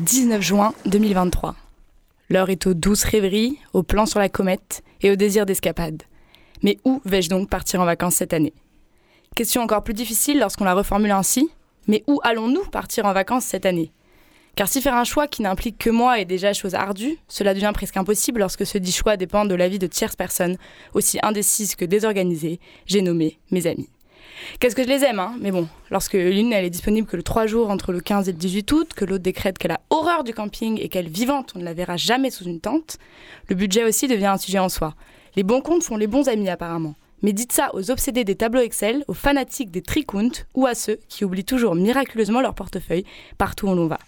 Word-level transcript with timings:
19 0.00 0.40
juin 0.40 0.72
2023. 0.86 1.54
L'heure 2.30 2.48
est 2.48 2.66
aux 2.66 2.72
douces 2.72 3.04
rêveries, 3.04 3.58
aux 3.74 3.82
plans 3.82 4.06
sur 4.06 4.18
la 4.18 4.30
comète 4.30 4.82
et 5.02 5.10
au 5.10 5.14
désir 5.14 5.44
d'escapade. 5.44 6.04
Mais 6.62 6.78
où 6.86 7.02
vais-je 7.04 7.28
donc 7.28 7.50
partir 7.50 7.82
en 7.82 7.84
vacances 7.84 8.14
cette 8.14 8.32
année? 8.32 8.54
Question 9.36 9.60
encore 9.60 9.84
plus 9.84 9.92
difficile 9.92 10.38
lorsqu'on 10.38 10.64
la 10.64 10.72
reformule 10.72 11.10
ainsi. 11.10 11.50
Mais 11.86 12.02
où 12.06 12.18
allons-nous 12.24 12.64
partir 12.70 13.04
en 13.04 13.12
vacances 13.12 13.44
cette 13.44 13.66
année? 13.66 13.92
Car 14.56 14.68
si 14.68 14.80
faire 14.80 14.96
un 14.96 15.04
choix 15.04 15.28
qui 15.28 15.42
n'implique 15.42 15.76
que 15.76 15.90
moi 15.90 16.18
est 16.18 16.24
déjà 16.24 16.54
chose 16.54 16.74
ardue, 16.74 17.18
cela 17.28 17.52
devient 17.52 17.72
presque 17.74 17.98
impossible 17.98 18.40
lorsque 18.40 18.64
ce 18.64 18.78
dit 18.78 18.92
choix 18.92 19.18
dépend 19.18 19.44
de 19.44 19.54
l'avis 19.54 19.78
de 19.78 19.86
tierces 19.86 20.16
personnes, 20.16 20.56
aussi 20.94 21.18
indécises 21.22 21.74
que 21.74 21.84
désorganisées, 21.84 22.58
j'ai 22.86 23.02
nommé 23.02 23.38
mes 23.50 23.66
amis. 23.66 23.90
Qu'est-ce 24.58 24.76
que 24.76 24.82
je 24.82 24.88
les 24.88 25.04
aime, 25.04 25.18
hein 25.18 25.34
Mais 25.40 25.50
bon, 25.50 25.68
lorsque 25.90 26.14
l'une 26.14 26.52
elle 26.52 26.64
est 26.64 26.70
disponible 26.70 27.06
que 27.06 27.16
le 27.16 27.22
3 27.22 27.46
jours 27.46 27.70
entre 27.70 27.92
le 27.92 28.00
15 28.00 28.28
et 28.28 28.32
le 28.32 28.38
18 28.38 28.72
août, 28.72 28.90
que 28.94 29.04
l'autre 29.04 29.22
décrète 29.22 29.58
qu'elle 29.58 29.72
a 29.72 29.80
horreur 29.90 30.24
du 30.24 30.34
camping 30.34 30.78
et 30.80 30.88
qu'elle 30.88 31.08
vivante, 31.08 31.52
on 31.54 31.58
ne 31.58 31.64
la 31.64 31.74
verra 31.74 31.96
jamais 31.96 32.30
sous 32.30 32.44
une 32.44 32.60
tente, 32.60 32.98
le 33.48 33.54
budget 33.54 33.84
aussi 33.84 34.08
devient 34.08 34.26
un 34.26 34.38
sujet 34.38 34.58
en 34.58 34.68
soi. 34.68 34.94
Les 35.36 35.42
bons 35.42 35.60
comptes 35.60 35.84
font 35.84 35.96
les 35.96 36.06
bons 36.06 36.28
amis 36.28 36.48
apparemment. 36.48 36.94
Mais 37.22 37.32
dites 37.32 37.52
ça 37.52 37.70
aux 37.74 37.90
obsédés 37.90 38.24
des 38.24 38.34
tableaux 38.34 38.62
Excel, 38.62 39.04
aux 39.06 39.14
fanatiques 39.14 39.70
des 39.70 39.82
tricounts 39.82 40.44
ou 40.54 40.66
à 40.66 40.74
ceux 40.74 40.98
qui 41.08 41.24
oublient 41.24 41.44
toujours 41.44 41.74
miraculeusement 41.74 42.40
leur 42.40 42.54
portefeuille 42.54 43.04
partout 43.36 43.68
où 43.68 43.74
l'on 43.74 43.86
va. 43.86 43.98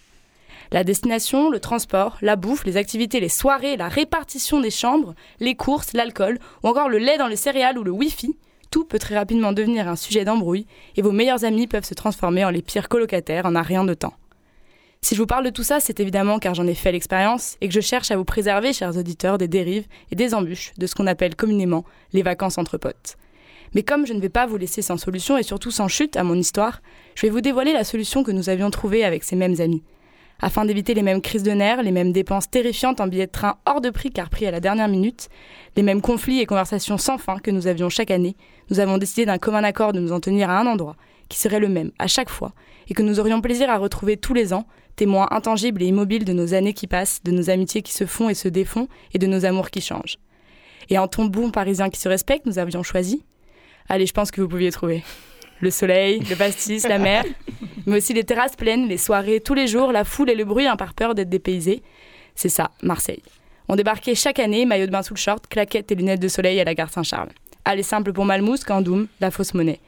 La 0.70 0.84
destination, 0.84 1.50
le 1.50 1.60
transport, 1.60 2.16
la 2.22 2.36
bouffe, 2.36 2.64
les 2.64 2.78
activités, 2.78 3.20
les 3.20 3.28
soirées, 3.28 3.76
la 3.76 3.88
répartition 3.88 4.60
des 4.60 4.70
chambres, 4.70 5.14
les 5.38 5.54
courses, 5.54 5.92
l'alcool 5.92 6.38
ou 6.62 6.68
encore 6.68 6.88
le 6.88 6.96
lait 6.96 7.18
dans 7.18 7.26
les 7.26 7.36
céréales 7.36 7.78
ou 7.78 7.84
le 7.84 7.90
wifi, 7.90 8.34
tout 8.72 8.84
peut 8.84 8.98
très 8.98 9.16
rapidement 9.16 9.52
devenir 9.52 9.86
un 9.86 9.94
sujet 9.94 10.24
d'embrouille 10.24 10.66
et 10.96 11.02
vos 11.02 11.12
meilleurs 11.12 11.44
amis 11.44 11.68
peuvent 11.68 11.84
se 11.84 11.94
transformer 11.94 12.44
en 12.44 12.50
les 12.50 12.62
pires 12.62 12.88
colocataires 12.88 13.46
en 13.46 13.54
un 13.54 13.62
rien 13.62 13.84
de 13.84 13.94
temps. 13.94 14.14
Si 15.02 15.14
je 15.14 15.20
vous 15.20 15.26
parle 15.26 15.44
de 15.44 15.50
tout 15.50 15.62
ça, 15.62 15.78
c'est 15.78 16.00
évidemment 16.00 16.38
car 16.38 16.54
j'en 16.54 16.66
ai 16.66 16.74
fait 16.74 16.90
l'expérience 16.90 17.56
et 17.60 17.68
que 17.68 17.74
je 17.74 17.80
cherche 17.80 18.10
à 18.10 18.16
vous 18.16 18.24
préserver, 18.24 18.72
chers 18.72 18.96
auditeurs, 18.96 19.36
des 19.36 19.46
dérives 19.46 19.86
et 20.10 20.16
des 20.16 20.34
embûches 20.34 20.72
de 20.78 20.86
ce 20.86 20.94
qu'on 20.94 21.06
appelle 21.06 21.36
communément 21.36 21.84
les 22.12 22.22
vacances 22.22 22.56
entre 22.56 22.78
potes. 22.78 23.16
Mais 23.74 23.82
comme 23.82 24.06
je 24.06 24.14
ne 24.14 24.20
vais 24.20 24.30
pas 24.30 24.46
vous 24.46 24.56
laisser 24.56 24.80
sans 24.80 24.96
solution 24.96 25.36
et 25.36 25.42
surtout 25.42 25.70
sans 25.70 25.88
chute 25.88 26.16
à 26.16 26.24
mon 26.24 26.34
histoire, 26.34 26.80
je 27.14 27.26
vais 27.26 27.30
vous 27.30 27.40
dévoiler 27.42 27.74
la 27.74 27.84
solution 27.84 28.24
que 28.24 28.30
nous 28.30 28.48
avions 28.48 28.70
trouvée 28.70 29.04
avec 29.04 29.22
ces 29.22 29.36
mêmes 29.36 29.60
amis. 29.60 29.82
Afin 30.44 30.64
d'éviter 30.64 30.92
les 30.94 31.02
mêmes 31.02 31.20
crises 31.20 31.44
de 31.44 31.52
nerfs, 31.52 31.84
les 31.84 31.92
mêmes 31.92 32.10
dépenses 32.10 32.50
terrifiantes 32.50 33.00
en 33.00 33.06
billets 33.06 33.28
de 33.28 33.30
train 33.30 33.58
hors 33.64 33.80
de 33.80 33.90
prix 33.90 34.10
car 34.10 34.28
pris 34.28 34.44
à 34.44 34.50
la 34.50 34.58
dernière 34.58 34.88
minute, 34.88 35.28
les 35.76 35.84
mêmes 35.84 36.00
conflits 36.00 36.40
et 36.40 36.46
conversations 36.46 36.98
sans 36.98 37.16
fin 37.16 37.38
que 37.38 37.52
nous 37.52 37.68
avions 37.68 37.88
chaque 37.88 38.10
année, 38.10 38.34
nous 38.68 38.80
avons 38.80 38.98
décidé 38.98 39.24
d'un 39.24 39.38
commun 39.38 39.62
accord 39.62 39.92
de 39.92 40.00
nous 40.00 40.10
en 40.10 40.18
tenir 40.18 40.50
à 40.50 40.58
un 40.58 40.66
endroit, 40.66 40.96
qui 41.28 41.38
serait 41.38 41.60
le 41.60 41.68
même 41.68 41.92
à 42.00 42.08
chaque 42.08 42.28
fois, 42.28 42.54
et 42.88 42.94
que 42.94 43.02
nous 43.02 43.20
aurions 43.20 43.40
plaisir 43.40 43.70
à 43.70 43.78
retrouver 43.78 44.16
tous 44.16 44.34
les 44.34 44.52
ans, 44.52 44.66
témoins 44.96 45.28
intangibles 45.30 45.80
et 45.80 45.86
immobiles 45.86 46.24
de 46.24 46.32
nos 46.32 46.54
années 46.54 46.74
qui 46.74 46.88
passent, 46.88 47.22
de 47.22 47.30
nos 47.30 47.48
amitiés 47.48 47.82
qui 47.82 47.92
se 47.92 48.04
font 48.04 48.28
et 48.28 48.34
se 48.34 48.48
défont, 48.48 48.88
et 49.14 49.18
de 49.18 49.28
nos 49.28 49.44
amours 49.44 49.70
qui 49.70 49.80
changent. 49.80 50.18
Et 50.90 50.98
en 50.98 51.06
ton 51.06 51.26
bon 51.26 51.52
parisien 51.52 51.88
qui 51.88 52.00
se 52.00 52.08
respecte, 52.08 52.46
nous 52.46 52.58
avions 52.58 52.82
choisi. 52.82 53.24
Allez, 53.88 54.06
je 54.06 54.12
pense 54.12 54.32
que 54.32 54.40
vous 54.40 54.48
pouviez 54.48 54.72
trouver 54.72 55.04
le 55.62 55.70
soleil, 55.70 56.20
le 56.28 56.36
pastis, 56.36 56.86
la 56.86 56.98
mer, 56.98 57.24
mais 57.86 57.96
aussi 57.98 58.12
les 58.12 58.24
terrasses 58.24 58.56
pleines, 58.56 58.88
les 58.88 58.98
soirées, 58.98 59.40
tous 59.40 59.54
les 59.54 59.68
jours, 59.68 59.92
la 59.92 60.04
foule 60.04 60.28
et 60.28 60.34
le 60.34 60.44
bruit, 60.44 60.66
hein, 60.66 60.76
par 60.76 60.92
peur 60.92 61.14
d'être 61.14 61.30
dépaysés. 61.30 61.82
C'est 62.34 62.48
ça, 62.48 62.72
Marseille. 62.82 63.22
On 63.68 63.76
débarquait 63.76 64.16
chaque 64.16 64.40
année, 64.40 64.66
maillot 64.66 64.86
de 64.86 64.90
bain 64.90 65.02
sous 65.02 65.14
le 65.14 65.18
short, 65.18 65.46
claquettes 65.46 65.90
et 65.92 65.94
lunettes 65.94 66.20
de 66.20 66.28
soleil 66.28 66.60
à 66.60 66.64
la 66.64 66.74
gare 66.74 66.90
Saint-Charles. 66.90 67.30
Allez 67.64 67.84
simple 67.84 68.12
pour 68.12 68.24
Malmousse, 68.24 68.64
Candoum, 68.64 69.06
la 69.20 69.30
fausse 69.30 69.54
monnaie. 69.54 69.78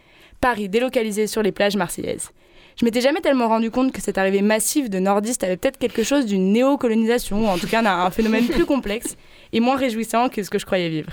Paris 0.40 0.68
délocalisé 0.68 1.26
sur 1.26 1.42
les 1.42 1.52
plages 1.52 1.76
marseillaises. 1.76 2.30
Je 2.78 2.84
m'étais 2.84 3.00
jamais 3.00 3.20
tellement 3.20 3.48
rendu 3.48 3.70
compte 3.70 3.92
que 3.92 4.00
cette 4.00 4.18
arrivée 4.18 4.42
massive 4.42 4.88
de 4.88 4.98
nordistes 5.00 5.42
avait 5.42 5.56
peut-être 5.56 5.78
quelque 5.78 6.04
chose 6.04 6.26
d'une 6.26 6.52
néocolonisation, 6.52 7.44
ou 7.44 7.48
en 7.48 7.58
tout 7.58 7.66
cas 7.66 7.84
un 7.84 8.10
phénomène 8.10 8.46
plus 8.46 8.64
complexe 8.64 9.16
et 9.52 9.60
moins 9.60 9.76
réjouissant 9.76 10.28
que 10.28 10.42
ce 10.42 10.50
que 10.50 10.58
je 10.58 10.66
croyais 10.66 10.88
vivre. 10.88 11.10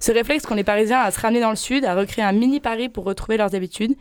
Ce 0.00 0.12
réflexe 0.12 0.46
qu'ont 0.46 0.54
les 0.54 0.64
Parisiens 0.64 1.00
à 1.00 1.10
se 1.10 1.20
ramener 1.20 1.40
dans 1.40 1.50
le 1.50 1.56
sud, 1.56 1.84
à 1.84 1.94
recréer 1.94 2.24
un 2.24 2.32
mini 2.32 2.58
Paris 2.58 2.88
pour 2.88 3.04
retrouver 3.04 3.36
leurs 3.36 3.54
habitudes. 3.54 3.94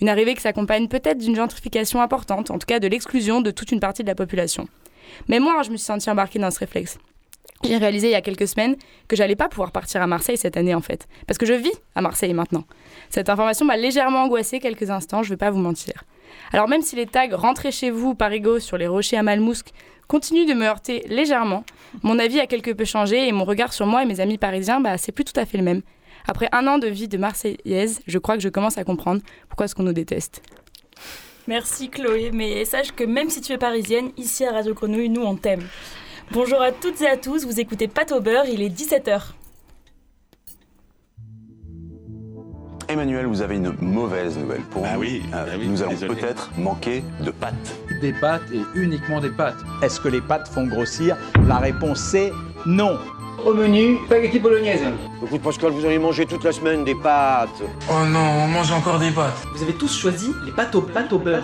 Une 0.00 0.08
arrivée 0.08 0.34
qui 0.34 0.40
s'accompagne 0.40 0.88
peut-être 0.88 1.18
d'une 1.18 1.36
gentrification 1.36 2.00
importante, 2.00 2.50
en 2.50 2.58
tout 2.58 2.66
cas 2.66 2.80
de 2.80 2.88
l'exclusion 2.88 3.42
de 3.42 3.50
toute 3.50 3.70
une 3.70 3.78
partie 3.78 4.02
de 4.02 4.08
la 4.08 4.14
population. 4.14 4.66
Mais 5.28 5.38
moi, 5.38 5.62
je 5.62 5.70
me 5.70 5.76
suis 5.76 5.84
sentie 5.84 6.08
embarquée 6.10 6.38
dans 6.38 6.50
ce 6.50 6.58
réflexe. 6.58 6.98
J'ai 7.64 7.76
réalisé 7.76 8.08
il 8.08 8.12
y 8.12 8.16
a 8.16 8.22
quelques 8.22 8.48
semaines 8.48 8.76
que 9.06 9.14
j'allais 9.14 9.36
pas 9.36 9.48
pouvoir 9.48 9.70
partir 9.70 10.02
à 10.02 10.06
Marseille 10.06 10.36
cette 10.36 10.56
année 10.56 10.74
en 10.74 10.80
fait, 10.80 11.06
parce 11.28 11.38
que 11.38 11.46
je 11.46 11.52
vis 11.52 11.72
à 11.94 12.00
Marseille 12.00 12.34
maintenant. 12.34 12.64
Cette 13.08 13.28
information 13.28 13.64
m'a 13.64 13.76
légèrement 13.76 14.24
angoissée 14.24 14.58
quelques 14.58 14.90
instants, 14.90 15.22
je 15.22 15.28
vais 15.28 15.36
pas 15.36 15.50
vous 15.50 15.60
mentir. 15.60 16.02
Alors 16.52 16.66
même 16.66 16.82
si 16.82 16.96
les 16.96 17.06
tags 17.06 17.28
rentrez 17.36 17.70
chez 17.70 17.90
vous 17.90 18.14
Parigo 18.16 18.58
sur 18.58 18.78
les 18.78 18.88
rochers 18.88 19.16
à 19.16 19.22
Malmousque 19.22 19.72
continue 20.12 20.44
de 20.44 20.52
me 20.52 20.66
heurter 20.66 21.06
légèrement. 21.08 21.64
Mon 22.02 22.18
avis 22.18 22.38
a 22.38 22.46
quelque 22.46 22.70
peu 22.70 22.84
changé 22.84 23.28
et 23.28 23.32
mon 23.32 23.46
regard 23.46 23.72
sur 23.72 23.86
moi 23.86 24.02
et 24.02 24.04
mes 24.04 24.20
amis 24.20 24.36
parisiens, 24.36 24.78
bah, 24.78 24.98
c'est 24.98 25.10
plus 25.10 25.24
tout 25.24 25.40
à 25.40 25.46
fait 25.46 25.56
le 25.56 25.64
même. 25.64 25.80
Après 26.28 26.50
un 26.52 26.66
an 26.66 26.76
de 26.76 26.86
vie 26.86 27.08
de 27.08 27.16
Marseillaise, 27.16 28.02
je 28.06 28.18
crois 28.18 28.36
que 28.36 28.42
je 28.42 28.50
commence 28.50 28.76
à 28.76 28.84
comprendre 28.84 29.22
pourquoi 29.48 29.64
est-ce 29.64 29.74
qu'on 29.74 29.84
nous 29.84 29.94
déteste. 29.94 30.42
Merci 31.46 31.88
Chloé, 31.88 32.30
mais 32.30 32.66
sache 32.66 32.92
que 32.92 33.04
même 33.04 33.30
si 33.30 33.40
tu 33.40 33.52
es 33.52 33.58
parisienne, 33.58 34.10
ici 34.18 34.44
à 34.44 34.52
Radio 34.52 34.74
Grenouille, 34.74 35.08
nous 35.08 35.22
on 35.22 35.34
t'aime. 35.34 35.66
Bonjour 36.30 36.60
à 36.60 36.72
toutes 36.72 37.00
et 37.00 37.08
à 37.08 37.16
tous, 37.16 37.46
vous 37.46 37.58
écoutez 37.58 37.88
Pâte 37.88 38.12
au 38.12 38.20
beurre, 38.20 38.44
il 38.44 38.60
est 38.60 38.68
17h. 38.68 39.32
Emmanuel, 42.92 43.26
vous 43.26 43.40
avez 43.42 43.56
une 43.56 43.74
mauvaise 43.80 44.36
nouvelle 44.38 44.60
pour 44.70 44.84
Ah 44.86 44.94
nous. 44.94 45.00
oui, 45.00 45.22
Euh, 45.32 45.44
ah 45.48 45.56
oui, 45.58 45.66
nous 45.68 45.82
allons 45.82 45.96
peut-être 45.96 46.50
manquer 46.58 47.02
de 47.24 47.30
pâtes. 47.30 47.54
Des 48.00 48.12
pâtes 48.12 48.42
et 48.52 48.60
uniquement 48.78 49.20
des 49.20 49.30
pâtes. 49.30 49.56
Est-ce 49.82 49.98
que 50.00 50.08
les 50.08 50.20
pâtes 50.20 50.48
font 50.48 50.66
grossir 50.66 51.16
La 51.46 51.56
réponse 51.56 52.00
c'est 52.00 52.32
non. 52.66 52.98
Au 53.46 53.54
menu, 53.54 53.96
spaghetti 54.06 54.38
bolognaise. 54.38 54.82
Écoute 55.24 55.40
Pascal, 55.40 55.72
vous 55.72 55.84
avez 55.84 55.98
mangé 55.98 56.26
toute 56.26 56.44
la 56.44 56.52
semaine 56.52 56.84
des 56.84 56.94
pâtes. 56.94 57.48
Oh 57.90 58.04
non, 58.06 58.20
on 58.44 58.48
mange 58.48 58.70
encore 58.72 58.98
des 58.98 59.10
pâtes. 59.10 59.42
Vous 59.54 59.62
avez 59.62 59.72
tous 59.72 59.96
choisi 59.98 60.30
les 60.44 60.52
pâtes 60.52 60.74
au, 60.74 60.82
pâtes 60.82 61.12
au 61.12 61.18
beurre. 61.18 61.42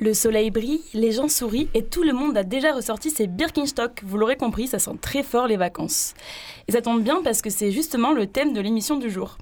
Le 0.00 0.14
soleil 0.14 0.50
brille, 0.50 0.80
les 0.94 1.12
gens 1.12 1.28
sourient 1.28 1.68
et 1.74 1.84
tout 1.84 2.02
le 2.02 2.14
monde 2.14 2.36
a 2.38 2.42
déjà 2.42 2.72
ressorti 2.72 3.10
ses 3.10 3.26
Birkenstock. 3.26 4.00
Vous 4.04 4.16
l'aurez 4.16 4.36
compris, 4.36 4.66
ça 4.66 4.78
sent 4.78 4.96
très 5.02 5.22
fort 5.22 5.46
les 5.46 5.58
vacances. 5.58 6.14
Et 6.68 6.72
ça 6.72 6.80
tombe 6.80 7.02
bien 7.02 7.20
parce 7.22 7.42
que 7.42 7.50
c'est 7.50 7.70
justement 7.70 8.12
le 8.12 8.26
thème 8.26 8.52
de 8.54 8.60
l'émission 8.60 8.96
du 8.96 9.10
jour. 9.10 9.36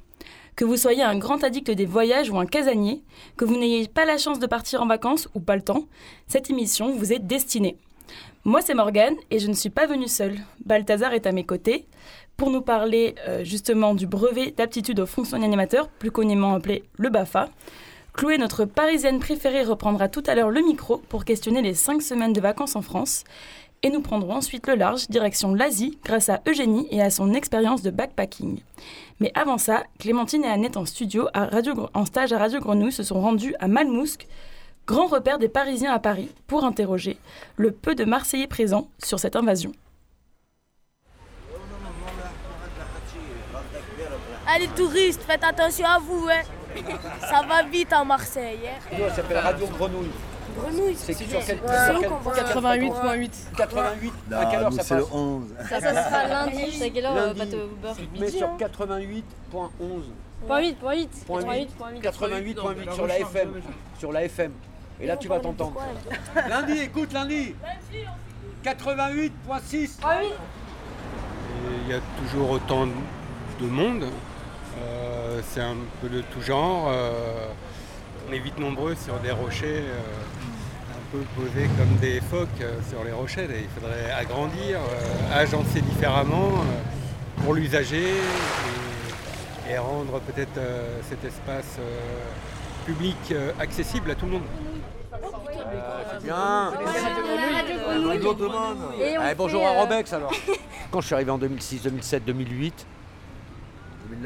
Que 0.59 0.65
vous 0.65 0.77
soyez 0.77 1.05
un 1.05 1.17
grand 1.17 1.45
addict 1.45 1.71
des 1.71 1.87
voyages 1.87 2.31
ou 2.31 2.37
un 2.37 2.45
casanier, 2.45 3.05
que 3.37 3.45
vous 3.45 3.57
n'ayez 3.57 3.87
pas 3.87 4.05
la 4.05 4.19
chance 4.19 4.41
de 4.41 4.47
partir 4.49 4.83
en 4.83 4.89
vacances 4.89 5.29
ou 5.37 5.39
pas 5.39 5.55
le 5.55 5.63
temps, 5.63 5.85
cette 6.27 6.51
émission 6.51 6.91
vous 6.91 7.13
est 7.13 7.21
destinée. 7.21 7.77
Moi, 8.45 8.61
c'est 8.61 8.75
Morgane 8.75 9.15
et 9.31 9.39
je 9.39 9.47
ne 9.47 9.53
suis 9.53 9.71
pas 9.71 9.87
venue 9.87 10.09
seule. 10.09 10.37
Balthazar 10.67 11.13
est 11.13 11.29
à 11.29 11.33
mes 11.33 11.45
côtés 11.45 11.87
pour 12.37 12.51
nous 12.51 12.61
parler 12.61 13.15
euh, 13.29 13.45
justement 13.45 13.95
du 13.95 14.09
brevet 14.09 14.51
d'aptitude 14.51 14.99
aux 14.99 15.07
fonctions 15.07 15.39
d'animateur, 15.39 15.87
plus 15.87 16.11
communément 16.11 16.55
appelé 16.55 16.83
le 16.97 17.09
BAFA. 17.09 17.51
Chloé, 18.13 18.37
notre 18.37 18.65
parisienne 18.65 19.21
préférée, 19.21 19.63
reprendra 19.63 20.09
tout 20.09 20.25
à 20.27 20.35
l'heure 20.35 20.51
le 20.51 20.61
micro 20.61 20.97
pour 21.09 21.25
questionner 21.25 21.63
les 21.63 21.75
5 21.75 22.03
semaines 22.03 22.33
de 22.33 22.41
vacances 22.41 22.75
en 22.75 22.83
France. 22.83 23.23
Et 23.85 23.91
nous 23.91 24.01
prendrons 24.01 24.35
ensuite 24.35 24.67
le 24.67 24.75
large, 24.75 25.09
direction 25.09 25.55
l'Asie, 25.55 25.99
grâce 26.05 26.29
à 26.29 26.41
Eugénie 26.49 26.89
et 26.91 27.01
à 27.01 27.11
son 27.11 27.33
expérience 27.33 27.81
de 27.83 27.91
backpacking. 27.91 28.61
Mais 29.21 29.31
avant 29.35 29.57
ça, 29.57 29.85
Clémentine 30.01 30.45
et 30.45 30.49
Annette 30.49 30.77
en 30.77 30.85
studio, 30.85 31.29
à 31.33 31.45
Radio, 31.47 31.89
en 31.95 32.05
stage 32.05 32.33
à 32.33 32.39
Radio 32.39 32.59
Grenouille, 32.59 32.91
se 32.91 33.05
sont 33.05 33.21
rendues 33.21 33.55
à 33.61 33.69
Malmousque, 33.69 34.27
grand 34.87 35.07
repère 35.07 35.39
des 35.39 35.49
Parisiens 35.49 35.93
à 35.93 36.01
Paris, 36.01 36.29
pour 36.49 36.65
interroger 36.65 37.19
le 37.57 37.71
peu 37.71 37.95
de 37.95 38.05
Marseillais 38.05 38.49
présents 38.49 38.89
sur 38.99 39.21
cette 39.21 39.37
invasion. 39.37 39.73
Allez 44.49 44.69
touristes, 44.69 45.23
faites 45.23 45.45
attention 45.45 45.87
à 45.87 45.99
vous, 45.99 46.27
hein. 46.29 46.43
Ça 47.21 47.43
va 47.47 47.63
vite 47.63 47.93
à 47.93 48.03
Marseille, 48.03 48.59
hein. 48.67 48.97
Nous, 48.99 49.09
ça 49.09 49.17
s'appelle 49.17 49.39
Radio 49.39 49.67
Grenouille. 49.67 50.11
Grenouille, 50.59 50.95
C'est 50.97 51.13
c'est 51.13 51.25
sur 51.25 51.39
quel- 51.39 51.43
c'est 51.43 51.87
sur 51.87 51.97
où 51.97 52.01
quel- 52.01 52.09
qu'on 52.11 52.61
va 52.61 52.77
88.8. 52.77 53.31
88 53.57 54.13
À 54.33 54.47
quelle 54.47 54.61
heure 54.61 54.73
ça 54.73 54.79
passe 54.79 54.89
Ça, 55.69 55.81
ça 55.81 56.05
sera 56.05 56.27
lundi. 56.47 56.73
C'est 56.79 56.85
à 56.87 56.91
quelle 56.91 57.07
heure, 57.07 57.17
euh, 57.17 57.27
Lundi. 57.29 57.39
pâte 57.39 57.55
au 57.55 57.77
beurre 57.83 57.97
Tu 57.97 58.07
te 58.07 58.21
mets 58.21 58.31
sur 58.31 58.49
88.11. 58.57 60.03
Point 60.47 60.61
8, 60.61 60.79
point 60.79 60.95
8. 60.95 61.25
Point 61.27 61.41
88.8. 61.43 62.01
88.8 62.03 62.93
sur 62.95 63.07
la 63.07 63.19
FM. 63.21 63.53
Sur 63.99 64.13
la 64.13 64.25
FM. 64.25 64.53
Et 65.01 65.07
là, 65.07 65.17
tu 65.17 65.29
vas 65.29 65.39
t'entendre. 65.41 65.81
Lundi, 66.49 66.79
écoute, 66.81 67.13
lundi 67.13 67.55
88.6 68.65 69.99
Il 71.85 71.91
y 71.91 71.95
a 71.95 72.01
toujours 72.19 72.51
autant 72.51 72.87
de 72.87 73.67
monde. 73.67 74.05
Euh, 74.81 75.41
c'est 75.49 75.61
un 75.61 75.77
peu 76.01 76.09
de 76.09 76.21
tout 76.23 76.41
genre. 76.41 76.89
Euh, 76.91 77.47
on 78.29 78.33
est 78.33 78.39
vite 78.39 78.59
nombreux 78.59 78.95
sur 78.95 79.19
des 79.21 79.31
rochers, 79.31 79.83
euh, 79.87 80.01
peu 81.13 81.19
posés 81.37 81.69
comme 81.79 81.97
des 82.01 82.21
phoques 82.21 82.49
euh, 82.61 82.79
sur 82.89 83.05
les 83.05 83.13
rochers. 83.13 83.45
Et 83.45 83.63
il 83.63 83.69
faudrait 83.69 84.11
agrandir, 84.11 84.79
euh, 84.79 85.35
agencer 85.41 85.81
différemment 85.81 86.49
euh, 86.53 87.43
pour 87.43 87.55
l'usager 87.55 88.09
et, 88.09 89.73
et 89.73 89.79
rendre 89.79 90.21
peut-être 90.21 90.59
euh, 90.59 90.99
cet 91.09 91.25
espace 91.25 91.77
euh, 91.79 91.99
public 92.87 93.17
euh, 93.33 93.53
accessible 93.61 94.11
à 94.11 94.15
tout 94.15 94.27
le 94.27 94.33
monde. 94.33 94.43
Bien 96.23 96.73
Eh, 99.31 99.35
bonjour 99.35 99.67
à 99.67 99.71
Robex 99.73 100.13
alors. 100.15 100.33
Quand 100.91 101.01
je 101.01 101.07
suis 101.07 101.15
arrivé 101.15 101.31
en 101.31 101.39
2006, 101.39 101.83
2007, 101.83 102.25
2008, 102.25 102.87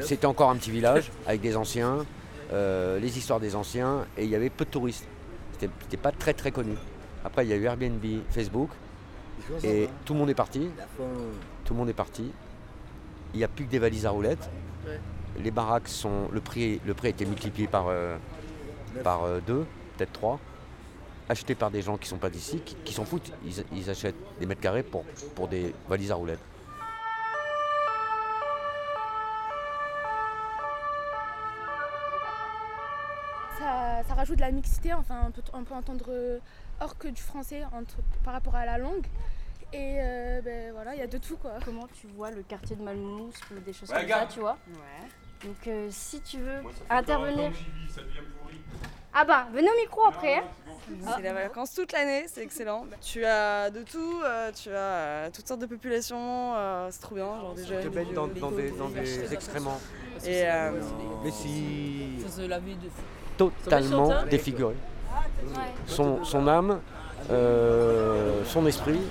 c'était 0.01 0.25
encore 0.25 0.49
un 0.49 0.55
petit 0.55 0.71
village 0.71 1.11
avec 1.27 1.41
des 1.41 1.57
anciens, 1.57 2.05
euh, 2.53 2.99
les 2.99 3.17
histoires 3.17 3.39
des 3.39 3.55
anciens, 3.55 4.05
et 4.17 4.23
il 4.23 4.29
y 4.29 4.35
avait 4.35 4.49
peu 4.49 4.63
de 4.65 4.69
touristes. 4.69 5.05
C'était 5.59 5.97
pas 5.97 6.11
très 6.11 6.33
très 6.33 6.51
connu. 6.51 6.73
Après, 7.23 7.45
il 7.45 7.49
y 7.49 7.53
a 7.53 7.55
eu 7.55 7.63
Airbnb, 7.63 8.03
Facebook, 8.29 8.69
et 9.63 9.87
tout 10.05 10.13
le 10.13 10.19
monde 10.19 10.29
est 10.29 10.35
parti. 10.35 10.69
Tout 11.65 11.73
le 11.73 11.79
monde 11.79 11.89
est 11.89 11.93
parti. 11.93 12.31
Il 13.33 13.37
n'y 13.37 13.43
a 13.43 13.47
plus 13.47 13.65
que 13.65 13.71
des 13.71 13.79
valises 13.79 14.05
à 14.05 14.09
roulettes. 14.09 14.49
Les 15.39 15.51
baraques 15.51 15.87
sont. 15.87 16.27
Le 16.31 16.41
prix, 16.41 16.81
le 16.85 16.93
prix 16.93 17.07
a 17.07 17.11
été 17.11 17.25
multiplié 17.25 17.67
par, 17.67 17.85
euh, 17.87 18.17
par 19.03 19.23
euh, 19.23 19.39
deux, 19.45 19.65
peut-être 19.97 20.11
trois. 20.11 20.39
Achetés 21.29 21.55
par 21.55 21.71
des 21.71 21.81
gens 21.81 21.97
qui 21.97 22.07
sont 22.09 22.17
pas 22.17 22.29
d'ici, 22.29 22.59
qui, 22.59 22.75
qui 22.75 22.93
s'en 22.93 23.05
foutent. 23.05 23.31
Ils, 23.45 23.63
ils 23.73 23.89
achètent 23.89 24.15
des 24.39 24.45
mètres 24.45 24.61
carrés 24.61 24.83
pour, 24.83 25.05
pour 25.35 25.47
des 25.47 25.73
valises 25.87 26.11
à 26.11 26.15
roulettes. 26.15 26.43
Ça, 34.03 34.09
ça 34.09 34.13
rajoute 34.15 34.35
de 34.37 34.41
la 34.41 34.51
mixité, 34.51 34.93
enfin 34.93 35.23
on 35.27 35.31
peut, 35.31 35.41
on 35.53 35.63
peut 35.63 35.73
entendre 35.73 36.05
euh, 36.09 36.39
hors 36.81 36.97
que 36.97 37.07
du 37.07 37.21
français 37.21 37.63
entre, 37.73 37.97
par 38.23 38.33
rapport 38.33 38.55
à 38.55 38.65
la 38.65 38.77
langue. 38.77 39.05
Et 39.73 39.97
euh, 39.99 40.41
ben, 40.41 40.71
voilà, 40.73 40.93
il 40.93 40.99
y 40.99 41.03
a 41.03 41.07
de 41.07 41.17
tout 41.17 41.35
quoi. 41.37 41.53
Comment 41.65 41.87
tu 41.99 42.07
vois 42.15 42.29
le 42.31 42.43
quartier 42.43 42.75
de 42.75 42.83
Malmousse 42.83 43.39
ou 43.51 43.59
des 43.59 43.73
choses 43.73 43.89
Ouais, 43.89 43.99
comme 43.99 44.05
gars. 44.07 44.19
ça, 44.21 44.27
tu 44.27 44.39
vois 44.39 44.57
Ouais. 44.67 45.47
Donc 45.47 45.67
euh, 45.67 45.87
si 45.89 46.21
tu 46.21 46.37
veux 46.39 46.61
intervenir... 46.89 47.51
Ah 49.15 49.25
bah, 49.25 49.47
venez 49.53 49.67
au 49.69 49.75
micro 49.79 50.05
après. 50.05 50.37
hein. 50.37 50.43
C'est 51.15 51.21
la 51.21 51.33
vacances 51.33 51.73
toute 51.75 51.91
l'année, 51.91 52.25
c'est 52.27 52.41
excellent. 52.41 52.85
Tu 53.01 53.23
as 53.23 53.69
de 53.69 53.83
tout, 53.83 54.21
euh, 54.23 54.51
tu 54.51 54.69
as 54.69 54.73
euh, 54.73 55.29
toutes 55.31 55.47
sortes 55.47 55.59
de 55.61 55.65
populations, 55.67 56.55
euh, 56.55 56.87
c'est 56.91 56.99
trop 57.01 57.13
bien, 57.15 57.25
genre 57.25 57.53
des 57.53 57.63
jeunes, 57.65 57.89
des 57.89 58.05
dans, 58.13 58.27
dans 58.27 58.51
des, 58.51 58.71
des 58.71 58.77
dans 58.77 58.89
des 58.89 59.33
excréments. 59.33 59.79
Et 60.25 60.43
euh, 60.49 60.71
Mais 61.23 61.31
si. 61.31 62.17
Faut 62.23 62.29
se 62.41 62.47
laver 62.47 62.73
de 62.75 62.89
Totalement 63.37 64.09
défiguré. 64.29 64.75
Son, 65.87 66.23
son 66.23 66.47
âme, 66.47 66.79
euh, 67.29 68.43
son 68.45 68.65
esprit. 68.65 69.01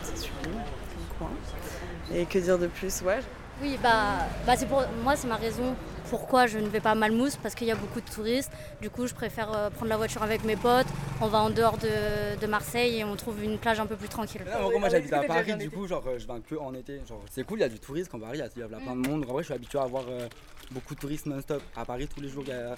Et 2.14 2.26
que 2.26 2.38
dire 2.38 2.58
de 2.58 2.66
plus, 2.66 3.02
ouais. 3.02 3.20
Oui, 3.60 3.78
bah, 3.82 4.26
bah 4.46 4.54
c'est 4.56 4.66
pour 4.66 4.82
moi, 5.02 5.14
c'est 5.16 5.28
ma 5.28 5.36
raison 5.36 5.74
pourquoi 6.10 6.46
je 6.46 6.58
ne 6.58 6.68
vais 6.68 6.80
pas 6.80 6.90
à 6.90 6.94
Malmousse, 6.94 7.36
parce 7.36 7.54
qu'il 7.54 7.66
y 7.66 7.70
a 7.70 7.74
beaucoup 7.74 8.02
de 8.02 8.10
touristes. 8.10 8.52
Du 8.82 8.90
coup, 8.90 9.06
je 9.06 9.14
préfère 9.14 9.50
euh, 9.54 9.70
prendre 9.70 9.88
la 9.88 9.96
voiture 9.96 10.22
avec 10.22 10.44
mes 10.44 10.56
potes. 10.56 10.86
On 11.22 11.26
va 11.28 11.38
en 11.38 11.48
dehors 11.48 11.78
de, 11.78 12.38
de 12.38 12.46
Marseille 12.46 12.98
et 12.98 13.04
on 13.04 13.16
trouve 13.16 13.42
une 13.42 13.56
plage 13.56 13.80
un 13.80 13.86
peu 13.86 13.96
plus 13.96 14.08
tranquille. 14.10 14.42
En 14.54 14.78
moi 14.78 14.90
j'habite 14.90 15.10
à 15.14 15.22
Paris, 15.22 15.54
du 15.56 15.70
coup, 15.70 15.86
genre, 15.86 16.02
euh, 16.06 16.18
je 16.18 16.26
viens 16.26 16.40
que 16.40 16.54
en 16.56 16.74
été. 16.74 17.00
Genre, 17.08 17.22
c'est 17.30 17.44
cool, 17.46 17.60
il 17.60 17.62
y 17.62 17.64
a 17.64 17.68
du 17.70 17.78
tourisme 17.78 18.10
quand 18.12 18.18
Paris, 18.20 18.38
il 18.38 18.40
y 18.40 18.42
a- 18.42 18.48
il 18.54 18.60
y 18.60 18.62
a 18.62 18.68
plein 18.78 18.94
de 18.94 19.08
monde. 19.08 19.24
En 19.26 19.32
vrai, 19.32 19.42
je 19.42 19.46
suis 19.46 19.54
habitué 19.54 19.78
à 19.78 19.84
avoir 19.84 20.04
euh, 20.06 20.28
beaucoup 20.70 20.94
de 20.94 21.00
touristes 21.00 21.24
non-stop. 21.24 21.62
À 21.74 21.86
Paris, 21.86 22.06
tous 22.14 22.20
les 22.20 22.28
jours, 22.28 22.44
il 22.46 22.50
y 22.50 22.52
a. 22.52 22.74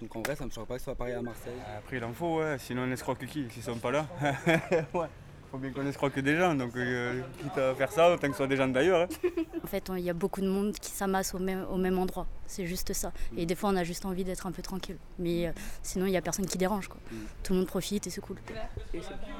Donc 0.00 0.14
en 0.14 0.20
vrai, 0.22 0.36
ça 0.36 0.44
me 0.44 0.50
choque 0.50 0.66
pas 0.68 0.74
que 0.74 0.80
ce 0.80 0.84
soit 0.84 0.94
pareil 0.94 1.14
à 1.14 1.22
Marseille. 1.22 1.54
Après, 1.78 1.96
il 1.96 2.04
en 2.04 2.12
faut, 2.12 2.40
ouais. 2.40 2.56
Sinon, 2.58 2.82
on 2.82 2.90
escroque 2.92 3.24
qui 3.26 3.48
S'ils 3.50 3.62
sont 3.62 3.76
pas 3.78 3.90
là 3.90 4.06
Ouais. 4.94 5.06
Faut 5.50 5.58
bien 5.58 5.70
qu'on 5.70 5.86
escroque 5.86 6.18
des 6.18 6.36
gens. 6.36 6.54
Donc, 6.54 6.76
euh, 6.76 7.22
quitte 7.40 7.56
à 7.56 7.74
faire 7.74 7.90
ça, 7.92 8.10
autant 8.12 8.26
que 8.26 8.32
ce 8.32 8.38
soit 8.38 8.46
des 8.48 8.56
gens 8.56 8.68
d'ailleurs. 8.68 9.02
hein. 9.02 9.30
En 9.64 9.66
fait, 9.68 9.90
il 9.96 10.00
y 10.00 10.10
a 10.10 10.12
beaucoup 10.12 10.40
de 10.40 10.48
monde 10.48 10.72
qui 10.74 10.90
s'amasse 10.90 11.34
au 11.34 11.38
même, 11.38 11.64
au 11.70 11.76
même 11.76 11.98
endroit. 11.98 12.26
C'est 12.46 12.66
juste 12.66 12.92
ça. 12.92 13.12
Et 13.36 13.46
des 13.46 13.54
fois, 13.54 13.70
on 13.70 13.76
a 13.76 13.84
juste 13.84 14.04
envie 14.04 14.22
d'être 14.22 14.46
un 14.46 14.52
peu 14.52 14.60
tranquille. 14.62 14.98
Mais 15.18 15.46
euh, 15.48 15.52
sinon, 15.82 16.06
il 16.06 16.10
n'y 16.10 16.16
a 16.16 16.22
personne 16.22 16.46
qui 16.46 16.58
dérange. 16.58 16.88
Quoi. 16.88 16.98
Tout 17.42 17.52
le 17.54 17.60
monde 17.60 17.68
profite 17.68 18.06
et 18.06 18.10
c'est 18.10 18.20
cool. 18.20 18.36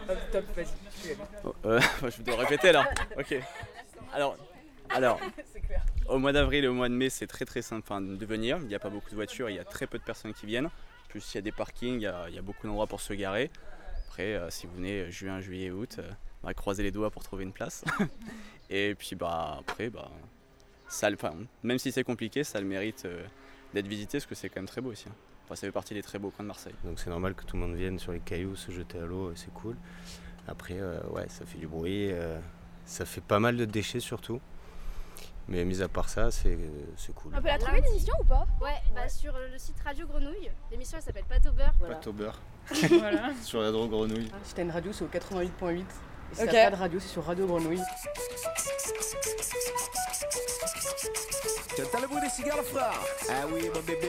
Top, 0.06 0.18
top, 0.32 0.44
vas-y. 0.56 1.16
Oh, 1.44 1.54
euh, 1.66 1.80
je 2.16 2.22
dois 2.22 2.36
répéter 2.36 2.72
là. 2.72 2.88
Ok. 3.18 3.36
Alors, 4.14 4.36
alors 4.90 5.20
au 6.08 6.18
mois 6.18 6.32
d'avril 6.32 6.64
et 6.64 6.68
au 6.68 6.74
mois 6.74 6.88
de 6.88 6.94
mai, 6.94 7.10
c'est 7.10 7.26
très 7.26 7.44
très 7.44 7.62
simple 7.62 8.16
de 8.16 8.26
venir. 8.26 8.58
Il 8.62 8.68
n'y 8.68 8.74
a 8.74 8.78
pas 8.78 8.90
beaucoup 8.90 9.10
de 9.10 9.14
voitures, 9.14 9.50
il 9.50 9.56
y 9.56 9.58
a 9.58 9.64
très 9.64 9.86
peu 9.86 9.98
de 9.98 10.04
personnes 10.04 10.34
qui 10.34 10.46
viennent. 10.46 10.70
Plus 11.08 11.32
il 11.32 11.36
y 11.36 11.38
a 11.38 11.42
des 11.42 11.52
parkings, 11.52 12.00
il 12.00 12.34
y 12.34 12.38
a, 12.38 12.42
beaucoup 12.42 12.66
d'endroits 12.66 12.86
pour 12.86 13.00
se 13.00 13.12
garer. 13.12 13.50
Après, 14.08 14.34
euh, 14.34 14.50
si 14.50 14.66
vous 14.66 14.74
venez 14.74 15.10
juin, 15.10 15.40
juillet, 15.40 15.70
août, 15.70 15.96
euh, 15.98 16.10
on 16.42 16.46
va 16.46 16.54
croiser 16.54 16.82
les 16.82 16.90
doigts 16.90 17.10
pour 17.10 17.22
trouver 17.22 17.44
une 17.44 17.52
place. 17.52 17.84
et 18.70 18.94
puis 18.94 19.14
bah 19.16 19.58
après, 19.60 19.90
bah, 19.90 20.10
ça, 20.88 21.10
enfin, 21.12 21.34
même 21.62 21.78
si 21.78 21.92
c'est 21.92 22.04
compliqué, 22.04 22.44
ça 22.44 22.60
le 22.60 22.66
mérite 22.66 23.04
euh, 23.06 23.24
d'être 23.74 23.86
visité 23.86 24.18
parce 24.18 24.26
que 24.26 24.34
c'est 24.34 24.48
quand 24.48 24.60
même 24.60 24.68
très 24.68 24.80
beau 24.80 24.90
aussi. 24.90 25.08
hein. 25.08 25.14
Enfin, 25.44 25.54
ça 25.54 25.66
fait 25.66 25.72
partie 25.72 25.94
des 25.94 26.02
très 26.02 26.18
beaux 26.18 26.30
coins 26.30 26.44
de 26.44 26.48
Marseille. 26.48 26.74
Donc 26.84 26.98
c'est 26.98 27.10
normal 27.10 27.34
que 27.34 27.44
tout 27.44 27.56
le 27.56 27.62
monde 27.62 27.76
vienne 27.76 27.98
sur 27.98 28.12
les 28.12 28.18
cailloux, 28.18 28.56
se 28.56 28.72
jeter 28.72 28.98
à 28.98 29.06
l'eau, 29.06 29.32
c'est 29.36 29.52
cool. 29.54 29.76
Après, 30.48 30.78
euh, 30.78 31.00
ouais, 31.10 31.28
ça 31.28 31.44
fait 31.46 31.58
du 31.58 31.68
bruit, 31.68 32.10
euh, 32.10 32.38
ça 32.84 33.04
fait 33.04 33.20
pas 33.20 33.38
mal 33.38 33.56
de 33.56 33.64
déchets 33.64 34.00
surtout. 34.00 34.40
Mais 35.48 35.64
mis 35.64 35.80
à 35.80 35.88
part 35.88 36.08
ça, 36.08 36.30
c'est 36.30 36.58
c'est 36.96 37.14
cool. 37.14 37.32
On 37.36 37.40
peut 37.40 37.46
la 37.46 37.58
trouver 37.58 37.80
l'émission 37.80 38.14
ou 38.20 38.24
pas? 38.24 38.46
Ouais, 38.60 38.74
bah 38.94 39.08
sur 39.08 39.32
le 39.32 39.56
site 39.58 39.76
Radio 39.84 40.06
Grenouille. 40.06 40.50
L'émission 40.70 40.98
elle 40.98 41.04
s'appelle 41.04 41.24
Pâte 41.28 41.46
au 41.46 41.52
beurre. 41.52 41.72
Pâte 41.80 42.06
au 42.08 42.12
beurre. 42.12 42.40
Voilà. 42.98 43.30
sur 43.42 43.60
la 43.62 43.70
drogue 43.70 43.90
grenouille. 43.90 44.28
Si 44.42 44.54
t'as 44.54 44.62
une 44.62 44.72
radio, 44.72 44.92
c'est 44.92 45.04
au 45.04 45.08
88.8. 45.08 45.84
Et 46.38 46.42
si 46.42 46.44
Ok. 46.44 46.50
t'as 46.52 46.64
pas 46.64 46.76
de 46.76 46.80
radio, 46.80 47.00
c'est 47.00 47.08
sur 47.08 47.24
Radio 47.24 47.46
Grenouille. 47.46 47.80
T'as 51.92 52.00
le 52.00 52.06
bruit 52.08 52.20
des 52.20 52.28
cigares, 52.30 52.62
frère 52.64 53.00
Ah 53.28 53.44
oui, 53.52 53.70
mon 53.74 53.80
bébé, 53.80 54.08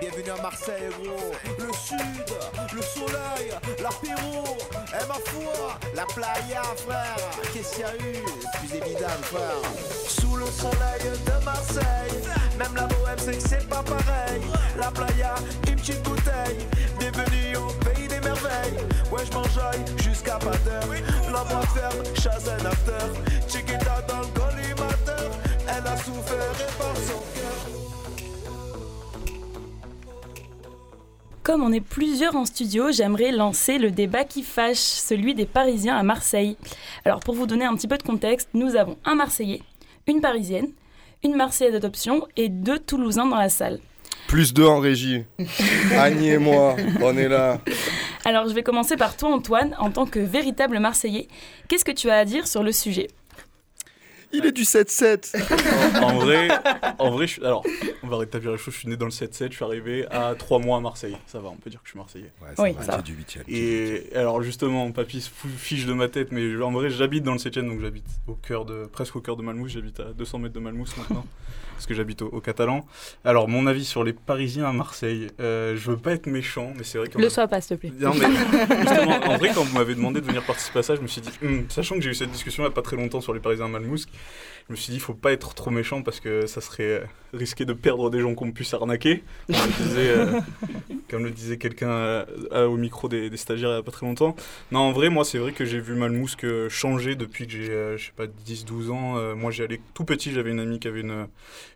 bienvenue 0.00 0.30
à 0.38 0.42
Marseille, 0.42 0.88
gros. 1.02 1.32
Le 1.58 1.72
sud, 1.72 2.26
le 2.74 2.82
soleil, 2.82 3.50
l'apéro, 3.82 4.44
eh 4.88 5.06
ma 5.06 5.14
foi, 5.24 5.78
la 5.94 6.04
playa, 6.06 6.62
frère. 6.76 7.16
Qu'est-ce 7.52 7.72
qu'il 7.72 7.80
y 7.80 7.84
a 7.84 7.94
eu? 7.96 8.22
Plus 8.58 8.76
évident, 8.76 9.08
frère. 9.22 9.62
Sous 10.08 10.36
le 10.36 10.46
soleil 10.46 11.10
de 11.26 11.44
Marseille, 11.44 12.22
même 12.58 12.74
la 12.74 12.86
bohème, 12.86 13.18
c'est 13.18 13.36
que 13.36 13.48
c'est 13.48 13.68
pas 13.68 13.82
pareil. 13.82 14.42
La 14.78 14.90
playa, 14.90 15.34
une 15.68 15.76
petite 15.76 16.02
bouteille. 16.02 16.66
Bienvenue 16.98 17.56
au 17.56 17.72
pays 17.84 18.08
des 18.08 18.20
merveilles. 18.20 18.76
Ouais, 19.10 19.22
je 19.26 19.32
m'enjoye 19.32 19.84
jusqu'à 20.02 20.36
pas 20.38 20.56
d'heure. 20.64 20.84
La 21.48 21.54
boîte 21.54 21.68
ferme, 21.68 22.04
chasse 22.14 22.48
un 22.48 22.66
after. 22.66 22.92
Chiquita 23.48 24.02
dans 24.08 24.20
le 24.20 24.26
collimateur. 24.26 25.30
Elle 25.68 25.86
a 25.86 25.96
souffert 25.96 26.54
et 26.60 26.78
par 26.78 26.96
son 26.96 27.20
cœur. 27.34 27.66
Comme 31.42 31.62
on 31.62 31.72
est 31.72 31.80
plusieurs 31.80 32.34
en 32.34 32.44
studio, 32.44 32.90
j'aimerais 32.90 33.30
lancer 33.30 33.78
le 33.78 33.90
débat 33.90 34.24
qui 34.24 34.42
fâche, 34.42 34.78
celui 34.78 35.34
des 35.34 35.46
Parisiens 35.46 35.96
à 35.96 36.02
Marseille. 36.02 36.56
Alors 37.04 37.20
pour 37.20 37.34
vous 37.34 37.46
donner 37.46 37.64
un 37.64 37.76
petit 37.76 37.88
peu 37.88 37.98
de 37.98 38.02
contexte, 38.02 38.48
nous 38.54 38.74
avons 38.74 38.96
un 39.04 39.14
Marseillais, 39.14 39.62
une 40.08 40.20
Parisienne, 40.20 40.68
une 41.22 41.36
Marseillaise 41.36 41.74
d'adoption 41.74 42.26
et 42.36 42.48
deux 42.48 42.78
Toulousains 42.78 43.26
dans 43.26 43.36
la 43.36 43.48
salle. 43.48 43.78
Plus 44.26 44.52
deux 44.52 44.66
en 44.66 44.80
régie. 44.80 45.24
Annie 45.96 46.30
et 46.30 46.38
moi, 46.38 46.74
on 47.00 47.16
est 47.16 47.28
là. 47.28 47.60
Alors 48.28 48.48
je 48.48 48.54
vais 48.54 48.64
commencer 48.64 48.96
par 48.96 49.16
toi 49.16 49.30
Antoine, 49.32 49.76
en 49.78 49.90
tant 49.92 50.04
que 50.04 50.18
véritable 50.18 50.80
Marseillais. 50.80 51.28
Qu'est-ce 51.68 51.84
que 51.84 51.92
tu 51.92 52.10
as 52.10 52.16
à 52.18 52.24
dire 52.24 52.48
sur 52.48 52.64
le 52.64 52.72
sujet? 52.72 53.06
Il 54.32 54.44
est 54.44 54.50
du 54.52 54.64
7-7. 54.64 55.36
en 56.02 56.14
vrai, 56.18 56.48
en 56.98 57.10
vrai 57.12 57.28
je 57.28 57.34
suis- 57.34 57.44
alors, 57.44 57.64
on 58.02 58.08
va 58.08 58.16
rétablir 58.18 58.50
les 58.50 58.58
choses. 58.58 58.74
Je 58.74 58.80
suis 58.80 58.88
né 58.88 58.96
dans 58.96 59.04
le 59.06 59.12
7-7, 59.12 59.52
je 59.52 59.54
suis 59.56 59.64
arrivé 59.64 60.04
à 60.10 60.34
3 60.36 60.58
mois 60.58 60.78
à 60.78 60.80
Marseille. 60.80 61.16
Ça 61.28 61.38
va, 61.38 61.50
on 61.50 61.54
peut 61.56 61.70
dire 61.70 61.78
que 61.80 61.86
je 61.86 61.92
suis 61.92 61.98
Marseillais. 61.98 62.32
ça 62.56 62.62
Oui, 62.64 62.72
va, 62.72 62.82
ça 62.82 62.96
va. 62.96 63.02
du 63.02 63.14
huitième, 63.14 63.44
t'es 63.44 63.52
Et 63.52 64.16
alors, 64.16 64.42
justement, 64.42 64.90
papy 64.90 65.20
se 65.20 65.30
fiche 65.56 65.86
de 65.86 65.92
ma 65.92 66.08
tête, 66.08 66.32
mais 66.32 66.60
en 66.60 66.72
vrai, 66.72 66.90
j'habite 66.90 67.22
dans 67.22 67.32
le 67.32 67.38
7 67.38 67.60
donc 67.60 67.80
j'habite 67.80 68.04
au 68.26 68.34
cœur 68.34 68.64
de, 68.64 68.86
presque 68.86 69.14
au 69.14 69.20
cœur 69.20 69.36
de 69.36 69.42
Malmousse. 69.42 69.70
J'habite 69.70 70.00
à 70.00 70.12
200 70.12 70.40
mètres 70.40 70.54
de 70.54 70.60
Malmousse 70.60 70.96
maintenant, 70.96 71.24
parce 71.76 71.86
que 71.86 71.94
j'habite 71.94 72.22
au, 72.22 72.26
au 72.28 72.40
Catalan. 72.40 72.86
Alors, 73.24 73.48
mon 73.48 73.66
avis 73.66 73.84
sur 73.84 74.02
les 74.02 74.12
Parisiens 74.12 74.64
à 74.66 74.72
Marseille, 74.72 75.28
euh, 75.40 75.76
je 75.76 75.90
veux 75.90 75.96
pas 75.98 76.12
être 76.12 76.26
méchant, 76.26 76.72
mais 76.76 76.84
c'est 76.84 76.98
vrai 76.98 77.08
que. 77.08 77.18
Le 77.18 77.28
sois 77.28 77.46
pas, 77.46 77.60
s'il 77.60 77.76
te 77.76 77.80
plaît. 77.80 77.92
Non, 78.00 78.12
mais 78.14 78.26
justement, 78.80 79.16
en 79.26 79.36
vrai, 79.36 79.50
quand 79.54 79.62
vous 79.62 79.76
m'avez 79.76 79.94
demandé 79.94 80.20
de 80.20 80.26
venir 80.26 80.42
participer 80.42 80.78
à 80.80 80.82
ça, 80.82 80.96
je 80.96 81.00
me 81.00 81.06
suis 81.06 81.20
dit, 81.20 81.30
Hum, 81.42 81.66
sachant 81.68 81.96
que 81.96 82.00
j'ai 82.00 82.10
eu 82.10 82.14
cette 82.14 82.30
discussion 82.32 82.62
il 82.62 82.66
n'y 82.66 82.72
a 82.72 82.74
pas 82.74 82.82
très 82.82 82.96
longtemps 82.96 83.20
sur 83.20 83.34
les 83.34 83.40
Parisiens 83.40 83.66
à 83.66 83.68
Malmousse, 83.68 84.06
je 84.68 84.72
me 84.72 84.76
suis 84.76 84.90
dit, 84.90 84.96
il 84.96 85.00
faut 85.00 85.14
pas 85.14 85.32
être 85.32 85.54
trop 85.54 85.70
méchant 85.70 86.02
parce 86.02 86.18
que 86.18 86.46
ça 86.46 86.60
serait 86.60 86.82
euh, 86.82 87.04
risqué 87.32 87.64
de 87.64 87.72
perdre 87.72 88.10
des 88.10 88.20
gens 88.20 88.34
qu'on 88.34 88.50
puisse 88.50 88.74
arnaquer. 88.74 89.22
Comme 89.46 89.56
le 89.66 89.84
disait, 89.84 90.08
euh, 90.08 90.40
comme 91.08 91.24
le 91.24 91.30
disait 91.30 91.56
quelqu'un 91.56 91.88
euh, 91.88 92.66
au 92.66 92.76
micro 92.76 93.08
des, 93.08 93.30
des 93.30 93.36
stagiaires 93.36 93.70
il 93.70 93.74
n'y 93.74 93.78
a 93.78 93.82
pas 93.82 93.92
très 93.92 94.06
longtemps. 94.06 94.34
Non, 94.72 94.80
en 94.80 94.92
vrai, 94.92 95.08
moi, 95.08 95.24
c'est 95.24 95.38
vrai 95.38 95.52
que 95.52 95.64
j'ai 95.64 95.80
vu 95.80 95.94
Malmousse 95.94 96.36
que 96.36 96.68
changer 96.68 97.14
depuis 97.14 97.46
que 97.46 97.52
j'ai, 97.52 97.70
euh, 97.70 97.96
je 97.96 98.06
sais 98.06 98.12
pas, 98.16 98.26
10-12 98.26 98.90
ans. 98.90 99.36
Moi, 99.36 99.50
j'y 99.50 99.62
allais 99.62 99.80
tout 99.94 100.04
petit, 100.04 100.32
j'avais 100.32 100.50
une 100.50 100.60
amie 100.60 100.80
qui 100.80 100.88
avait 100.88 101.00
une, 101.00 101.28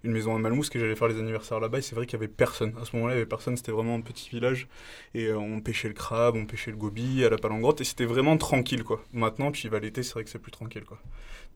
une 0.04 0.12
maison 0.12 0.34
à 0.34 0.38
Malmousse, 0.38 0.70
que 0.70 0.78
j'allais 0.78 0.96
faire 0.96 1.08
les 1.08 1.18
anniversaires 1.18 1.60
là-bas, 1.60 1.78
et 1.78 1.82
c'est 1.82 1.94
vrai 1.94 2.06
qu'il 2.06 2.14
y 2.14 2.22
avait 2.22 2.28
personne. 2.28 2.74
À 2.80 2.84
ce 2.84 2.96
moment-là, 2.96 3.14
il 3.14 3.18
y 3.18 3.20
avait 3.20 3.28
personne, 3.28 3.56
c'était 3.56 3.72
vraiment 3.72 3.94
un 3.94 4.00
petit 4.00 4.28
village, 4.30 4.68
et 5.14 5.32
on 5.32 5.60
pêchait 5.60 5.88
le 5.88 5.94
crabe, 5.94 6.36
on 6.36 6.46
pêchait 6.46 6.70
le 6.70 6.76
gobi 6.76 7.24
à 7.24 7.30
la 7.30 7.38
palangrotte, 7.38 7.80
et 7.80 7.84
c'était 7.84 8.04
vraiment 8.04 8.36
tranquille, 8.36 8.84
quoi. 8.84 9.02
Maintenant, 9.12 9.52
y 9.52 9.68
vas 9.68 9.78
l'été, 9.78 10.02
c'est 10.02 10.14
vrai 10.14 10.24
que 10.24 10.30
c'est 10.30 10.38
plus 10.38 10.52
tranquille, 10.52 10.84
quoi. 10.84 10.98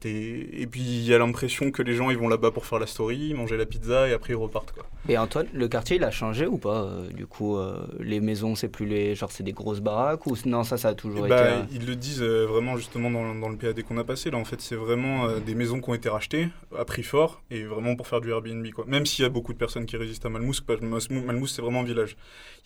Et 0.04 0.66
puis 0.70 0.82
il 0.82 1.04
y 1.04 1.14
a 1.14 1.18
l'impression 1.24 1.70
que 1.70 1.82
les 1.82 1.94
gens 1.94 2.10
ils 2.10 2.18
vont 2.18 2.28
là-bas 2.28 2.50
pour 2.50 2.66
faire 2.66 2.78
la 2.78 2.86
story, 2.86 3.34
manger 3.34 3.56
la 3.56 3.66
pizza 3.66 4.08
et 4.08 4.12
après 4.12 4.32
ils 4.32 4.36
repartent 4.36 4.72
quoi. 4.72 4.86
Et 5.08 5.18
Antoine, 5.18 5.46
le 5.52 5.68
quartier 5.68 5.96
il 5.96 6.04
a 6.04 6.10
changé 6.10 6.46
ou 6.46 6.56
pas 6.58 6.82
euh, 6.84 7.08
Du 7.10 7.26
coup, 7.26 7.56
euh, 7.56 7.86
les 8.00 8.20
maisons 8.20 8.54
c'est 8.54 8.68
plus 8.68 8.86
les. 8.86 9.14
Genre 9.14 9.30
c'est 9.30 9.42
des 9.42 9.52
grosses 9.52 9.80
baraques 9.80 10.26
ou 10.26 10.34
non, 10.46 10.64
ça 10.64 10.76
ça 10.78 10.88
a 10.88 10.94
toujours 10.94 11.20
Et 11.26 11.28
été. 11.28 11.28
bah, 11.30 11.40
euh, 11.42 11.62
ils 11.72 11.86
le 11.86 11.96
disent 11.96 12.22
euh, 12.22 12.46
vraiment 12.46 12.76
justement 12.76 13.10
dans, 13.10 13.34
dans 13.34 13.48
le 13.48 13.56
PAD 13.56 13.82
qu'on 13.82 13.98
a 13.98 14.04
passé 14.04 14.30
là 14.30 14.38
en 14.38 14.44
fait 14.44 14.60
c'est 14.60 14.76
vraiment 14.76 15.26
euh, 15.26 15.40
des 15.40 15.54
maisons 15.54 15.80
qui 15.80 15.90
ont 15.90 15.94
été 15.94 16.08
rachetées 16.08 16.48
à 16.78 16.84
prix 16.84 17.02
fort 17.02 17.42
et 17.50 17.64
vraiment 17.64 17.96
pour 17.96 18.06
faire 18.06 18.20
du 18.20 18.30
Airbnb 18.30 18.66
quoi. 18.70 18.84
Même 18.86 19.06
s'il 19.06 19.22
y 19.22 19.26
a 19.26 19.30
beaucoup 19.30 19.52
de 19.52 19.58
personnes 19.58 19.86
qui 19.86 19.96
résistent 19.96 20.26
à 20.26 20.28
Malmousse, 20.30 20.62
Malmousse 21.10 21.54
c'est 21.54 21.62
vraiment 21.62 21.80
un 21.80 21.84
village. 21.84 22.16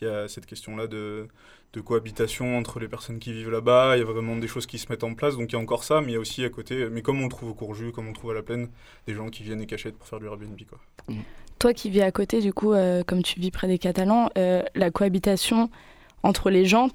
Il 0.00 0.07
y 0.07 0.11
a 0.11 0.29
cette 0.29 0.47
question 0.47 0.77
là 0.77 0.87
de 0.87 1.27
de 1.73 1.81
cohabitation 1.81 2.57
entre 2.57 2.81
les 2.81 2.89
personnes 2.89 3.19
qui 3.19 3.33
vivent 3.33 3.51
là-bas, 3.51 3.97
il 3.97 4.01
y 4.01 4.03
a 4.03 4.07
vraiment 4.07 4.37
des 4.37 4.49
choses 4.49 4.67
qui 4.67 4.79
se 4.79 4.89
mettent 4.89 5.05
en 5.05 5.15
place, 5.15 5.37
donc 5.37 5.51
il 5.51 5.53
y 5.53 5.57
a 5.57 5.59
encore 5.59 5.85
ça, 5.85 6.01
mais 6.01 6.09
il 6.09 6.13
y 6.15 6.17
a 6.17 6.21
aussi 6.21 6.45
à 6.45 6.49
côté, 6.49 6.89
mais 6.91 7.03
comme 7.03 7.21
on 7.21 7.25
le 7.25 7.29
trouve 7.29 7.51
au 7.51 7.55
Courjus, 7.55 7.93
comme 7.93 8.07
on 8.07 8.11
le 8.11 8.15
trouve 8.15 8.31
à 8.31 8.35
la 8.35 8.43
plaine, 8.43 8.69
des 9.07 9.15
gens 9.15 9.29
qui 9.29 9.43
viennent 9.43 9.61
et 9.61 9.67
cachètent 9.67 9.97
pour 9.97 10.07
faire 10.07 10.19
du 10.19 10.27
Airbnb 10.27 10.59
quoi. 10.69 10.79
Toi 11.59 11.75
qui 11.75 11.91
vis 11.91 12.03
à 12.03 12.13
côté, 12.13 12.41
du 12.41 12.53
coup, 12.53 12.73
euh, 12.73 13.03
comme 13.05 13.23
tu 13.23 13.41
vis 13.41 13.51
près 13.51 13.67
des 13.67 13.79
Catalans, 13.79 14.31
euh, 14.39 14.63
la 14.77 14.91
cohabitation 14.91 15.71
entre 16.23 16.51
les 16.51 16.65
gens, 16.65 16.89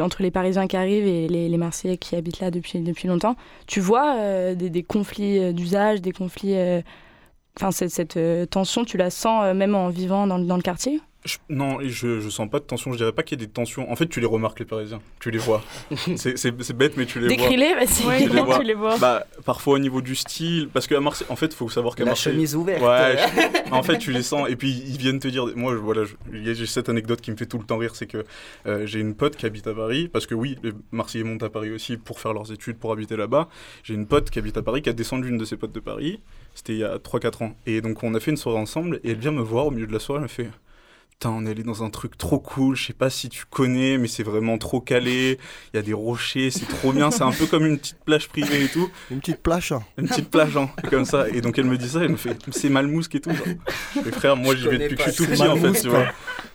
entre 0.00 0.22
les 0.22 0.30
Parisiens 0.30 0.66
qui 0.66 0.76
arrivent 0.76 1.06
et 1.06 1.28
les, 1.28 1.56
Marseillais 1.56 1.96
qui 1.96 2.16
habitent 2.16 2.40
là 2.40 2.50
depuis, 2.50 2.80
depuis 2.80 3.08
longtemps, 3.08 3.36
tu 3.66 3.80
vois 3.80 4.16
euh, 4.18 4.54
des, 4.54 4.82
conflits 4.82 5.52
d'usage, 5.54 6.00
des 6.00 6.12
conflits... 6.12 6.56
Enfin, 7.58 7.70
cette, 7.70 8.18
tension, 8.50 8.84
tu 8.84 8.98
la 8.98 9.08
sens 9.08 9.54
même 9.54 9.74
en 9.74 9.88
vivant 9.88 10.26
dans, 10.26 10.38
dans 10.38 10.56
le 10.56 10.62
quartier? 10.62 11.00
Je- 11.26 11.36
non, 11.50 11.78
je, 11.82 12.20
je 12.20 12.28
sens 12.30 12.48
pas 12.48 12.58
de 12.60 12.64
tension. 12.64 12.92
Je 12.92 12.96
dirais 12.96 13.12
pas 13.12 13.22
qu'il 13.22 13.38
y 13.38 13.42
ait 13.42 13.46
des 13.46 13.52
tensions. 13.52 13.90
En 13.90 13.96
fait, 13.96 14.06
tu 14.06 14.20
les 14.20 14.26
remarques, 14.26 14.58
les 14.60 14.64
Parisiens. 14.64 15.00
Tu 15.20 15.30
les 15.30 15.38
vois. 15.38 15.62
c'est 16.16 16.72
bête, 16.72 16.96
mais 16.96 17.04
tu 17.06 17.20
les 17.20 17.26
vois. 17.28 17.36
Décris-les, 17.36 17.74
vas-y. 17.74 18.24
Tu 18.24 18.28
les 18.34 18.40
vois. 18.42 18.58
tu 18.58 18.64
les 18.64 18.74
vois 18.74 18.96
Bah, 18.98 19.24
parfois 19.44 19.74
au 19.74 19.78
niveau 19.78 20.00
du 20.00 20.14
style. 20.14 20.68
Parce 20.72 20.86
qu'à 20.86 21.00
Marseille, 21.00 21.26
en 21.30 21.36
fait, 21.36 21.46
il 21.46 21.54
faut 21.56 21.68
savoir 21.68 21.94
qu'à 21.94 22.04
La 22.04 22.10
Marseille. 22.10 22.32
chemise 22.32 22.54
ouverte. 22.56 22.82
Ouais, 22.82 23.16
je- 23.66 23.72
en 23.72 23.82
fait, 23.82 23.98
tu 23.98 24.12
les 24.12 24.22
sens. 24.22 24.48
Et 24.48 24.56
puis, 24.56 24.70
ils 24.70 24.96
viennent 24.96 25.18
te 25.18 25.28
dire. 25.28 25.46
Moi, 25.56 25.72
je- 25.74 25.78
voilà, 25.78 26.02
j'ai 26.32 26.66
cette 26.66 26.88
anecdote 26.88 27.20
qui 27.20 27.30
me 27.30 27.36
fait 27.36 27.46
tout 27.46 27.58
le 27.58 27.64
temps 27.64 27.78
rire. 27.78 27.94
C'est 27.96 28.06
que 28.06 28.24
euh, 28.66 28.86
j'ai 28.86 29.00
une 29.00 29.14
pote 29.14 29.36
qui 29.36 29.46
habite 29.46 29.66
à 29.66 29.74
Paris. 29.74 30.08
Parce 30.12 30.26
que 30.26 30.34
oui, 30.34 30.56
les 30.62 30.72
Marseillais 30.92 31.24
montent 31.24 31.42
à 31.42 31.50
Paris 31.50 31.70
aussi 31.72 31.96
pour 31.96 32.20
faire 32.20 32.32
leurs 32.32 32.52
études, 32.52 32.76
pour 32.78 32.92
habiter 32.92 33.16
là-bas. 33.16 33.48
J'ai 33.82 33.94
une 33.94 34.06
pote 34.06 34.30
qui 34.30 34.38
habite 34.38 34.56
à 34.56 34.62
Paris, 34.62 34.82
qui 34.82 34.88
a 34.88 34.92
descendu 34.92 35.28
une 35.28 35.38
de 35.38 35.44
ses 35.44 35.56
potes 35.56 35.72
de 35.72 35.80
Paris. 35.80 36.20
C'était 36.54 36.72
il 36.74 36.78
y 36.78 36.84
a 36.84 36.98
3-4 36.98 37.42
ans. 37.42 37.56
Et 37.66 37.80
donc, 37.80 38.02
on 38.02 38.14
a 38.14 38.20
fait 38.20 38.30
une 38.30 38.36
soirée 38.36 38.58
ensemble. 38.58 39.00
Et 39.04 39.10
elle 39.10 39.18
vient 39.18 39.32
me 39.32 39.42
voir 39.42 39.66
au 39.66 39.70
milieu 39.70 39.86
de 39.86 39.92
la 39.92 39.98
soirée. 39.98 40.18
Elle 40.20 40.22
me 40.24 40.28
fait. 40.28 40.48
Putain, 41.18 41.30
on 41.30 41.46
est 41.46 41.50
allé 41.52 41.62
dans 41.62 41.82
un 41.82 41.88
truc 41.88 42.18
trop 42.18 42.38
cool, 42.38 42.76
je 42.76 42.88
sais 42.88 42.92
pas 42.92 43.08
si 43.08 43.30
tu 43.30 43.46
connais, 43.48 43.96
mais 43.96 44.06
c'est 44.06 44.22
vraiment 44.22 44.58
trop 44.58 44.82
calé. 44.82 45.38
Il 45.72 45.76
y 45.78 45.78
a 45.78 45.82
des 45.82 45.94
rochers, 45.94 46.50
c'est 46.50 46.66
trop 46.68 46.92
bien, 46.92 47.10
c'est 47.10 47.22
un 47.22 47.32
peu 47.32 47.46
comme 47.46 47.64
une 47.64 47.78
petite 47.78 47.96
plage 48.04 48.28
privée 48.28 48.64
et 48.64 48.68
tout. 48.68 48.90
Une 49.10 49.20
petite 49.20 49.42
plage 49.42 49.72
Une 49.96 50.08
petite 50.08 50.28
plage, 50.30 50.58
hein, 50.58 50.68
comme 50.90 51.06
ça. 51.06 51.26
Et 51.30 51.40
donc 51.40 51.56
elle 51.58 51.64
me 51.64 51.78
dit 51.78 51.88
ça, 51.88 52.00
elle 52.04 52.10
me 52.10 52.16
fait 52.18 52.36
c'est 52.52 52.68
Malmousque 52.68 53.14
et 53.14 53.20
tout. 53.20 53.30
Fais 53.94 54.12
frère, 54.12 54.36
moi 54.36 54.54
j'y 54.54 54.68
vais 54.68 54.76
depuis 54.76 54.96
que 54.96 55.04
je 55.04 55.10
suis 55.10 55.16
tout 55.16 55.24
c'est 55.24 55.30
petit 55.42 55.48
en 55.48 55.56
fait, 55.56 55.80
tu 55.80 55.88
vois. 55.88 56.04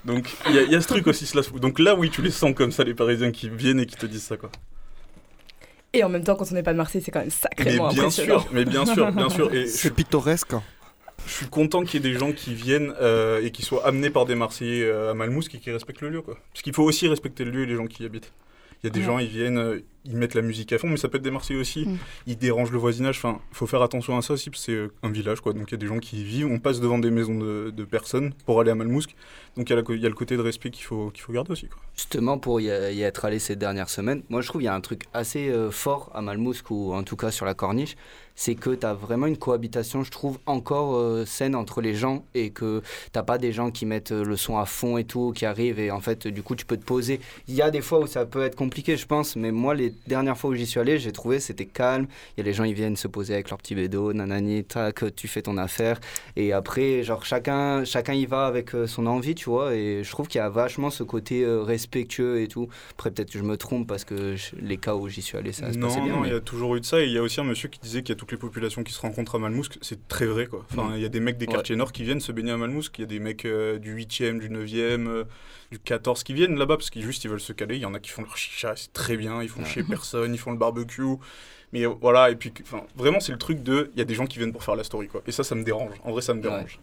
Donc 0.06 0.30
il 0.48 0.54
y, 0.56 0.60
a- 0.60 0.62
il 0.62 0.72
y 0.72 0.76
a 0.76 0.82
ce 0.82 0.88
truc 0.88 1.08
aussi, 1.08 1.26
cela 1.26 1.42
se 1.42 1.50
fout. 1.50 1.60
Donc 1.60 1.80
là, 1.80 1.96
oui, 1.96 2.12
tu 2.12 2.22
les 2.22 2.30
sens 2.30 2.54
comme 2.56 2.72
ça, 2.72 2.84
les 2.84 2.94
Parisiens 2.94 3.32
qui 3.32 3.50
viennent 3.50 3.80
et 3.80 3.88
qui 3.88 3.96
te 3.96 4.06
disent 4.06 4.26
ça, 4.26 4.38
quoi. 4.38 4.52
Et 5.94 6.04
en 6.04 6.10
même 6.10 6.24
temps, 6.24 6.36
quand 6.36 6.46
on 6.52 6.54
n'est 6.54 6.62
pas 6.64 6.74
de 6.74 6.78
Marseille, 6.78 7.02
c'est 7.04 7.10
quand 7.10 7.20
même 7.22 7.30
Mais 7.30 7.32
sacrément 7.66 7.90
bien 7.90 8.04
impressionnant. 8.04 8.40
sûr, 8.42 8.50
mais 8.54 8.64
bien 8.66 8.86
sûr, 8.86 9.12
bien 9.12 9.30
sûr. 9.30 9.52
Et 9.56 9.66
je 9.66 9.72
C'est 9.72 9.90
pittoresque. 9.94 10.54
Je 11.28 11.32
suis 11.34 11.48
content 11.48 11.84
qu'il 11.84 12.04
y 12.04 12.08
ait 12.08 12.12
des 12.14 12.18
gens 12.20 12.32
qui 12.32 12.54
viennent 12.54 12.94
euh, 13.02 13.42
et 13.44 13.52
qui 13.52 13.62
soient 13.64 13.86
amenés 13.86 14.10
par 14.10 14.26
des 14.26 14.36
Marseillais 14.36 14.84
euh, 14.84 15.12
à 15.12 15.14
Malmousque 15.14 15.56
et 15.56 15.60
qui 15.60 15.72
respectent 15.72 16.02
le 16.02 16.10
lieu. 16.10 16.22
Quoi. 16.22 16.38
Parce 16.54 16.62
qu'il 16.62 16.74
faut 16.74 16.84
aussi 16.84 17.08
respecter 17.08 17.44
le 17.46 17.52
lieu 17.52 17.64
et 17.64 17.66
les 17.68 17.76
gens 17.76 17.88
qui 17.88 18.04
y 18.04 18.06
habitent. 18.06 18.32
Il 18.84 18.88
y 18.88 18.90
a 18.90 18.94
des 18.94 19.02
Ouais. 19.02 19.06
gens, 19.06 19.20
ils 19.20 19.28
viennent, 19.28 19.60
euh, 19.60 19.80
ils 20.06 20.16
mettent 20.18 20.34
la 20.34 20.42
musique 20.42 20.74
à 20.74 20.80
fond, 20.80 20.88
mais 20.90 20.98
ça 20.98 21.08
peut 21.08 21.18
être 21.18 21.24
des 21.24 21.30
Marseillais 21.30 21.60
aussi. 21.60 21.86
Mm. 21.86 21.98
Ils 22.26 22.36
dérangent 22.38 22.72
le 22.72 22.80
voisinage. 22.80 23.18
Enfin, 23.20 23.40
il 23.52 23.56
faut 23.56 23.68
faire 23.68 23.84
attention 23.84 24.18
à 24.18 24.24
ça 24.24 24.34
aussi, 24.34 24.50
parce 24.50 24.66
que 24.66 24.90
c'est 25.02 25.08
un 25.08 25.12
village. 25.12 25.40
Quoi. 25.40 25.54
Donc 25.54 25.70
il 25.70 25.74
y 25.74 25.76
a 25.76 25.78
des 25.78 25.86
gens 25.86 26.00
qui 26.00 26.22
y 26.22 26.24
vivent. 26.24 26.48
On 26.48 26.58
passe 26.58 26.80
devant 26.80 26.98
des 26.98 27.12
maisons 27.12 27.38
de, 27.38 27.70
de 27.70 27.84
personnes 27.84 28.34
pour 28.48 28.60
aller 28.60 28.72
à 28.72 28.76
Malmousque. 28.76 29.16
Donc 29.56 29.70
il 29.70 29.72
y, 29.72 29.74
a 29.74 29.76
la 29.76 29.84
co- 29.84 29.94
il 29.94 30.02
y 30.02 30.06
a 30.08 30.10
le 30.10 30.16
côté 30.16 30.36
de 30.36 30.42
respect 30.42 30.72
qu'il 30.72 30.84
faut, 30.86 31.12
qu'il 31.12 31.22
faut 31.22 31.32
garder 31.32 31.52
aussi. 31.52 31.68
Quoi. 31.68 31.78
Justement, 31.96 32.40
pour 32.40 32.60
y, 32.60 32.64
y 32.64 33.02
être 33.04 33.24
allé 33.26 33.38
ces 33.38 33.56
dernières 33.56 33.90
semaines, 33.90 34.24
moi 34.30 34.42
je 34.42 34.48
trouve 34.48 34.62
qu'il 34.62 34.66
y 34.66 34.70
a 34.70 34.74
un 34.74 34.82
truc 34.82 35.04
assez 35.14 35.50
euh, 35.50 35.70
fort 35.70 36.10
à 36.16 36.22
Malmousque, 36.24 36.72
ou 36.72 36.94
en 36.94 37.04
tout 37.04 37.16
cas 37.18 37.30
sur 37.30 37.46
la 37.46 37.54
corniche, 37.54 37.96
c'est 38.42 38.56
que 38.56 38.72
tu 38.72 38.88
as 38.88 38.96
vraiment 38.96 39.28
une 39.28 39.38
cohabitation, 39.38 40.02
je 40.04 40.10
trouve, 40.10 40.40
encore 40.48 40.96
euh, 40.96 41.26
saine 41.28 41.54
entre 41.54 41.80
les 41.80 41.94
gens 41.94 42.26
et 42.34 42.50
que 42.50 42.82
t'as 43.12 43.22
pas 43.22 43.38
des 43.38 43.52
gens 43.52 43.70
qui 43.70 43.86
mettent 43.86 44.12
euh, 44.14 44.24
le 44.26 44.36
son 44.36 44.58
à 44.58 44.66
fond 44.66 44.98
et 44.98 45.04
tout, 45.04 45.32
qui 45.36 45.46
arrivent 45.46 45.80
et 45.80 45.92
en 45.92 46.00
fait, 46.00 46.26
du 46.28 46.42
coup, 46.42 46.56
tu 46.56 46.66
peux 46.66 46.76
te 46.76 46.84
poser. 46.84 47.20
Il 47.48 47.54
y 47.54 47.62
a 47.62 47.70
des 47.70 47.82
fois 47.82 48.00
où 48.00 48.08
ça 48.08 48.26
peut 48.26 48.42
être 48.42 48.56
compliqué, 48.56 48.98
je 48.98 49.06
pense, 49.06 49.36
mais 49.36 49.52
moi, 49.52 49.76
les 49.76 49.94
dernières 50.08 50.40
fois 50.40 50.50
où 50.50 50.56
j'y 50.56 50.66
suis 50.66 50.80
allé, 50.80 50.98
j'ai 50.98 51.12
trouvé 51.12 51.40
c'était 51.40 51.68
calme. 51.68 52.08
Il 52.36 52.40
y 52.40 52.42
a 52.42 52.46
les 52.46 52.54
gens, 52.54 52.64
ils 52.64 52.74
viennent 52.74 52.96
se 52.96 53.08
poser 53.08 53.36
avec 53.36 53.52
leur 53.52 53.60
petit 53.60 53.76
bédo, 53.76 54.12
nanani, 54.12 54.64
tac, 54.64 55.04
tu 55.16 55.28
fais 55.28 55.44
ton 55.44 55.58
affaire. 55.58 56.00
Et 56.36 56.52
après, 56.52 57.04
genre, 57.04 57.24
chacun, 57.24 57.86
chacun 57.86 58.14
y 58.14 58.26
va 58.26 58.48
avec 58.48 58.74
euh, 58.74 58.88
son 58.88 59.06
envie, 59.06 59.36
tu 59.36 59.52
vois, 59.52 59.76
et 59.76 60.04
je 60.04 60.10
trouve 60.10 60.28
qu'il 60.28 60.40
y 60.40 60.44
a 60.44 60.50
vachement 60.50 60.90
ce 60.90 61.04
côté 61.04 61.46
respectueux 61.46 62.42
et 62.42 62.48
tout. 62.48 62.70
Après, 62.94 63.12
peut-être 63.12 63.30
que 63.32 63.38
je 63.38 63.44
me 63.44 63.56
trompe 63.58 63.86
parce 63.88 64.04
que 64.04 64.36
je- 64.36 64.56
les 64.60 64.78
cas 64.78 64.96
où 64.96 65.08
j'y 65.10 65.22
suis 65.22 65.38
allé, 65.38 65.52
ça 65.52 65.72
se 65.72 65.78
non, 65.78 65.90
passait 65.90 66.02
bien. 66.02 66.14
non, 66.16 66.22
mais- 66.22 66.30
il 66.30 66.34
y 66.34 66.38
a 66.38 66.40
toujours 66.42 66.76
eu 66.76 66.80
de 66.80 66.86
ça. 66.86 67.00
Et 67.02 67.06
il 67.06 67.12
y 67.14 67.18
a 67.20 67.22
aussi 67.22 67.40
un 67.40 67.44
monsieur 67.44 67.70
qui 67.70 67.80
disait 67.80 68.02
qu'il 68.02 68.16
y 68.16 68.18
a 68.18 68.20
les 68.32 68.38
populations 68.38 68.84
qui 68.84 68.94
se 68.94 69.00
rencontrent 69.02 69.36
à 69.36 69.40
Malmousque. 69.40 69.78
C'est 69.82 70.08
très 70.08 70.26
vrai, 70.26 70.48
quoi. 70.48 70.66
Enfin, 70.72 70.90
Mm. 70.90 70.96
il 70.96 71.02
y 71.02 71.06
a 71.06 71.10
des 71.10 71.20
mecs 71.20 71.38
des 71.38 71.46
Ouais. 71.46 71.52
quartiers 71.54 71.76
nord 71.76 71.92
qui 71.92 72.04
viennent 72.04 72.20
se 72.20 72.32
baigner 72.32 72.52
à 72.52 72.58
Malmousque. 72.58 72.98
Il 72.98 73.02
y 73.02 73.04
a 73.04 73.08
des 73.08 73.20
mecs 73.20 73.46
euh, 73.46 73.78
du 73.80 73.94
8e, 73.94 74.40
du 74.40 74.50
9e, 74.50 75.08
euh, 75.08 75.24
du 75.72 75.80
14 75.80 76.24
qui 76.24 76.34
viennent 76.34 76.58
là-bas 76.58 76.78
parce 76.78 76.90
qu'ils 76.90 77.04
juste 77.04 77.24
ils 77.24 77.30
veulent 77.30 77.40
se 77.40 77.54
caler. 77.54 77.76
Il 77.76 77.82
y 77.82 77.86
en 77.86 77.94
a 77.94 78.00
qui 78.00 78.10
font 78.10 78.24
leur 78.24 78.38
chicha, 78.38 78.74
c'est 78.76 78.92
très 78.94 79.18
bien. 79.18 79.42
Ils 79.44 79.50
font 79.50 79.64
chier 79.66 79.84
personne, 79.84 80.34
ils 80.34 80.38
font 80.40 80.52
le 80.52 80.58
barbecue. 80.58 81.04
Mais 81.74 81.86
voilà, 81.86 82.30
et 82.32 82.36
puis 82.36 82.52
vraiment, 82.96 83.20
c'est 83.22 83.32
le 83.32 83.38
truc 83.38 83.64
de. 83.64 83.92
Il 83.94 84.00
y 84.00 84.02
a 84.02 84.06
des 84.06 84.14
gens 84.16 84.26
qui 84.26 84.38
viennent 84.40 84.52
pour 84.52 84.64
faire 84.64 84.76
la 84.76 84.84
story, 84.84 85.08
quoi. 85.08 85.22
Et 85.28 85.32
ça, 85.32 85.44
ça 85.46 85.56
me 85.56 85.64
dérange. 85.64 85.94
En 86.04 86.12
vrai, 86.12 86.22
ça 86.22 86.34
me 86.34 86.42
dérange. 86.42 86.80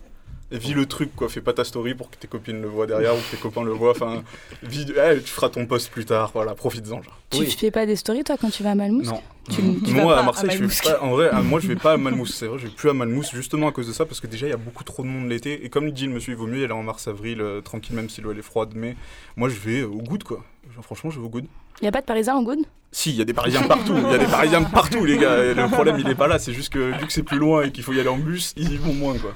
Vis 0.51 0.73
le 0.73 0.87
truc, 0.87 1.15
quoi. 1.15 1.29
Fais 1.29 1.43
pas 1.43 1.53
ta 1.53 1.63
story 1.63 1.95
pour 1.95 2.11
que 2.11 2.17
tes 2.17 2.27
copines 2.27 2.63
le 2.63 2.69
voient 2.69 2.87
derrière 2.87 3.15
ou 3.15 3.19
que 3.19 3.31
tes 3.31 3.37
copains 3.37 3.63
le 3.65 3.73
voient. 3.73 3.91
Enfin, 3.91 4.23
vis. 4.63 4.87
eh, 4.97 5.21
tu 5.21 5.31
feras 5.31 5.51
ton 5.51 5.67
post 5.67 5.91
plus 5.91 6.07
tard. 6.07 6.31
Voilà, 6.33 6.55
profites-en, 6.55 7.03
genre. 7.03 7.19
Tu 7.31 7.45
fais 7.45 7.71
pas 7.71 7.85
des 7.85 7.97
stories, 7.97 8.25
toi, 8.25 8.37
quand 8.41 8.49
tu 8.49 8.63
vas 8.63 8.71
à 8.71 8.75
Malmousque 8.75 9.11
Non. 9.13 9.21
Tu, 9.51 9.57
tu 9.85 9.93
moi, 9.93 10.15
vas 10.15 10.21
à 10.21 10.23
Marseille, 10.23 10.49
je 10.51 10.57
Malmousque. 10.57 10.87
vais 10.87 10.93
pas. 10.93 11.03
En 11.03 11.11
vrai, 11.11 11.29
à- 11.29 11.43
moi, 11.43 11.61
je 11.61 11.69
vais 11.69 11.77
pas 11.77 11.93
à 11.93 11.97
Malmousse. 11.99 12.35
C'est 12.35 12.47
vrai, 12.47 12.59
je 12.59 12.67
vais 12.67 12.73
plus 12.73 12.89
à 12.89 12.95
Malmousse 12.95 13.31
justement 13.35 13.69
à 13.69 13.73
cause 13.73 13.87
de 13.89 13.93
ça, 13.93 14.07
parce 14.07 14.21
que 14.21 14.27
déjà, 14.27 14.47
il 14.47 14.51
y 14.51 14.55
a 14.55 14.57
beaucoup 14.59 14.85
trop 14.85 15.03
de 15.03 15.09
monde 15.09 15.29
l'été. 15.29 15.65
Et 15.67 15.69
comme 15.69 15.85
le 15.85 15.93
dit 15.93 16.07
le 16.07 16.13
monsieur, 16.13 16.33
il 16.33 16.37
vaut 16.39 16.47
mieux 16.47 16.61
y 16.61 16.65
aller 16.65 16.73
en 16.73 16.83
mars-avril, 16.83 17.41
euh, 17.43 17.61
tranquille, 17.61 17.95
même 17.97 18.09
si 18.09 18.23
l'eau 18.23 18.33
elle 18.33 18.39
est 18.39 18.43
froide. 18.43 18.71
Mais 18.75 18.97
moi, 19.37 19.51
je 19.51 19.57
vais 19.59 19.83
au 19.83 19.97
good, 19.99 20.23
quoi. 20.25 20.43
Genre, 20.75 20.83
franchement, 20.85 21.11
je 21.11 21.21
vais 21.21 21.27
au 21.27 21.31
good. 21.31 21.45
Il 21.83 21.85
y 21.85 21.89
a 21.89 21.93
pas 21.93 22.01
de 22.01 22.07
Parisiens 22.07 22.35
en 22.37 22.43
Good 22.43 22.61
Si, 22.91 23.11
il 23.11 23.17
y 23.17 23.21
a 23.21 23.25
des 23.25 23.35
Parisiens 23.35 23.63
partout. 23.63 23.95
Il 23.97 24.11
y 24.11 24.15
a 24.15 24.19
des 24.19 24.27
Parisiens 24.27 24.63
partout, 24.65 25.05
les 25.05 25.17
gars. 25.19 25.45
Et 25.45 25.53
le 25.55 25.69
problème, 25.69 25.99
il 25.99 26.09
est 26.09 26.15
pas 26.15 26.27
là. 26.27 26.39
C'est 26.39 26.53
juste 26.55 26.73
que 26.73 26.99
vu 26.99 27.07
que 27.07 27.13
c'est 27.13 27.23
plus 27.23 27.39
loin 27.39 27.65
et 27.65 27.71
qu'il 27.71 27.85
faut 27.85 27.93
y 27.93 28.01
aller 28.01 28.09
en 28.09 28.17
bus, 28.19 28.53
ils 28.57 28.73
y 28.73 28.77
vont 28.79 28.95
moins, 28.95 29.17
quoi. 29.19 29.35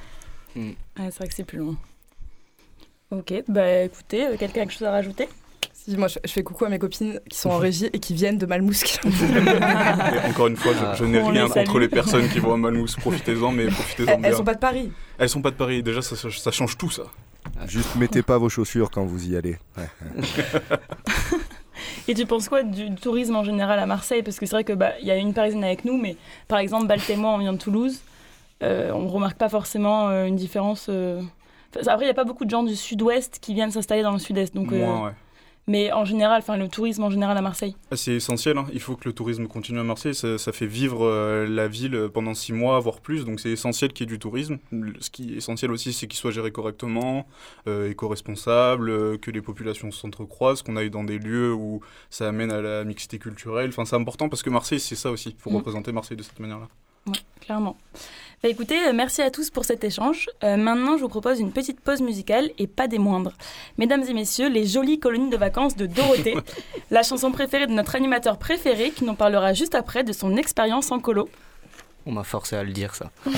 Ah, 0.56 1.02
c'est 1.11 1.18
vrai 1.18 1.28
que 1.28 1.35
c'est 1.35 1.44
plus 1.44 1.59
loin. 1.59 1.76
Ok, 3.11 3.35
bah 3.49 3.82
écoutez, 3.82 4.26
euh, 4.26 4.37
quelqu'un 4.38 4.62
a 4.62 4.64
quelque 4.64 4.73
chose 4.73 4.85
à 4.88 4.90
rajouter? 4.90 5.28
Si, 5.75 5.97
moi, 5.97 6.09
je, 6.09 6.18
je 6.25 6.30
fais 6.30 6.42
coucou 6.42 6.64
à 6.64 6.68
mes 6.68 6.78
copines 6.78 7.21
qui 7.28 7.37
sont 7.37 7.50
en 7.50 7.59
régie 7.59 7.90
et 7.92 7.99
qui 7.99 8.14
viennent 8.14 8.38
de 8.38 8.47
Malmousque. 8.47 9.00
Encore 10.28 10.47
une 10.47 10.56
fois, 10.56 10.73
je, 10.73 10.99
je 10.99 11.04
n'ai 11.04 11.21
rien 11.21 11.44
les 11.47 11.50
contre 11.50 11.78
les 11.78 11.88
personnes 11.88 12.28
qui 12.28 12.38
vont 12.38 12.54
à 12.54 12.56
Malmousse. 12.56 12.97
Profitez-en, 12.97 13.52
mais 13.52 13.66
profitez-en 13.66 14.12
elles, 14.12 14.21
bien. 14.21 14.30
elles 14.30 14.37
sont 14.37 14.44
pas 14.44 14.54
de 14.54 14.61
Paris. 14.61 14.92
Elles 15.18 15.28
sont 15.28 15.42
pas 15.42 15.50
de 15.50 15.56
Paris. 15.56 15.82
Déjà, 15.82 16.00
ça, 16.00 16.16
ça- 16.16 16.30
ça 16.30 16.50
change 16.50 16.78
tout, 16.78 16.90
ça. 16.90 17.02
Juste 17.66 17.97
mettez 17.97 18.23
pas 18.23 18.38
vos 18.38 18.49
chaussures 18.49 18.90
quand 18.90 19.04
vous 19.04 19.28
y 19.28 19.37
allez. 19.37 19.59
Et 22.09 22.14
tu 22.14 22.26
penses 22.26 22.49
quoi 22.49 22.62
du, 22.62 22.94
tourisme 22.94 23.37
en 23.37 23.44
général 23.44 23.78
à 23.78 23.87
Marseille? 23.87 24.23
Parce 24.23 24.38
que 24.38 24.47
c'est 24.47 24.54
vrai 24.54 24.64
qu'il 24.64 24.76
bah, 24.76 24.92
y 25.02 25.11
a 25.11 25.16
une 25.16 25.35
parisienne 25.35 25.64
avec 25.64 25.85
nous, 25.85 25.97
mais 26.00 26.16
par 26.49 26.59
exemple, 26.59 26.87
Balt 26.87 27.09
et 27.11 27.16
moi, 27.16 27.32
on 27.32 27.38
vient 27.38 27.52
de 27.52 27.59
Toulouse. 27.59 28.00
Euh, 28.62 28.90
on 28.92 29.02
ne 29.02 29.09
remarque 29.11 29.37
pas 29.38 29.49
forcément 29.49 30.09
euh, 30.09 30.26
une 30.26 30.37
différence. 30.37 30.87
euh. 30.88 31.21
Après, 31.87 32.04
il 32.04 32.09
n'y 32.09 32.11
a 32.11 32.14
pas 32.14 32.25
beaucoup 32.25 32.45
de 32.45 32.50
gens 32.50 32.62
du 32.62 32.76
sud-ouest 32.76 33.38
qui 33.40 33.54
viennent 33.54 33.71
s'installer 33.71 34.02
dans 34.02 34.12
le 34.12 34.19
sud-est. 34.19 34.54
Donc, 34.54 34.71
Moins, 34.71 35.07
ouais. 35.07 35.12
Mais 35.69 35.92
en 35.92 36.04
général, 36.04 36.40
enfin, 36.40 36.57
le 36.57 36.66
tourisme 36.66 37.04
en 37.04 37.11
général 37.11 37.37
à 37.38 37.40
Marseille. 37.40 37.76
Ah, 37.92 37.97
C'est 37.97 38.14
essentiel, 38.14 38.59
hein. 38.59 38.66
il 38.73 38.81
faut 38.81 38.97
que 38.97 39.09
le 39.09 39.12
tourisme 39.12 39.47
continue 39.47 39.78
à 39.78 39.85
Marseille, 39.85 40.12
ça, 40.12 40.37
ça 40.37 40.50
fait 40.50 40.66
vivre 40.66 41.07
euh, 41.07 41.47
la 41.49 41.69
ville 41.69 42.09
pendant 42.12 42.35
six 42.35 42.52
mois, 42.52 42.81
voire 42.81 43.00
plus, 43.00 43.25
donc 43.25 43.38
c'est 43.38 43.50
essentiel 43.50 43.92
qu'il 43.92 44.04
y 44.04 44.09
ait 44.09 44.12
du 44.12 44.19
tourisme. 44.19 44.59
Ce 44.99 45.09
qui 45.09 45.33
est 45.35 45.37
essentiel 45.37 45.71
aussi, 45.71 45.92
c'est 45.92 46.09
qu'il 46.09 46.19
soit 46.19 46.33
géré 46.33 46.50
correctement, 46.50 47.26
euh, 47.69 47.88
éco-responsable, 47.90 48.90
euh, 48.90 49.16
que 49.19 49.31
les 49.31 49.40
populations 49.40 49.92
s'entrecroisent, 49.92 50.62
qu'on 50.62 50.76
aille 50.76 50.90
dans 50.90 51.04
des 51.04 51.19
lieux 51.21 51.54
où 51.54 51.81
ça 52.11 52.28
amène 52.28 52.50
à 52.50 52.61
la 52.61 52.83
mixité 52.83 53.21
culturelle. 53.21 53.69
Enfin, 53.69 53.85
c'est 53.85 53.97
important 53.97 54.28
parce 54.28 54.42
que 54.42 54.50
Marseille, 54.50 54.81
c'est 54.81 54.97
ça 54.97 55.12
aussi, 55.12 55.28
il 55.31 55.37
faut 55.40 55.50
Mm. 55.50 55.57
représenter 55.57 55.92
Marseille 55.92 56.16
de 56.16 56.25
cette 56.25 56.40
manière-là. 56.40 56.66
Ouais, 57.07 57.12
clairement. 57.40 57.76
Bah, 58.42 58.49
écoutez, 58.49 58.88
euh, 58.88 58.92
merci 58.92 59.22
à 59.22 59.30
tous 59.30 59.50
pour 59.50 59.64
cet 59.64 59.84
échange. 59.84 60.28
Euh, 60.42 60.56
maintenant, 60.56 60.96
je 60.96 61.02
vous 61.02 61.08
propose 61.08 61.38
une 61.38 61.52
petite 61.52 61.78
pause 61.78 62.00
musicale 62.02 62.50
et 62.58 62.66
pas 62.66 62.88
des 62.88 62.99
moindres. 62.99 63.34
Mesdames 63.78 64.02
et 64.02 64.12
messieurs, 64.12 64.49
les 64.49 64.66
jolies 64.66 64.99
colonies 64.99 65.30
de 65.30 65.37
vacances 65.37 65.76
de 65.76 65.87
Dorothée, 65.87 66.34
la 66.90 67.04
chanson 67.04 67.30
préférée 67.30 67.68
de 67.68 67.72
notre 67.72 67.94
animateur 67.94 68.38
préféré 68.38 68.90
qui 68.90 69.04
nous 69.04 69.14
parlera 69.14 69.52
juste 69.52 69.76
après 69.76 70.02
de 70.02 70.12
son 70.12 70.37
expérience 70.37 70.90
en 70.90 70.99
colo. 70.99 71.28
On 72.04 72.11
m'a 72.11 72.25
forcé 72.25 72.56
à 72.56 72.64
le 72.64 72.72
dire, 72.72 72.96
ça. 72.96 73.12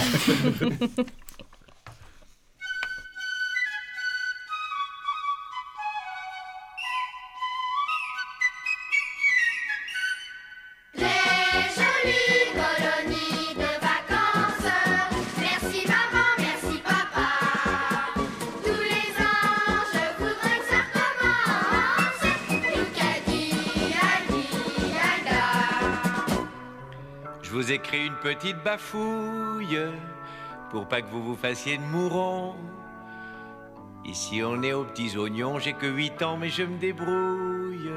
bafouille 28.53 29.79
pour 30.71 30.87
pas 30.87 31.01
que 31.03 31.09
vous 31.09 31.23
vous 31.23 31.37
fassiez 31.37 31.79
de 31.79 31.83
mourons. 31.83 32.55
Ici 34.05 34.43
on 34.45 34.63
est 34.63 34.73
aux 34.73 34.85
petits 34.85 35.17
oignons, 35.17 35.59
j'ai 35.59 35.73
que 35.73 35.87
8 35.87 36.23
ans 36.23 36.37
mais 36.37 36.51
je 36.51 36.65
me 36.65 36.79
débrouille. 36.79 37.91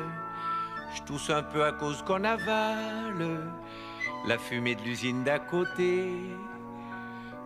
Je 0.95 1.01
tousse 1.03 1.29
un 1.29 1.43
peu 1.43 1.65
à 1.65 1.73
cause 1.73 2.01
qu'on 2.03 2.23
avale 2.23 3.41
la 4.25 4.37
fumée 4.37 4.75
de 4.75 4.81
l'usine 4.81 5.23
d'à 5.23 5.39
côté. 5.39 6.11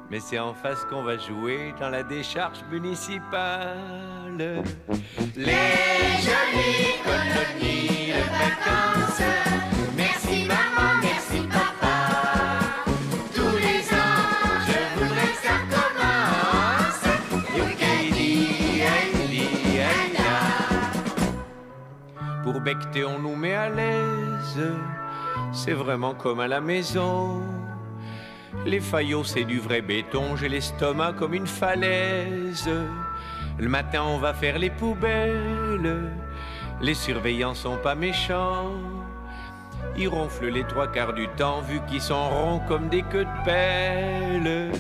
Mais 0.09 0.19
c'est 0.19 0.39
en 0.39 0.53
face 0.53 0.83
qu'on 0.85 1.03
va 1.03 1.17
jouer 1.17 1.73
dans 1.79 1.89
la 1.89 2.03
décharge 2.03 2.63
municipale. 2.69 4.63
Les 5.35 6.21
jolies 6.21 6.99
colonies 7.03 8.11
de 8.11 8.23
vacances. 8.29 9.21
Merci 9.95 10.45
maman, 10.45 10.99
becter, 22.63 23.05
on 23.05 23.19
nous 23.19 23.35
met 23.35 23.53
à 23.53 23.69
l'aise. 23.69 24.61
C'est 25.51 25.73
vraiment 25.73 26.13
comme 26.13 26.39
à 26.39 26.47
la 26.47 26.61
maison. 26.61 27.41
Les 28.65 28.79
faillots, 28.79 29.23
c'est 29.23 29.43
du 29.43 29.59
vrai 29.59 29.81
béton. 29.81 30.35
J'ai 30.35 30.49
l'estomac 30.49 31.13
comme 31.13 31.33
une 31.33 31.47
falaise. 31.47 32.69
Le 33.57 33.67
matin, 33.69 34.03
on 34.03 34.17
va 34.17 34.33
faire 34.33 34.59
les 34.59 34.69
poubelles. 34.69 36.11
Les 36.81 36.93
surveillants 36.93 37.55
sont 37.55 37.77
pas 37.77 37.95
méchants. 37.95 38.71
Ils 39.97 40.07
ronflent 40.07 40.49
les 40.49 40.63
trois 40.63 40.87
quarts 40.87 41.13
du 41.13 41.27
temps, 41.29 41.61
vu 41.61 41.79
qu'ils 41.87 42.01
sont 42.01 42.29
ronds 42.29 42.61
comme 42.67 42.87
des 42.87 43.03
queues 43.03 43.25
de 43.25 43.45
pelle. 43.45 44.71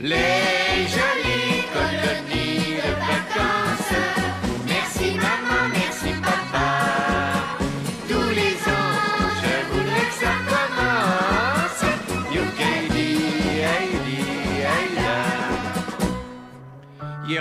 Les 0.00 0.86
jolies 0.88 2.37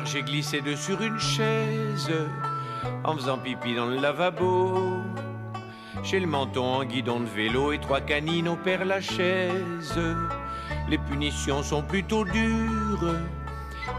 J'ai 0.06 0.22
glissé 0.22 0.62
de 0.62 0.76
sur 0.76 1.02
une 1.02 1.20
chaise 1.20 2.12
en 3.04 3.16
faisant 3.16 3.38
pipi 3.38 3.76
dans 3.76 3.88
le 3.88 3.98
lavabo. 3.98 5.02
J'ai 6.04 6.20
le 6.20 6.28
menton 6.28 6.64
en 6.64 6.84
guidon 6.86 7.20
de 7.20 7.26
vélo 7.26 7.72
et 7.72 7.80
trois 7.80 8.02
canines 8.02 8.48
au 8.48 8.56
père 8.56 8.86
Lachaise. 8.86 10.00
Les 10.88 10.98
punitions 10.98 11.64
sont 11.64 11.82
plutôt 11.82 12.24
dures. 12.26 13.16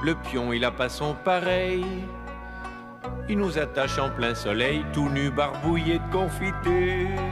Le 0.02 0.14
pion, 0.14 0.52
il 0.52 0.64
a 0.64 0.70
pas 0.70 0.88
son 0.88 1.14
pareil. 1.14 1.84
Il 3.28 3.38
nous 3.38 3.58
attache 3.58 3.98
en 3.98 4.10
plein 4.10 4.34
soleil, 4.34 4.84
tout 4.92 5.08
nu, 5.08 5.30
barbouillé 5.30 5.98
de 5.98 6.12
confiture. 6.12 7.22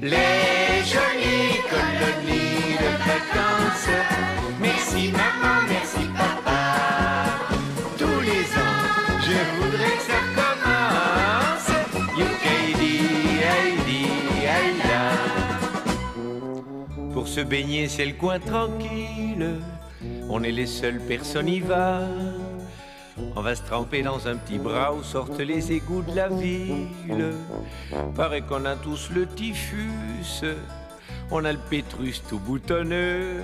Les 0.00 0.84
jolies 0.84 1.60
colonies 1.68 2.76
de 2.78 2.90
vacances. 3.04 3.90
Merci 4.60 5.12
maman, 5.12 5.75
se 17.36 17.42
baigner, 17.42 17.86
c'est 17.86 18.06
le 18.06 18.14
coin 18.14 18.38
tranquille. 18.38 19.60
On 20.30 20.42
est 20.42 20.52
les 20.52 20.64
seules 20.64 21.00
personnes 21.00 21.48
y 21.48 21.60
va. 21.60 22.00
On 23.34 23.42
va 23.42 23.54
se 23.54 23.62
tremper 23.62 24.00
dans 24.00 24.26
un 24.26 24.36
petit 24.36 24.56
bras 24.56 24.94
où 24.94 25.02
sortent 25.02 25.40
les 25.40 25.70
égouts 25.70 26.00
de 26.00 26.16
la 26.16 26.30
ville. 26.30 27.34
Paraît 28.14 28.40
qu'on 28.40 28.64
a 28.64 28.74
tous 28.74 29.10
le 29.14 29.26
typhus. 29.26 30.46
On 31.30 31.44
a 31.44 31.52
le 31.52 31.58
pétrus 31.58 32.22
tout 32.26 32.38
boutonneux. 32.38 33.42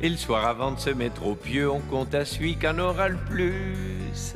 Et 0.00 0.08
le 0.08 0.16
soir 0.16 0.46
avant 0.46 0.70
de 0.70 0.78
se 0.78 0.90
mettre 0.90 1.26
au 1.26 1.34
pieu, 1.34 1.68
on 1.68 1.80
compte 1.80 2.14
à 2.14 2.24
celui 2.24 2.54
qu'en 2.54 2.78
aura 2.78 3.08
le 3.08 3.18
plus. 3.18 4.34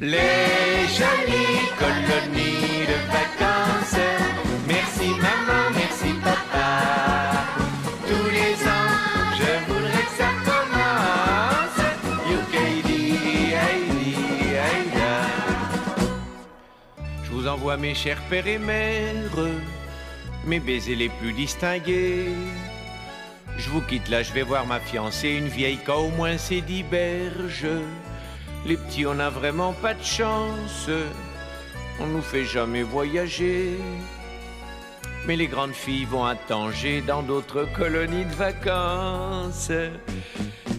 Les 0.00 0.88
jolies 0.98 1.68
colonies 1.78 2.86
de 2.92 2.98
vacances. 3.12 4.00
Merci 4.66 5.10
maman, 5.20 5.87
Mes 17.78 17.94
chers 17.94 18.20
pères 18.30 18.46
et 18.46 18.58
mères, 18.58 19.14
mes 20.46 20.58
baisers 20.58 20.96
les 20.96 21.10
plus 21.10 21.32
distingués. 21.32 22.30
Je 23.58 23.68
vous 23.68 23.82
quitte 23.82 24.08
là, 24.08 24.22
je 24.22 24.32
vais 24.32 24.42
voir 24.42 24.66
ma 24.66 24.80
fiancée, 24.80 25.28
une 25.28 25.48
vieille 25.48 25.78
qu'a 25.84 25.96
au 25.96 26.08
moins 26.08 26.38
ses 26.38 26.60
dix 26.62 26.82
berges. 26.82 27.68
Les 28.64 28.76
petits, 28.76 29.06
on 29.06 29.14
n'a 29.14 29.28
vraiment 29.28 29.74
pas 29.74 29.92
de 29.92 30.02
chance, 30.02 30.88
on 32.00 32.06
nous 32.06 32.22
fait 32.22 32.44
jamais 32.44 32.82
voyager. 32.82 33.76
Mais 35.26 35.36
les 35.36 35.46
grandes 35.46 35.74
filles 35.74 36.06
vont 36.06 36.24
à 36.24 36.36
Tanger 36.36 37.02
dans 37.02 37.22
d'autres 37.22 37.66
colonies 37.76 38.24
de 38.24 38.34
vacances. 38.34 39.70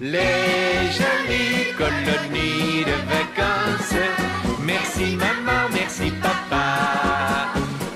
Les 0.01 0.89
jolies 0.97 1.75
colonies 1.77 2.83
de 2.83 2.97
vacances. 3.07 4.38
Merci 4.69 5.15
maman, 5.15 5.67
merci 5.73 6.11
papa. 6.21 7.53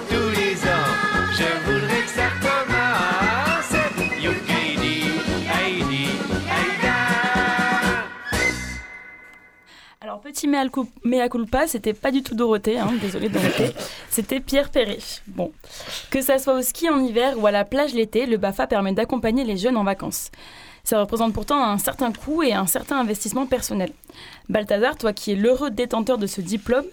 Tous 0.10 0.30
les 0.40 0.56
ans, 0.66 0.90
je 1.32 1.72
voudrais 1.72 2.02
que 2.02 2.10
ça 2.10 2.30
commence. 2.42 3.74
Youkeli, 4.20 5.04
Heidi, 5.54 6.08
Aïda. 6.50 6.96
Alors, 10.02 10.20
petit 10.22 10.48
mea 10.48 11.30
culpa, 11.30 11.68
c'était 11.68 11.94
pas 11.94 12.10
du 12.10 12.24
tout 12.24 12.34
Dorothée, 12.34 12.80
hein, 12.80 12.92
désolé 13.00 13.30
Dorothée, 13.30 13.76
c'était 14.10 14.40
Pierre 14.40 14.72
Perret. 14.72 14.98
Bon, 15.28 15.52
que 16.10 16.24
ça 16.24 16.40
soit 16.40 16.56
au 16.56 16.64
ski 16.64 16.90
en 16.90 17.04
hiver 17.04 17.38
ou 17.38 17.46
à 17.46 17.52
la 17.52 17.66
plage 17.66 17.94
l'été, 17.94 18.26
le 18.26 18.38
BAFA 18.38 18.66
permet 18.66 18.94
d'accompagner 18.94 19.44
les 19.44 19.58
jeunes 19.58 19.78
en 19.78 19.84
vacances. 19.84 20.32
Ça 20.86 21.00
représente 21.00 21.32
pourtant 21.32 21.64
un 21.64 21.78
certain 21.78 22.12
coût 22.12 22.44
et 22.44 22.52
un 22.52 22.68
certain 22.68 23.00
investissement 23.00 23.46
personnel. 23.46 23.94
Balthazar, 24.50 24.98
toi 24.98 25.14
qui 25.14 25.32
es 25.32 25.36
l'heureux 25.36 25.72
détenteur 25.72 26.18
de 26.18 26.28
ce 26.28 26.42
diplôme, 26.42 26.84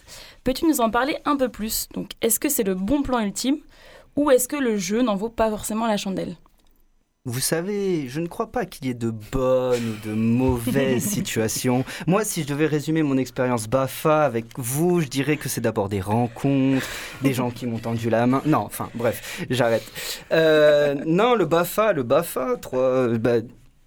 peux-tu 0.45 0.65
nous 0.67 0.81
en 0.81 0.91
parler 0.91 1.17
un 1.25 1.37
peu 1.37 1.49
plus? 1.49 1.89
Donc, 1.95 2.13
est-ce 2.23 2.39
que 2.39 2.49
c'est 2.49 2.63
le 2.63 2.77
bon 2.77 3.03
plan 3.03 3.19
ultime 3.19 3.59
ou 4.15 4.31
est-ce 4.31 4.47
que 4.47 4.55
le 4.55 4.77
jeu 4.77 5.03
n'en 5.03 5.17
vaut 5.17 5.29
pas 5.29 5.51
forcément 5.51 5.89
la 5.89 5.97
chandelle? 5.97 6.37
Vous 7.27 7.41
savez, 7.41 8.09
je 8.09 8.21
ne 8.21 8.29
crois 8.29 8.53
pas 8.53 8.65
qu'il 8.65 8.87
y 8.87 8.91
ait 8.91 8.95
de 8.95 9.11
bonnes 9.11 9.99
ou 10.05 10.09
de 10.09 10.15
mauvaises 10.15 11.05
situations. 11.07 11.85
Moi, 12.07 12.25
si 12.25 12.43
je 12.43 12.47
devais 12.47 12.67
résumer 12.67 13.03
mon 13.03 13.19
expérience 13.19 13.67
BAFA 13.69 14.23
avec 14.23 14.47
vous, 14.57 15.01
je 15.01 15.09
dirais 15.09 15.37
que 15.37 15.49
c'est 15.49 15.61
d'abord 15.61 15.89
des 15.89 16.01
rencontres, 16.01 16.87
des 17.23 17.35
gens 17.35 17.51
qui 17.51 17.67
m'ont 17.67 17.79
tendu 17.79 18.09
la 18.09 18.27
main. 18.27 18.41
Non, 18.47 18.61
enfin, 18.61 18.89
bref, 18.95 19.45
j'arrête. 19.51 19.85
Euh, 20.33 20.95
non, 21.05 21.35
le 21.35 21.45
BAFA, 21.45 21.93
le 21.93 22.05
BAFA, 22.05 22.57
trois, 22.57 22.81
euh, 22.81 23.19
bah, 23.19 23.41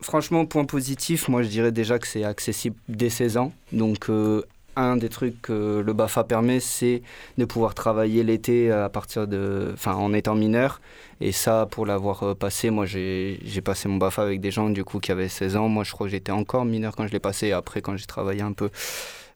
franchement, 0.04 0.46
point 0.46 0.66
positif, 0.66 1.28
moi 1.28 1.44
je 1.44 1.48
dirais 1.48 1.72
déjà 1.72 2.00
que 2.00 2.08
c'est 2.08 2.24
accessible 2.24 2.76
dès 2.88 3.10
16 3.10 3.38
ans. 3.38 3.54
Donc, 3.72 4.10
euh, 4.10 4.44
un 4.76 4.98
des 4.98 5.10
trucs 5.10 5.42
que 5.42 5.84
le 5.86 5.94
BAFA 5.94 6.24
permet, 6.24 6.60
c'est 6.60 7.04
de 7.38 7.46
pouvoir 7.46 7.76
travailler 7.76 8.24
l'été 8.24 8.72
à 8.72 8.90
partir 8.90 9.28
de, 9.28 9.76
en 9.86 10.14
étant 10.14 10.36
mineur. 10.36 10.82
Et 11.22 11.32
ça, 11.32 11.68
pour 11.70 11.86
l'avoir 11.86 12.24
euh, 12.24 12.34
passé, 12.36 12.70
moi 12.70 12.86
j'ai 12.86 13.62
passé 13.64 13.88
mon 13.88 13.98
BAFA 13.98 14.24
avec 14.24 14.42
des 14.42 14.52
gens 14.52 14.70
du 14.70 14.84
qui 14.84 15.12
avaient 15.12 15.30
16 15.30 15.56
ans. 15.56 15.70
Moi, 15.70 15.84
je 15.84 15.92
crois 15.92 16.08
que 16.08 16.12
j'étais 16.12 16.32
encore 16.32 16.66
mineur 16.66 16.96
quand 16.96 17.08
je 17.08 17.12
l'ai 17.12 17.20
passé. 17.20 17.52
Après, 17.52 17.82
quand 17.82 17.96
j'ai 17.98 18.06
travaillé 18.06 18.42
un 18.42 18.54
peu, 18.54 18.70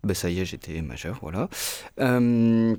ben, 0.03 0.13
ça 0.13 0.29
y 0.29 0.39
est, 0.39 0.45
j'étais 0.45 0.81
majeur, 0.81 1.19
voilà. 1.21 1.49
Euh, 1.99 2.75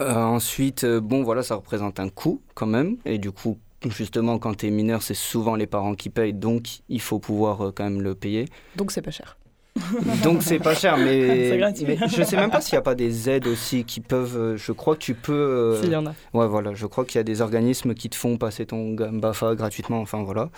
ensuite, 0.00 0.84
bon, 0.84 1.22
voilà, 1.22 1.42
ça 1.42 1.54
représente 1.54 2.00
un 2.00 2.10
coût 2.10 2.42
quand 2.54 2.66
même. 2.66 2.96
Et 3.04 3.18
du 3.18 3.32
coup, 3.32 3.58
justement, 3.86 4.38
quand 4.38 4.56
tu 4.56 4.66
es 4.66 4.70
mineur, 4.70 5.02
c'est 5.02 5.14
souvent 5.14 5.54
les 5.56 5.66
parents 5.66 5.94
qui 5.94 6.10
payent, 6.10 6.32
donc 6.34 6.80
il 6.88 7.00
faut 7.00 7.18
pouvoir 7.18 7.66
euh, 7.68 7.72
quand 7.74 7.84
même 7.84 8.00
le 8.02 8.14
payer. 8.14 8.46
Donc 8.76 8.90
c'est 8.92 9.02
pas 9.02 9.10
cher. 9.10 9.36
Donc 10.24 10.42
c'est 10.42 10.58
pas 10.58 10.74
cher, 10.74 10.96
mais, 10.96 11.56
mais 11.86 11.96
je 12.08 12.22
sais 12.24 12.34
même 12.36 12.50
pas 12.50 12.60
s'il 12.60 12.74
n'y 12.74 12.78
a 12.78 12.82
pas 12.82 12.96
des 12.96 13.30
aides 13.30 13.46
aussi 13.46 13.84
qui 13.84 14.00
peuvent. 14.00 14.36
euh, 14.36 14.56
Je 14.56 14.72
crois 14.72 14.96
que 14.96 15.00
tu 15.02 15.14
peux. 15.14 15.32
euh, 15.32 15.80
S'il 15.80 15.92
y 15.92 15.96
en 15.96 16.04
a. 16.06 16.14
Ouais, 16.34 16.48
voilà. 16.48 16.74
Je 16.74 16.84
crois 16.86 17.04
qu'il 17.04 17.18
y 17.18 17.20
a 17.20 17.22
des 17.22 17.40
organismes 17.42 17.94
qui 17.94 18.10
te 18.10 18.16
font 18.16 18.36
passer 18.38 18.66
ton 18.66 18.94
GAM 18.94 19.20
BAFA 19.20 19.54
gratuitement. 19.54 20.00
Enfin 20.00 20.24
voilà. 20.24 20.50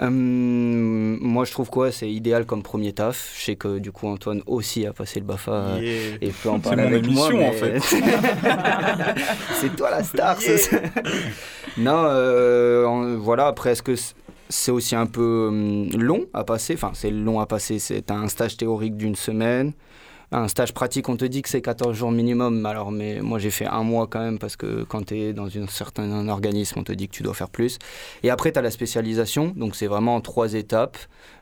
Hum, 0.00 1.18
moi, 1.20 1.44
je 1.44 1.52
trouve 1.52 1.70
quoi 1.70 1.92
C'est 1.92 2.10
idéal 2.10 2.46
comme 2.46 2.62
premier 2.62 2.92
taf. 2.92 3.32
Je 3.38 3.44
sais 3.44 3.56
que 3.56 3.78
du 3.78 3.92
coup, 3.92 4.08
Antoine 4.08 4.42
aussi 4.46 4.86
a 4.86 4.92
passé 4.92 5.20
le 5.20 5.26
BAFA 5.26 5.78
Yeah. 5.80 6.16
et 6.20 6.30
peut 6.30 6.48
en 6.50 6.56
C'est 6.56 6.62
parler 6.62 6.82
mon 6.82 6.88
avec 6.88 7.06
moi. 7.10 7.30
émission, 7.30 7.48
en 7.48 7.52
mais- 7.52 7.80
fait. 7.80 7.80
c'est 9.60 9.76
toi 9.76 9.90
la 9.90 10.02
star. 10.02 10.40
ce 10.40 10.76
non, 11.80 12.04
euh, 12.06 12.84
en- 12.86 13.16
voilà. 13.18 13.46
Après, 13.46 13.70
est-ce 13.72 13.82
que 13.82 13.94
c'est 14.48 14.72
aussi 14.72 14.96
un 14.96 15.06
peu 15.06 15.46
hum, 15.48 15.88
long 15.96 16.26
à 16.34 16.42
passer? 16.44 16.74
Enfin, 16.74 16.90
c'est 16.94 17.10
long 17.10 17.38
à 17.40 17.46
passer. 17.46 17.78
C'est 17.78 18.10
un 18.10 18.26
stage 18.28 18.56
théorique 18.56 18.96
d'une 18.96 19.14
semaine. 19.16 19.72
Un 20.36 20.48
stage 20.48 20.74
pratique, 20.74 21.08
on 21.08 21.16
te 21.16 21.24
dit 21.24 21.42
que 21.42 21.48
c'est 21.48 21.62
14 21.62 21.96
jours 21.96 22.10
minimum. 22.10 22.66
Alors, 22.66 22.90
mais 22.90 23.20
moi, 23.20 23.38
j'ai 23.38 23.52
fait 23.52 23.66
un 23.66 23.84
mois 23.84 24.08
quand 24.08 24.18
même 24.18 24.40
parce 24.40 24.56
que 24.56 24.82
quand 24.82 25.06
tu 25.06 25.16
es 25.16 25.32
dans 25.32 25.46
un 25.46 25.68
certain 25.68 26.28
organisme, 26.28 26.80
on 26.80 26.82
te 26.82 26.90
dit 26.90 27.06
que 27.06 27.14
tu 27.14 27.22
dois 27.22 27.34
faire 27.34 27.48
plus. 27.48 27.78
Et 28.24 28.30
après, 28.30 28.50
tu 28.50 28.58
as 28.58 28.62
la 28.62 28.72
spécialisation. 28.72 29.52
Donc, 29.54 29.76
c'est 29.76 29.86
vraiment 29.86 30.16
en 30.16 30.20
trois 30.20 30.54
étapes. 30.54 30.98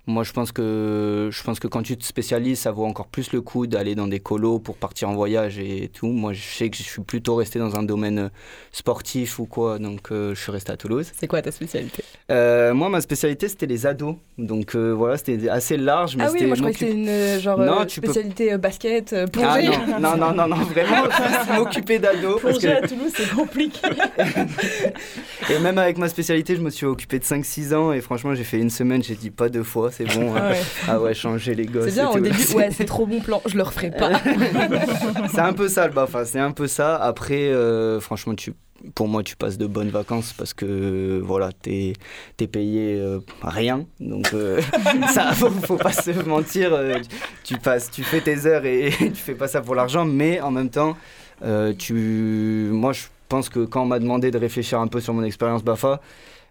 Moi, 0.08 0.24
je 0.24 0.32
pense, 0.32 0.50
que, 0.50 1.28
je 1.30 1.42
pense 1.44 1.60
que 1.60 1.68
quand 1.68 1.82
tu 1.82 1.96
te 1.96 2.02
spécialises, 2.04 2.58
ça 2.58 2.72
vaut 2.72 2.84
encore 2.86 3.06
plus 3.06 3.30
le 3.32 3.40
coup 3.40 3.68
d'aller 3.68 3.94
dans 3.94 4.08
des 4.08 4.18
colos 4.18 4.58
pour 4.58 4.76
partir 4.76 5.08
en 5.08 5.14
voyage 5.14 5.60
et 5.60 5.90
tout. 5.94 6.08
Moi, 6.08 6.32
je 6.32 6.42
sais 6.42 6.70
que 6.70 6.76
je 6.76 6.82
suis 6.82 7.02
plutôt 7.02 7.36
resté 7.36 7.60
dans 7.60 7.76
un 7.76 7.84
domaine 7.84 8.18
euh, 8.18 8.28
sportif 8.72 9.38
ou 9.38 9.46
quoi. 9.46 9.78
Donc, 9.78 10.10
euh, 10.10 10.34
je 10.34 10.40
suis 10.42 10.50
resté 10.50 10.72
à 10.72 10.76
Toulouse. 10.76 11.12
C'est 11.16 11.28
quoi 11.28 11.40
ta 11.40 11.52
spécialité? 11.52 12.02
Euh, 12.32 12.74
moi, 12.74 12.88
ma 12.88 13.00
spécialité, 13.00 13.46
c'était 13.48 13.66
les 13.66 13.86
ados. 13.86 14.16
Donc, 14.38 14.74
euh, 14.74 14.90
voilà, 14.90 15.16
c'était 15.18 15.48
assez 15.48 15.76
large. 15.76 16.16
Mais 16.16 16.24
Ah 16.26 16.30
oui, 16.32 16.46
moi 16.46 16.56
je 16.56 16.62
croyais 16.62 16.74
que 16.74 16.80
c'était 16.80 16.92
une 17.36 17.40
genre 17.40 17.58
Non, 17.58 17.86
tu 17.86 18.00
peux- 18.00 18.08
spécialité 18.12 18.58
basket, 18.58 19.12
Ah 19.16 19.28
plongée. 19.28 19.68
non, 19.68 20.00
non, 20.00 20.16
non, 20.16 20.34
non, 20.34 20.48
non, 20.48 20.56
vraiment, 20.64 21.04
m'occuper 21.54 22.00
d'ados. 22.00 22.40
Plonger 22.40 22.58
que- 22.80 22.84
à 22.84 22.88
Toulouse, 22.88 23.12
c'est 23.14 23.30
compliqué. 23.32 23.78
Et 25.50 25.58
même 25.60 25.78
avec 25.78 25.98
ma 25.98 26.08
spécialité, 26.08 26.56
je 26.56 26.60
me 26.60 26.70
suis 26.70 26.86
occupé 26.86 27.18
de 27.20 27.24
5-6 27.24 27.72
ans 27.74 27.92
et 27.92 28.00
franchement, 28.00 28.34
j'ai 28.34 28.44
fait 28.44 28.58
une 28.58 28.70
semaine, 28.70 29.02
j'ai 29.02 29.14
dit 29.16 29.30
pas 29.30 29.48
deux 29.48 29.62
fois, 29.62 29.90
c'est 29.92 30.04
bon. 30.04 30.32
Ah 30.36 30.50
ouais. 30.50 30.60
Ah 30.88 31.00
ouais, 31.00 31.14
changer 31.14 31.54
les 31.54 31.66
gosses. 31.66 31.84
C'est 31.86 31.92
bien 31.92 32.10
et 32.10 32.16
au 32.16 32.20
début, 32.20 32.42
ouais, 32.54 32.70
c'est 32.70 32.84
trop 32.84 33.06
bon 33.06 33.20
plan, 33.20 33.40
je 33.46 33.56
le 33.56 33.62
referai 33.62 33.90
pas. 33.90 34.10
c'est 35.32 35.40
un 35.40 35.52
peu 35.52 35.68
ça 35.68 35.86
le 35.86 35.92
BAFA, 35.92 36.24
c'est 36.24 36.38
un 36.40 36.50
peu 36.52 36.66
ça. 36.66 36.96
Après, 36.96 37.48
euh, 37.50 38.00
franchement, 38.00 38.34
tu, 38.34 38.52
pour 38.94 39.08
moi, 39.08 39.22
tu 39.22 39.36
passes 39.36 39.58
de 39.58 39.66
bonnes 39.66 39.90
vacances 39.90 40.32
parce 40.36 40.54
que 40.54 41.20
voilà, 41.22 41.50
t'es 41.52 41.92
es 42.40 42.46
payé 42.46 42.98
euh, 42.98 43.20
rien. 43.42 43.86
Donc, 44.00 44.32
euh, 44.34 44.60
ça, 45.12 45.32
faut, 45.32 45.50
faut 45.50 45.76
pas 45.76 45.92
se 45.92 46.10
mentir. 46.26 46.72
euh, 46.72 46.98
tu, 47.44 47.56
passes, 47.58 47.90
tu 47.90 48.02
fais 48.02 48.20
tes 48.20 48.46
heures 48.46 48.64
et, 48.66 48.90
tu 48.98 49.14
fais 49.14 49.34
pas 49.34 49.48
ça 49.48 49.60
pour 49.60 49.74
l'argent, 49.74 50.04
mais 50.04 50.40
en 50.40 50.50
même 50.50 50.70
temps, 50.70 50.96
euh, 51.44 51.72
tu, 51.76 52.68
moi, 52.72 52.92
je 52.92 53.02
pense 53.28 53.48
que 53.48 53.64
quand 53.64 53.82
on 53.82 53.86
m'a 53.86 53.98
demandé 53.98 54.30
de 54.30 54.38
réfléchir 54.38 54.80
un 54.80 54.88
peu 54.88 55.00
sur 55.00 55.14
mon 55.14 55.22
expérience 55.22 55.62
BAFA, 55.62 56.00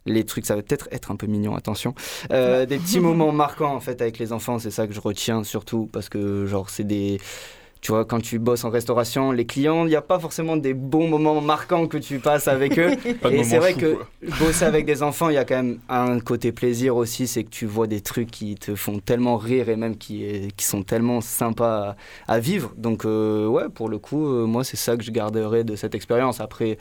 les 0.06 0.24
trucs, 0.24 0.46
ça 0.46 0.56
va 0.56 0.62
peut-être 0.62 0.88
être 0.92 1.12
un 1.12 1.16
peu 1.16 1.28
mignon, 1.28 1.56
attention. 1.56 1.94
Euh, 2.32 2.66
des 2.66 2.78
petits 2.78 3.00
moments 3.02 3.32
marquants 3.32 3.76
en 3.76 3.80
fait 3.80 4.02
avec 4.02 4.18
les 4.20 4.34
enfants, 4.34 4.60
c'est 4.60 4.72
ça 4.72 4.88
que 4.88 4.94
je 4.94 5.00
retiens 5.00 5.44
surtout 5.44 5.90
parce 5.92 6.10
que 6.10 6.46
genre 6.46 6.70
c'est 6.70 6.84
des 6.84 7.20
tu 7.82 7.92
vois, 7.92 8.06
quand 8.06 8.22
tu 8.22 8.38
bosses 8.38 8.64
en 8.64 8.70
restauration, 8.70 9.32
les 9.32 9.46
clients, 9.46 9.86
il 9.86 9.90
n'y 9.90 9.96
a 9.96 10.04
pas 10.04 10.20
forcément 10.20 10.56
des 10.56 10.76
bons 10.76 11.08
moments 11.08 11.42
marquants 11.42 11.88
que 11.88 11.98
tu 11.98 12.20
passes 12.20 12.48
avec 12.48 12.78
eux. 12.78 12.92
Et 13.32 13.44
c'est 13.44 13.58
vrai 13.58 13.74
que 13.74 13.96
quoi. 13.96 14.08
bosser 14.40 14.66
avec 14.66 14.86
des 14.86 15.02
enfants, 15.02 15.30
il 15.30 15.34
y 15.34 15.40
a 15.40 15.46
quand 15.46 15.56
même 15.56 15.80
un 15.90 16.20
côté 16.20 16.52
plaisir 16.52 16.96
aussi, 16.96 17.26
c'est 17.26 17.44
que 17.44 17.50
tu 17.50 17.66
vois 17.66 17.88
des 17.88 18.02
trucs 18.02 18.30
qui 18.30 18.54
te 18.54 18.76
font 18.76 19.00
tellement 19.00 19.36
rire 19.38 19.68
et 19.68 19.76
même 19.76 19.98
qui, 19.98 20.48
qui 20.56 20.66
sont 20.66 20.84
tellement 20.84 21.22
sympas 21.22 21.96
à, 22.28 22.36
à 22.36 22.40
vivre. 22.40 22.72
Donc, 22.78 23.04
euh, 23.04 23.48
ouais, 23.48 23.68
pour 23.68 23.90
le 23.90 23.98
coup, 23.98 24.28
euh, 24.28 24.46
moi, 24.46 24.64
c'est 24.64 24.78
ça 24.78 24.96
que 24.96 25.04
je 25.04 25.10
garderai 25.10 25.64
de 25.64 25.76
cette 25.76 25.96
expérience. 25.96 26.40
Après, 26.40 26.78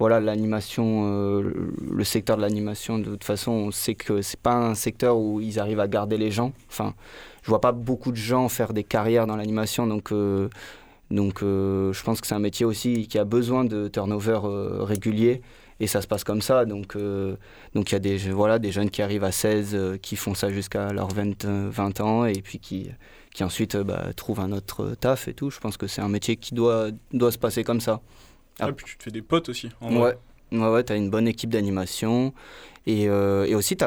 voilà, 0.00 0.18
l'animation, 0.20 1.04
euh, 1.06 1.52
le- 1.92 2.04
secteur 2.04 2.36
de 2.36 2.42
l'animation, 2.42 2.98
de 2.98 3.04
toute 3.04 3.22
façon, 3.24 3.52
on 3.52 3.70
sait 3.70 3.94
que 3.94 4.22
c'est 4.22 4.40
pas 4.40 4.54
un 4.54 4.74
secteur 4.74 5.16
où 5.18 5.40
ils 5.40 5.60
arrivent 5.60 5.78
à 5.80 5.86
garder 5.88 6.16
les 6.18 6.32
gens. 6.32 6.52
Enfin, 6.68 6.94
je 7.42 7.48
vois 7.48 7.60
pas 7.60 7.72
beaucoup 7.72 8.10
de 8.10 8.16
gens 8.16 8.48
faire 8.48 8.72
des 8.72 8.82
carrières 8.84 9.26
dans 9.28 9.36
l'animation, 9.36 9.86
donc, 9.86 10.10
euh, 10.12 10.48
donc 11.12 11.42
euh, 11.42 11.92
je 11.92 12.02
pense 12.02 12.20
que 12.20 12.26
c'est 12.26 12.34
un 12.34 12.40
métier 12.40 12.66
aussi 12.66 13.06
qui 13.08 13.18
a 13.18 13.24
besoin 13.24 13.64
de 13.64 13.88
turnover 13.88 14.40
régulier. 14.80 15.42
Et 15.82 15.86
ça 15.86 16.02
se 16.02 16.06
passe 16.06 16.24
comme 16.24 16.42
ça. 16.42 16.66
Donc, 16.66 16.94
donc 17.74 17.90
il 17.90 17.94
y 17.94 17.96
a 17.96 17.98
des, 18.00 18.16
voilà, 18.18 18.58
des 18.58 18.70
jeunes 18.72 18.90
qui 18.90 19.00
arrivent 19.02 19.24
à 19.24 19.32
16, 19.32 19.70
euh, 19.74 19.96
qui 19.96 20.16
font 20.16 20.34
ça 20.34 20.50
jusqu'à 20.50 20.92
leurs 20.92 21.08
20, 21.08 21.44
euh, 21.46 21.68
20 21.72 22.00
ans, 22.00 22.24
et 22.26 22.40
puis 22.42 22.58
qui, 22.58 22.90
qui 23.34 23.44
ensuite 23.44 23.76
bah, 23.76 24.06
trouvent 24.16 24.40
un 24.40 24.52
autre 24.52 24.94
taf 25.00 25.28
et 25.28 25.34
tout. 25.34 25.50
Je 25.50 25.58
pense 25.58 25.76
que 25.76 25.86
c'est 25.86 26.02
un 26.02 26.08
métier 26.08 26.36
qui 26.36 26.54
doit, 26.54 26.88
doit 27.12 27.32
se 27.32 27.38
passer 27.38 27.64
comme 27.64 27.80
ça. 27.80 28.00
Ah, 28.60 28.72
puis 28.72 28.86
tu 28.86 28.96
te 28.96 29.02
fais 29.02 29.10
des 29.10 29.22
potes 29.22 29.48
aussi. 29.48 29.70
en 29.80 29.94
Ouais, 29.96 30.14
ouais, 30.52 30.68
ouais 30.68 30.84
tu 30.84 30.92
as 30.92 30.96
une 30.96 31.10
bonne 31.10 31.28
équipe 31.28 31.50
d'animation. 31.50 32.32
Et, 32.86 33.08
euh, 33.08 33.46
et 33.46 33.54
aussi, 33.54 33.76
tu 33.76 33.84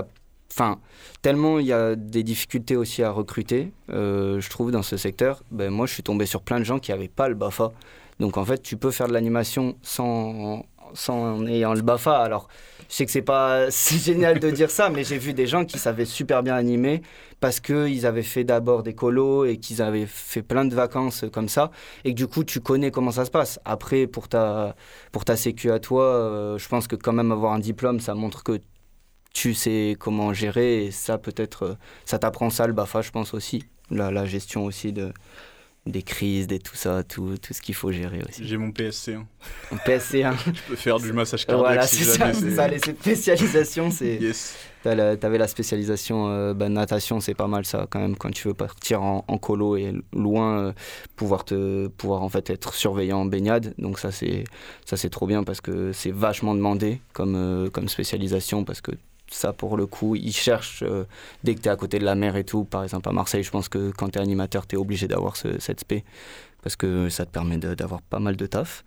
Enfin, 0.56 0.80
tellement 1.24 1.58
il 1.58 1.66
y 1.66 1.74
a 1.74 1.96
des 1.96 2.22
difficultés 2.22 2.76
aussi 2.76 3.02
à 3.02 3.10
recruter, 3.10 3.72
euh, 3.90 4.40
je 4.40 4.50
trouve, 4.52 4.70
dans 4.70 4.84
ce 4.84 4.98
secteur. 4.98 5.42
Ben, 5.50 5.72
moi, 5.72 5.88
je 5.88 5.94
suis 5.94 6.04
tombé 6.04 6.28
sur 6.28 6.44
plein 6.44 6.60
de 6.60 6.64
gens 6.64 6.78
qui 6.78 6.92
n'avaient 6.92 7.08
pas 7.08 7.28
le 7.28 7.34
BAFA. 7.34 7.72
Donc, 8.20 8.38
en 8.38 8.46
fait, 8.46 8.62
tu 8.62 8.78
peux 8.78 8.92
faire 8.92 9.08
de 9.08 9.14
l'animation 9.14 9.76
sans, 9.82 10.64
sans 10.94 11.46
ayant 11.48 11.74
le 11.74 11.82
BAFA. 11.82 12.18
Alors, 12.22 12.48
je 12.90 12.96
sais 12.96 13.06
que 13.06 13.12
c'est 13.12 13.22
pas 13.22 13.70
génial 13.70 14.40
de 14.40 14.50
dire 14.52 14.70
ça, 14.70 14.90
mais 14.90 15.04
j'ai 15.04 15.18
vu 15.18 15.34
des 15.34 15.48
gens 15.48 15.66
qui 15.66 15.80
savaient 15.80 16.06
super 16.06 16.44
bien 16.44 16.56
animer 16.56 17.02
parce 17.40 17.60
qu'ils 17.60 18.06
avaient 18.06 18.24
fait 18.24 18.44
d'abord 18.44 18.84
des 18.84 18.94
colos 18.94 19.46
et 19.46 19.58
qu'ils 19.58 19.82
avaient 19.82 20.06
fait 20.06 20.42
plein 20.42 20.66
de 20.66 20.74
vacances 20.74 21.26
comme 21.34 21.50
ça. 21.50 21.72
Et 22.06 22.12
que 22.12 22.18
du 22.18 22.28
coup, 22.28 22.44
tu 22.44 22.60
connais 22.60 22.92
comment 22.92 23.12
ça 23.12 23.26
se 23.26 23.32
passe. 23.32 23.60
Après, 23.66 24.08
pour 24.08 24.28
ta, 24.28 24.76
pour 25.12 25.26
ta 25.26 25.36
sécu 25.36 25.72
à 25.72 25.80
toi, 25.80 26.04
euh, 26.04 26.58
je 26.58 26.68
pense 26.70 26.88
que 26.88 26.96
quand 26.96 27.14
même 27.14 27.32
avoir 27.32 27.54
un 27.54 27.60
diplôme, 27.60 28.00
ça 28.00 28.14
montre 28.16 28.44
que 28.44 28.60
tu 29.34 29.54
sais 29.54 29.96
comment 30.00 30.34
gérer. 30.34 30.86
Et 30.86 30.92
ça, 30.92 31.18
peut-être, 31.18 31.64
euh, 31.64 31.76
ça 32.06 32.20
t'apprend 32.20 32.50
ça, 32.50 32.68
le 32.68 32.74
BAFA, 32.74 33.02
je 33.02 33.12
pense 33.12 33.34
aussi. 33.34 33.64
La 33.90 34.26
gestion 34.26 34.66
aussi 34.66 34.94
de, 34.94 35.12
des 35.86 36.02
crises, 36.02 36.48
des 36.48 36.60
tout 36.60 36.76
ça, 36.76 37.04
tout, 37.04 37.36
tout 37.42 37.54
ce 37.54 37.62
qu'il 37.62 37.76
faut 37.76 37.92
gérer 37.92 38.22
aussi. 38.28 38.48
J'ai 38.48 38.56
mon 38.58 38.72
PSC. 38.72 39.14
hein. 39.16 39.26
Un 39.72 39.76
PSC1. 39.76 40.34
Je 40.54 40.62
peux 40.70 40.76
faire 40.78 40.98
du 41.00 41.12
massage 41.12 41.46
cardiaque. 41.46 41.66
Voilà, 41.68 41.86
si 41.88 42.04
c'est 42.06 42.18
ça, 42.18 42.34
ça, 42.34 42.68
les 42.68 42.80
spécialisations, 42.80 43.92
c'est... 43.92 44.16
Yes. 44.22 44.56
T'avais 44.84 45.38
la 45.38 45.48
spécialisation 45.48 46.28
euh, 46.28 46.54
bah, 46.54 46.68
natation, 46.68 47.22
c'est 47.22 47.34
pas 47.34 47.48
mal 47.48 47.64
ça 47.66 47.88
quand 47.90 48.00
même 48.02 48.18
quand 48.18 48.32
tu 48.32 48.50
veux 48.50 48.54
partir 48.54 49.02
en, 49.02 49.24
en 49.30 49.38
colo 49.38 49.78
et 49.78 49.94
loin, 50.12 50.60
euh, 50.60 50.74
pouvoir 51.16 51.46
te, 51.46 51.88
pouvoir 51.88 52.22
en 52.22 52.28
fait 52.28 52.50
être 52.50 52.74
surveillant 52.74 53.20
en 53.20 53.26
baignade. 53.26 53.74
Donc 53.78 53.98
ça 53.98 54.12
c'est, 54.12 54.44
ça 54.86 54.98
c'est 54.98 55.10
trop 55.10 55.26
bien 55.26 55.46
parce 55.46 55.62
que 55.62 55.94
c'est 55.94 56.12
vachement 56.12 56.54
demandé 56.54 57.00
comme, 57.14 57.36
euh, 57.36 57.70
comme 57.70 57.88
spécialisation 57.88 58.66
parce 58.66 58.82
que 58.82 58.92
ça 59.34 59.54
pour 59.54 59.78
le 59.78 59.86
coup 59.86 60.16
ils 60.16 60.34
cherchent 60.34 60.84
euh, 60.84 61.06
dès 61.44 61.56
que 61.56 61.62
tu 61.62 61.68
es 61.68 61.72
à 61.72 61.76
côté 61.76 62.00
de 62.00 62.06
la 62.06 62.16
mer 62.16 62.36
et 62.36 62.44
tout. 62.44 62.64
Par 62.66 62.84
exemple 62.84 63.10
à 63.10 63.12
Marseille, 63.12 63.44
je 63.44 63.52
pense 63.52 63.70
que 63.70 63.92
quand 63.92 64.10
tu 64.10 64.20
es 64.20 64.22
animateur, 64.22 64.68
tu 64.68 64.76
es 64.76 64.78
obligé 64.78 65.08
d'avoir 65.08 65.36
ce- 65.36 65.60
cette 65.60 65.80
spé 65.82 66.04
parce 66.62 66.76
que 66.76 67.10
ça 67.10 67.26
te 67.26 67.32
permet 67.32 67.58
d'avoir 67.58 68.02
pas 68.02 68.20
mal 68.20 68.36
de 68.36 68.46
taf. 68.46 68.84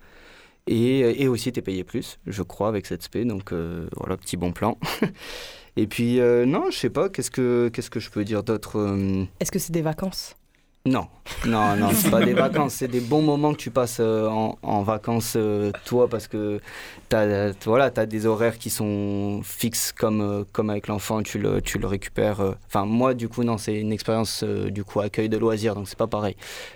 Et, 0.69 1.27
aussi, 1.29 1.51
tu 1.53 1.59
es 1.59 1.61
payé 1.61 1.83
plus, 1.83 2.19
je 2.27 2.43
crois, 2.43 2.67
avec 2.67 2.85
cette 2.85 3.03
spé. 3.03 3.23
Donc 3.25 3.51
euh, 3.51 3.87
voilà, 3.95 4.17
petit 4.17 4.37
bon 4.37 4.51
plan. 4.51 4.77
et 5.77 5.87
puis, 5.87 6.19
euh, 6.19 6.45
non, 6.45 6.69
je 6.71 6.77
sais 6.77 6.89
pas, 6.89 7.09
qu'est-ce 7.09 7.31
que, 7.31 7.69
qu'est-ce 7.73 7.89
que 7.89 7.99
je 7.99 8.09
peux 8.09 8.23
dire 8.23 8.43
d'autre 8.43 8.77
Est-ce 9.39 9.51
que 9.51 9.59
c'est 9.59 9.73
des 9.73 9.81
vacances? 9.81 10.36
Non, 10.89 11.07
non, 11.45 11.75
non, 11.75 11.89
c'est 11.93 12.09
pas 12.09 12.23
des 12.23 12.33
vacances, 12.33 12.75
c'est 12.75 12.87
des 12.87 13.01
bons 13.01 13.21
moments 13.21 13.51
que 13.51 13.57
tu 13.57 13.71
passes 13.71 13.97
euh, 13.99 14.27
en, 14.29 14.57
en 14.61 14.81
vacances, 14.83 15.33
euh, 15.35 15.71
toi, 15.85 16.07
parce 16.07 16.27
que 16.27 16.61
tu 17.09 17.15
as, 17.15 17.51
voilà, 17.65 17.91
as 17.95 18.05
des 18.05 18.25
horaires 18.25 18.57
qui 18.57 18.69
sont 18.69 19.41
fixes 19.43 19.91
comme, 19.91 20.21
euh, 20.21 20.43
comme 20.53 20.69
avec 20.69 20.87
l'enfant, 20.87 21.21
tu 21.23 21.39
le, 21.39 21.61
tu 21.61 21.79
le 21.79 21.87
récupères. 21.87 22.55
Enfin, 22.67 22.85
moi, 22.85 23.13
du 23.13 23.27
coup, 23.27 23.43
non, 23.43 23.57
c'est 23.57 23.75
une 23.79 23.91
expérience, 23.91 24.43
du 24.43 24.83
coup, 24.85 25.01
accueil 25.01 25.27
de 25.29 25.37
loisirs, 25.37 25.75
donc 25.75 25.89
c'est 25.89 25.97
pas 25.97 26.07
pareil. 26.07 26.35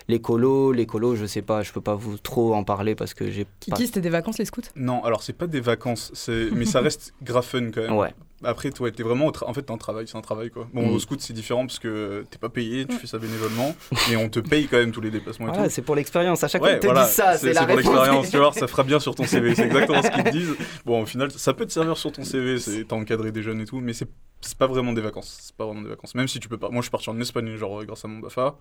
Les 0.09 0.19
colos, 0.19 0.73
les 0.73 0.85
colos, 0.85 1.15
je 1.15 1.25
sais 1.25 1.41
pas, 1.43 1.61
je 1.63 1.71
peux 1.71 1.79
pas 1.81 1.95
vous 1.95 2.17
trop 2.17 2.53
en 2.53 2.63
parler 2.65 2.93
parce 2.95 3.13
que 3.13 3.31
j'ai 3.31 3.45
pas... 3.45 3.51
Kiki, 3.77 3.85
c'était 3.87 4.01
des 4.01 4.09
vacances 4.09 4.37
les 4.39 4.45
scouts? 4.45 4.61
Non, 4.75 5.03
alors 5.05 5.23
c'est 5.23 5.33
pas 5.37 5.47
des 5.47 5.61
vacances, 5.61 6.11
c'est- 6.13 6.49
mais 6.51 6.65
ça 6.65 6.81
reste 6.87 7.13
grave 7.21 7.45
fun 7.45 7.71
quand 7.71 7.81
même. 7.81 7.93
Ouais. 7.93 8.13
Après, 8.43 8.71
toi, 8.71 8.89
t'es 8.91 9.03
vraiment. 9.03 9.31
En 9.45 9.53
fait, 9.53 9.61
t'es 9.63 9.71
un 9.71 9.77
travail, 9.77 10.07
c'est 10.07 10.17
un 10.17 10.21
travail 10.21 10.49
quoi. 10.49 10.67
Bon, 10.73 10.87
Mm. 10.89 10.93
au 10.93 10.99
scout, 10.99 11.21
c'est 11.21 11.33
différent 11.33 11.65
parce 11.65 11.79
que 11.79 12.23
t'es 12.29 12.37
pas 12.37 12.49
payé, 12.49 12.85
tu 12.85 12.95
fais 12.95 13.07
ça 13.07 13.17
bénévolement, 13.19 13.75
mais 14.09 14.15
on 14.15 14.29
te 14.29 14.39
paye 14.39 14.67
quand 14.67 14.77
même 14.77 14.91
tous 14.91 15.01
les 15.01 15.11
déplacements 15.11 15.53
et 15.53 15.57
tout. 15.57 15.69
c'est 15.69 15.81
pour 15.83 15.95
l'expérience. 15.95 16.43
À 16.43 16.47
chaque 16.47 16.61
Ouais, 16.61 16.69
fois 16.71 16.75
que 16.77 16.81
tu 16.81 16.87
voilà, 16.87 17.05
dis 17.05 17.11
ça, 17.13 17.37
c'est 17.37 17.53
la 17.53 17.65
pour 17.65 17.75
l'expérience, 17.77 18.29
tu 18.31 18.37
vois, 18.37 18.51
ça 18.53 18.67
fera 18.67 18.83
bien 18.83 18.99
sur 18.99 19.13
ton 19.15 19.25
CV. 19.25 19.53
C'est 19.55 19.65
exactement 19.65 20.01
ce 20.01 20.09
qu'ils 20.09 20.23
te 20.23 20.29
disent. 20.31 20.55
Bon, 20.85 21.03
au 21.03 21.05
final, 21.05 21.29
ça 21.31 21.53
peut 21.53 21.65
te 21.65 21.71
servir 21.71 21.97
sur 21.97 22.11
ton 22.11 22.23
CV, 22.23 22.57
c'est 22.59 22.85
t'as 22.85 22.95
encadré 22.95 23.31
des 23.31 23.41
jeunes 23.43 23.61
et 23.61 23.65
tout, 23.65 23.79
mais 23.79 23.93
c'est 23.93 24.07
c'est 24.43 24.57
pas 24.57 24.65
vraiment 24.65 24.91
des 24.91 25.01
vacances. 25.01 25.37
C'est 25.39 25.55
pas 25.55 25.65
vraiment 25.65 25.83
des 25.83 25.89
vacances. 25.89 26.15
Même 26.15 26.27
si 26.27 26.39
tu 26.39 26.49
peux 26.49 26.57
pas. 26.57 26.69
Moi, 26.69 26.77
je 26.77 26.85
suis 26.85 26.91
parti 26.91 27.09
en 27.11 27.19
Espagne, 27.19 27.55
genre 27.57 27.81
euh, 27.81 27.85
grâce 27.85 28.03
à 28.05 28.07
mon 28.07 28.17
Bafa. 28.19 28.55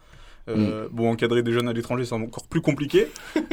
Euh, 0.48 0.88
Bon, 0.92 1.10
encadrer 1.10 1.42
des 1.42 1.52
jeunes 1.52 1.68
à 1.68 1.72
l'étranger, 1.72 2.04
c'est 2.04 2.14
encore 2.14 2.46
plus 2.46 2.60
compliqué, 2.60 3.08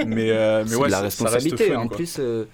mais 0.06 0.32
euh, 0.32 0.63
mais 0.63 0.70
c'est 0.72 0.76
ouais, 0.76 0.88
de 0.88 0.92
la 0.92 0.98
ça- 0.98 1.10
ça 1.10 1.24
reste 1.26 1.36
responsabilité. 1.36 1.72
fun, 1.74 1.80
en 1.80 1.88
quoi. 1.88 1.98
plus, 1.98 2.18
euh, 2.20 2.46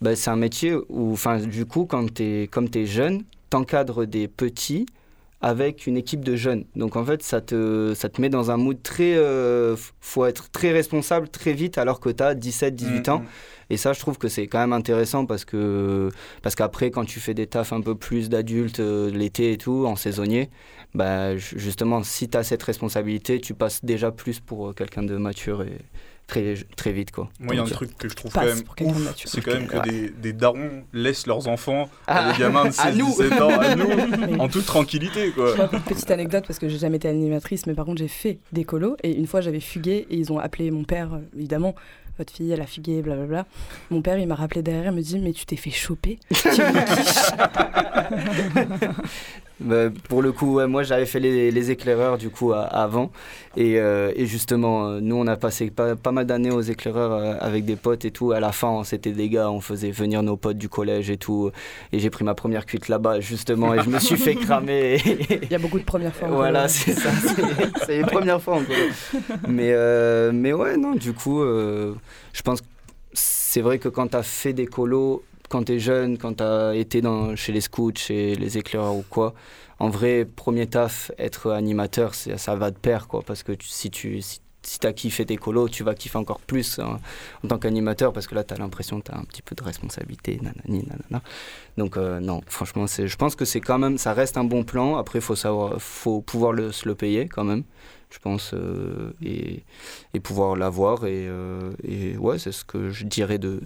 bah, 0.00 0.14
c'est 0.16 0.30
un 0.30 0.36
métier 0.36 0.74
où, 0.88 1.12
enfin, 1.12 1.38
du 1.38 1.66
coup, 1.66 1.86
quand 1.86 2.20
es, 2.20 2.48
comme 2.50 2.70
tu 2.70 2.80
es 2.80 2.86
jeune, 2.86 3.22
t'encadres 3.50 4.06
des 4.06 4.28
petits 4.28 4.86
avec 5.40 5.86
une 5.86 5.96
équipe 5.96 6.24
de 6.24 6.34
jeunes. 6.34 6.64
Donc 6.74 6.96
en 6.96 7.04
fait, 7.04 7.22
ça 7.22 7.40
te, 7.40 7.92
ça 7.94 8.08
te 8.08 8.20
met 8.20 8.28
dans 8.28 8.50
un 8.50 8.56
mood 8.56 8.82
très... 8.82 9.14
euh, 9.16 9.76
faut 10.00 10.24
être 10.26 10.50
très 10.50 10.72
responsable 10.72 11.28
très 11.28 11.52
vite 11.52 11.78
alors 11.78 12.00
que 12.00 12.08
tu 12.10 12.22
as 12.24 12.34
17, 12.34 12.74
18 12.74 13.08
ans. 13.08 13.20
Mhm. 13.20 13.26
Et 13.70 13.76
ça, 13.76 13.92
je 13.92 14.00
trouve 14.00 14.18
que 14.18 14.28
c'est 14.28 14.48
quand 14.48 14.58
même 14.58 14.72
intéressant 14.72 15.26
parce 15.26 15.44
que 15.44 16.08
parce 16.42 16.56
qu'après, 16.56 16.90
quand 16.90 17.04
tu 17.04 17.20
fais 17.20 17.34
des 17.34 17.46
tafs 17.46 17.72
un 17.72 17.80
peu 17.82 17.94
plus 17.94 18.28
d'adultes 18.30 18.80
euh, 18.80 19.10
l'été 19.10 19.52
et 19.52 19.58
tout, 19.58 19.84
en 19.86 19.94
saisonnier, 19.94 20.50
bah, 20.94 21.36
ju- 21.36 21.56
justement, 21.58 22.02
si 22.02 22.28
tu 22.28 22.36
as 22.36 22.42
cette 22.42 22.62
responsabilité, 22.64 23.40
tu 23.40 23.54
passes 23.54 23.84
déjà 23.84 24.10
plus 24.10 24.40
pour 24.40 24.70
euh, 24.70 24.72
quelqu'un 24.72 25.04
de 25.04 25.16
mature 25.16 25.62
et 25.62 25.78
très, 26.28 26.54
très 26.76 26.92
vite. 26.92 27.10
Quoi. 27.10 27.28
Moi, 27.40 27.54
il 27.54 27.58
y 27.58 27.60
a 27.60 27.64
un 27.64 27.66
truc 27.66 27.96
que 27.98 28.08
je 28.08 28.14
trouve 28.14 28.30
quand 28.32 28.44
même 28.44 28.58
ouf, 28.82 29.12
c'est 29.24 29.40
quand 29.40 29.54
même 29.54 29.66
que 29.66 29.76
Ouais. 29.78 29.82
des, 29.90 30.10
des 30.10 30.32
darons 30.32 30.84
laissent 30.92 31.26
leurs 31.26 31.48
enfants 31.48 31.88
Ah, 32.06 32.28
à 32.28 32.32
des 32.32 32.38
gamins 32.38 32.66
de 32.66 32.74
à 32.80 32.92
nous. 32.92 33.08
16-17 33.08 33.42
ans, 33.42 33.58
à 33.58 33.74
nous, 33.74 34.36
en 34.40 34.46
toute 34.48 34.66
tranquillité, 34.66 35.30
quoi. 35.32 35.54
Petite 35.86 36.10
anecdote 36.12 36.44
parce 36.46 36.60
que 36.60 36.68
j'ai 36.68 36.78
jamais 36.78 36.96
été 36.98 37.08
animatrice, 37.08 37.66
mais 37.66 37.74
par 37.74 37.84
contre 37.86 37.98
j'ai 37.98 38.06
fait 38.08 38.38
des 38.52 38.62
colos 38.64 38.96
et 39.02 39.10
une 39.12 39.26
fois 39.26 39.40
j'avais 39.40 39.58
fugué 39.60 40.06
et 40.10 40.16
ils 40.16 40.32
ont 40.32 40.38
appelé 40.38 40.70
mon 40.70 40.84
père, 40.84 41.14
euh, 41.14 41.18
évidemment, 41.36 41.74
votre 42.18 42.32
fille 42.32 42.50
elle 42.52 42.60
a 42.60 42.66
fugué, 42.66 43.00
blablabla. 43.02 43.46
Mon 43.90 44.02
père 44.02 44.18
il 44.18 44.26
m'a 44.28 44.34
rappelé 44.34 44.62
derrière, 44.62 44.92
il 44.92 44.96
me 44.96 45.00
dit 45.02 45.18
mais 45.18 45.32
tu 45.32 45.46
t'es 45.46 45.56
fait 45.56 45.70
choper. 45.70 46.18
Bah, 49.60 49.90
pour 50.08 50.22
le 50.22 50.30
coup, 50.30 50.54
ouais, 50.54 50.68
moi 50.68 50.84
j'avais 50.84 51.04
fait 51.06 51.18
les, 51.18 51.50
les 51.50 51.70
éclaireurs 51.72 52.16
du 52.16 52.30
coup 52.30 52.52
à- 52.52 52.62
avant. 52.62 53.10
Et, 53.56 53.80
euh, 53.80 54.12
et 54.14 54.24
justement, 54.24 54.86
euh, 54.88 55.00
nous 55.00 55.16
on 55.16 55.26
a 55.26 55.36
passé 55.36 55.68
pas, 55.70 55.96
pas 55.96 56.12
mal 56.12 56.26
d'années 56.26 56.52
aux 56.52 56.60
éclaireurs 56.60 57.12
euh, 57.12 57.34
avec 57.40 57.64
des 57.64 57.74
potes 57.74 58.04
et 58.04 58.12
tout. 58.12 58.30
À 58.30 58.38
la 58.38 58.52
fin, 58.52 58.84
c'était 58.84 59.10
des 59.10 59.28
gars, 59.28 59.50
on 59.50 59.60
faisait 59.60 59.90
venir 59.90 60.22
nos 60.22 60.36
potes 60.36 60.58
du 60.58 60.68
collège 60.68 61.10
et 61.10 61.16
tout. 61.16 61.50
Et 61.92 61.98
j'ai 61.98 62.08
pris 62.08 62.24
ma 62.24 62.34
première 62.34 62.66
cuite 62.66 62.86
là-bas 62.88 63.18
justement 63.18 63.74
et 63.74 63.82
je 63.82 63.90
me 63.90 63.98
suis 63.98 64.16
fait 64.16 64.34
cramer. 64.46 64.98
Il 65.42 65.50
y 65.50 65.54
a 65.56 65.58
beaucoup 65.58 65.78
de 65.80 65.84
premières 65.84 66.14
fois. 66.14 66.28
Voilà, 66.28 66.68
c'est 66.68 66.92
ça. 66.92 67.10
c'est- 67.84 67.98
les 67.98 68.04
premières 68.04 68.40
fois 68.40 68.56
en 68.58 68.62
colo. 68.62 68.78
Mais, 69.48 69.72
euh, 69.72 70.30
mais 70.32 70.52
ouais, 70.52 70.76
non, 70.76 70.94
du 70.94 71.12
coup, 71.14 71.42
je 71.42 72.42
pense 72.44 72.60
que 72.60 72.66
c'est 73.12 73.60
vrai 73.62 73.78
que 73.80 73.88
quand 73.88 74.06
tu 74.08 74.16
as 74.16 74.22
fait 74.22 74.52
des 74.52 74.66
colos, 74.66 75.24
quand 75.48 75.64
tu 75.64 75.72
es 75.74 75.78
jeune, 75.78 76.18
quand 76.18 76.34
tu 76.34 76.42
as 76.42 76.74
été 76.74 77.00
dans, 77.00 77.34
chez 77.36 77.52
les 77.52 77.60
scouts, 77.60 77.92
chez 77.96 78.34
les 78.34 78.58
éclaireurs 78.58 78.96
ou 78.96 79.04
quoi, 79.08 79.34
en 79.78 79.88
vrai, 79.90 80.24
premier 80.24 80.66
taf, 80.66 81.12
être 81.18 81.52
animateur, 81.52 82.14
ça 82.14 82.54
va 82.56 82.70
de 82.70 82.78
pair, 82.78 83.06
quoi. 83.06 83.22
Parce 83.22 83.42
que 83.42 83.52
si 83.60 83.90
tu. 83.90 84.20
Si, 84.60 84.80
t'as 84.80 84.92
kiffé 84.92 85.24
tes 85.24 85.36
colos, 85.36 85.68
tu 85.68 85.82
vas 85.82 85.94
kiffer 85.94 86.18
encore 86.18 86.40
plus 86.40 86.78
hein, 86.78 86.98
en 87.42 87.48
tant 87.48 87.58
qu'animateur 87.58 88.12
parce 88.12 88.26
que 88.26 88.34
là, 88.34 88.44
tu 88.44 88.52
as 88.52 88.58
l'impression 88.58 89.00
que 89.00 89.06
tu 89.06 89.12
as 89.12 89.16
un 89.16 89.22
petit 89.22 89.40
peu 89.40 89.54
de 89.54 89.62
responsabilité, 89.62 90.38
nanani. 90.42 90.86
Donc, 91.78 91.96
euh, 91.96 92.20
non, 92.20 92.42
franchement, 92.48 92.84
je 92.86 93.16
pense 93.16 93.34
que 93.34 93.46
c'est 93.46 93.60
quand 93.60 93.78
même, 93.78 93.96
ça 93.96 94.12
reste 94.12 94.36
un 94.36 94.44
bon 94.44 94.64
plan. 94.64 94.96
Après, 94.96 95.22
faut, 95.22 95.36
savoir, 95.36 95.80
faut 95.80 96.20
pouvoir 96.20 96.54
se 96.74 96.86
le 96.86 96.94
payer 96.96 97.28
quand 97.28 97.44
même, 97.44 97.62
je 98.10 98.18
pense, 98.18 98.52
euh, 98.52 99.12
et, 99.22 99.62
et 100.12 100.20
pouvoir 100.20 100.54
l'avoir. 100.54 101.06
Et, 101.06 101.26
euh, 101.28 101.70
et 101.82 102.18
ouais, 102.18 102.38
c'est 102.38 102.52
ce 102.52 102.64
que 102.64 102.90
je 102.90 103.06
dirais 103.06 103.38
de, 103.38 103.62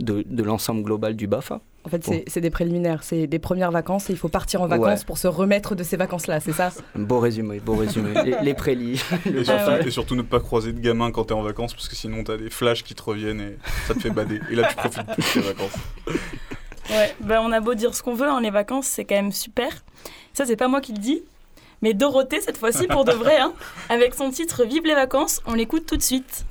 de, 0.00 0.24
de 0.26 0.42
l'ensemble 0.42 0.82
global 0.82 1.14
du 1.14 1.26
BAFA. 1.26 1.60
En 1.84 1.88
fait, 1.88 2.04
c'est 2.04 2.24
c'est 2.26 2.40
des 2.42 2.50
préliminaires, 2.50 3.02
c'est 3.02 3.26
des 3.26 3.38
premières 3.38 3.70
vacances 3.70 4.10
et 4.10 4.12
il 4.12 4.18
faut 4.18 4.28
partir 4.28 4.60
en 4.60 4.66
vacances 4.66 5.00
Ouais. 5.00 5.06
pour 5.06 5.16
se 5.16 5.26
remettre 5.28 5.74
de 5.74 5.82
ces 5.82 5.96
vacances-là, 5.96 6.38
c'est 6.40 6.52
ça? 6.52 6.70
Beau 6.94 7.20
résumé, 7.20 7.58
beau 7.60 7.74
résumé. 7.74 8.12
les, 8.24 8.36
les 8.42 8.54
prélis. 8.54 9.02
le 9.24 9.40
Et 9.40 9.44
surtout, 9.44 9.64
BAFA. 9.70 9.80
et 9.86 9.90
surtout 9.90 10.14
ne 10.14 10.22
pas 10.22 10.40
croiser 10.40 10.72
de 10.74 10.80
gamins 10.80 11.10
quand 11.10 11.24
t'es 11.24 11.32
en 11.34 11.42
vacances 11.42 11.72
parce 11.72 11.88
que 11.88 11.96
sinon 11.96 12.22
t'as 12.24 12.36
des 12.36 12.50
flashs 12.50 12.82
qui 12.84 12.94
te 12.94 13.02
reviennent 13.02 13.40
et 13.40 13.56
ça 13.86 13.94
te 13.94 14.00
fait 14.00 14.10
bader. 14.10 14.40
Et 14.50 14.56
là 14.56 14.68
tu 14.68 14.76
profites 14.76 15.06
plus 15.06 15.22
de 15.22 15.32
tes 15.32 15.40
vacances. 15.40 15.72
Ouais, 16.90 17.14
ben 17.20 17.40
on 17.44 17.52
a 17.52 17.60
beau 17.60 17.74
dire 17.74 17.94
ce 17.94 18.02
qu'on 18.02 18.14
veut, 18.14 18.26
hein, 18.28 18.40
les 18.40 18.50
vacances 18.50 18.86
c'est 18.86 19.04
quand 19.04 19.14
même 19.14 19.30
super. 19.32 19.68
Ça 20.34 20.44
c'est 20.44 20.56
pas 20.56 20.66
moi 20.66 20.80
qui 20.80 20.92
le 20.92 20.98
dis, 20.98 21.22
mais 21.82 21.94
Dorothée 21.94 22.40
cette 22.40 22.56
fois-ci 22.56 22.88
pour 22.88 23.04
de 23.04 23.12
vrai, 23.12 23.38
hein, 23.38 23.52
avec 23.88 24.14
son 24.14 24.30
titre 24.30 24.64
Vive 24.64 24.84
les 24.84 24.94
vacances, 24.96 25.40
on 25.46 25.54
l'écoute 25.54 25.86
tout 25.86 25.96
de 25.96 26.02
suite. 26.02 26.44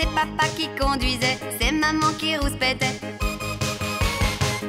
C'est 0.00 0.14
papa 0.14 0.48
qui 0.56 0.66
conduisait, 0.80 1.36
c'est 1.60 1.72
maman 1.72 2.12
qui 2.18 2.34
rouspétait. 2.34 2.98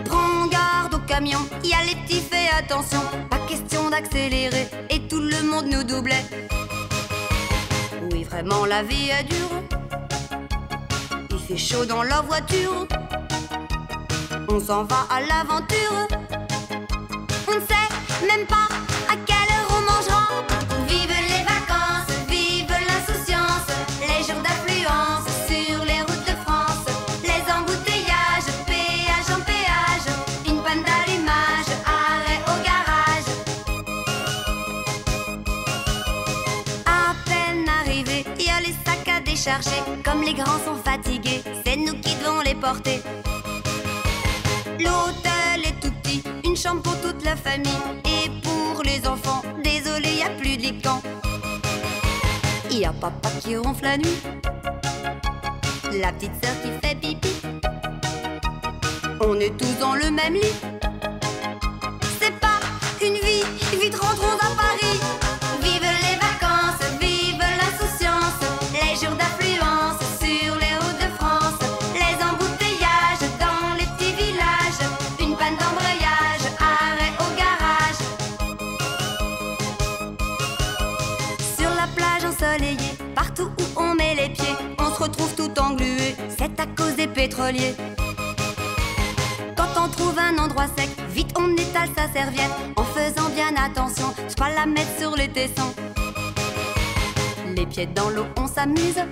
Prends 0.04 0.48
garde 0.48 0.94
au 0.94 1.00
camion, 1.08 1.40
y 1.64 1.74
a 1.74 1.86
les 1.86 1.96
petits, 2.02 2.20
fais 2.20 2.50
attention. 2.58 3.00
Pas 3.30 3.40
question 3.48 3.90
d'accélérer, 3.90 4.68
et 4.90 5.00
tout 5.08 5.22
le 5.22 5.42
monde 5.44 5.68
nous 5.68 5.84
doublait. 5.84 6.26
Oui, 8.12 8.26
vraiment, 8.26 8.66
la 8.66 8.84
vie 8.84 9.10
est 9.10 9.24
dure. 9.24 9.64
Il 11.30 11.40
fait 11.40 11.58
chaud 11.58 11.86
dans 11.86 12.04
la 12.04 12.20
voiture. 12.22 12.86
On 14.50 14.60
s'en 14.60 14.84
va 14.84 15.08
à 15.10 15.22
l'aventure. 15.22 16.08
On 17.48 17.56
ne 17.56 17.62
sait 17.62 18.28
même 18.28 18.46
pas 18.48 18.81
Comme 40.04 40.22
les 40.22 40.36
grands 40.36 40.60
sont 40.64 40.76
fatigués, 40.76 41.42
c'est 41.66 41.76
nous 41.76 41.94
qui 41.94 42.14
devons 42.14 42.42
les 42.42 42.54
porter. 42.54 43.02
L'hôtel 44.80 45.66
est 45.66 45.80
tout 45.82 45.92
petit, 46.04 46.22
une 46.46 46.56
chambre 46.56 46.84
pour 46.84 46.96
toute 47.02 47.26
la 47.26 47.36
famille. 47.36 47.72
Et 48.06 48.30
pour 48.44 48.84
les 48.84 49.08
enfants, 49.08 49.42
désolé, 49.64 50.10
y 50.20 50.22
a 50.22 50.30
plus 50.30 50.58
de 50.58 50.80
camp. 50.84 51.02
Y 52.70 52.86
a 52.86 52.94
papa 52.94 53.30
qui 53.40 53.58
ronfle 53.58 53.84
la 53.84 53.98
nuit, 53.98 54.22
la 55.92 56.12
petite 56.12 56.34
sœur 56.44 56.54
qui 56.62 56.88
fait 56.88 56.94
pipi. 56.94 57.34
On 59.22 59.40
est 59.40 59.58
tous 59.58 59.80
dans 59.80 59.96
le 59.96 60.12
même 60.12 60.36
lit. 60.36 60.91
Quand 89.56 89.68
on 89.78 89.88
trouve 89.90 90.18
un 90.18 90.40
endroit 90.40 90.66
sec, 90.76 90.90
vite 91.10 91.32
on 91.38 91.54
étale 91.54 91.90
sa 91.96 92.12
serviette 92.12 92.50
en 92.76 92.84
faisant 92.84 93.30
bien 93.30 93.54
attention, 93.64 94.12
je 94.28 94.34
pas 94.34 94.50
la 94.50 94.66
mettre 94.66 94.90
sur 94.98 95.16
les 95.16 95.28
tessons. 95.28 95.72
Les 97.56 97.68
pieds 97.68 97.86
dans 97.86 98.10
l'eau, 98.10 98.26
on 98.38 98.48
s'amuse 98.48 99.04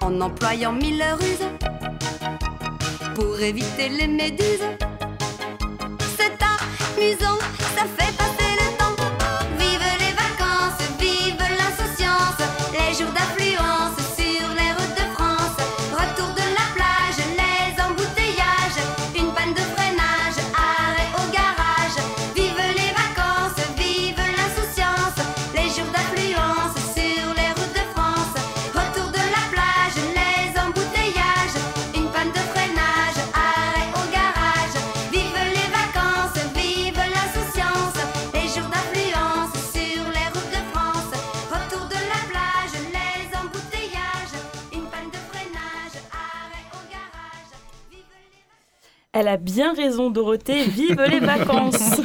en 0.00 0.20
employant 0.20 0.70
mille 0.70 1.02
ruses 1.18 1.48
pour 3.16 3.40
éviter 3.40 3.88
les 3.88 4.06
méduses. 4.06 4.68
C'est 6.16 6.38
amusant, 6.96 7.38
ça 7.74 7.86
fait 7.98 8.05
Elle 49.18 49.28
a 49.28 49.38
bien 49.38 49.72
raison, 49.72 50.10
Dorothée, 50.10 50.64
vive 50.64 51.02
les 51.08 51.20
vacances 51.20 52.02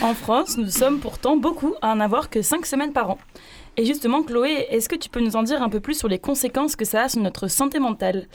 En 0.00 0.14
France, 0.14 0.56
nous 0.56 0.70
sommes 0.70 0.98
pourtant 0.98 1.36
beaucoup 1.36 1.74
à 1.82 1.94
n'avoir 1.94 2.30
que 2.30 2.40
5 2.40 2.64
semaines 2.64 2.94
par 2.94 3.10
an. 3.10 3.18
Et 3.76 3.84
justement, 3.84 4.22
Chloé, 4.22 4.66
est-ce 4.70 4.88
que 4.88 4.96
tu 4.96 5.10
peux 5.10 5.20
nous 5.20 5.36
en 5.36 5.42
dire 5.42 5.62
un 5.62 5.68
peu 5.68 5.80
plus 5.80 5.92
sur 5.92 6.08
les 6.08 6.18
conséquences 6.18 6.74
que 6.74 6.86
ça 6.86 7.02
a 7.02 7.08
sur 7.10 7.20
notre 7.20 7.48
santé 7.48 7.80
mentale? 7.80 8.28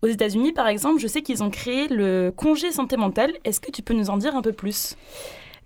Aux 0.00 0.06
États-Unis, 0.06 0.54
par 0.54 0.66
exemple, 0.66 0.98
je 0.98 1.06
sais 1.06 1.20
qu'ils 1.20 1.42
ont 1.42 1.50
créé 1.50 1.88
le 1.88 2.32
congé 2.34 2.72
santé 2.72 2.96
mentale. 2.96 3.34
Est-ce 3.44 3.60
que 3.60 3.70
tu 3.70 3.82
peux 3.82 3.92
nous 3.92 4.08
en 4.08 4.16
dire 4.16 4.34
un 4.34 4.40
peu 4.40 4.52
plus? 4.52 4.96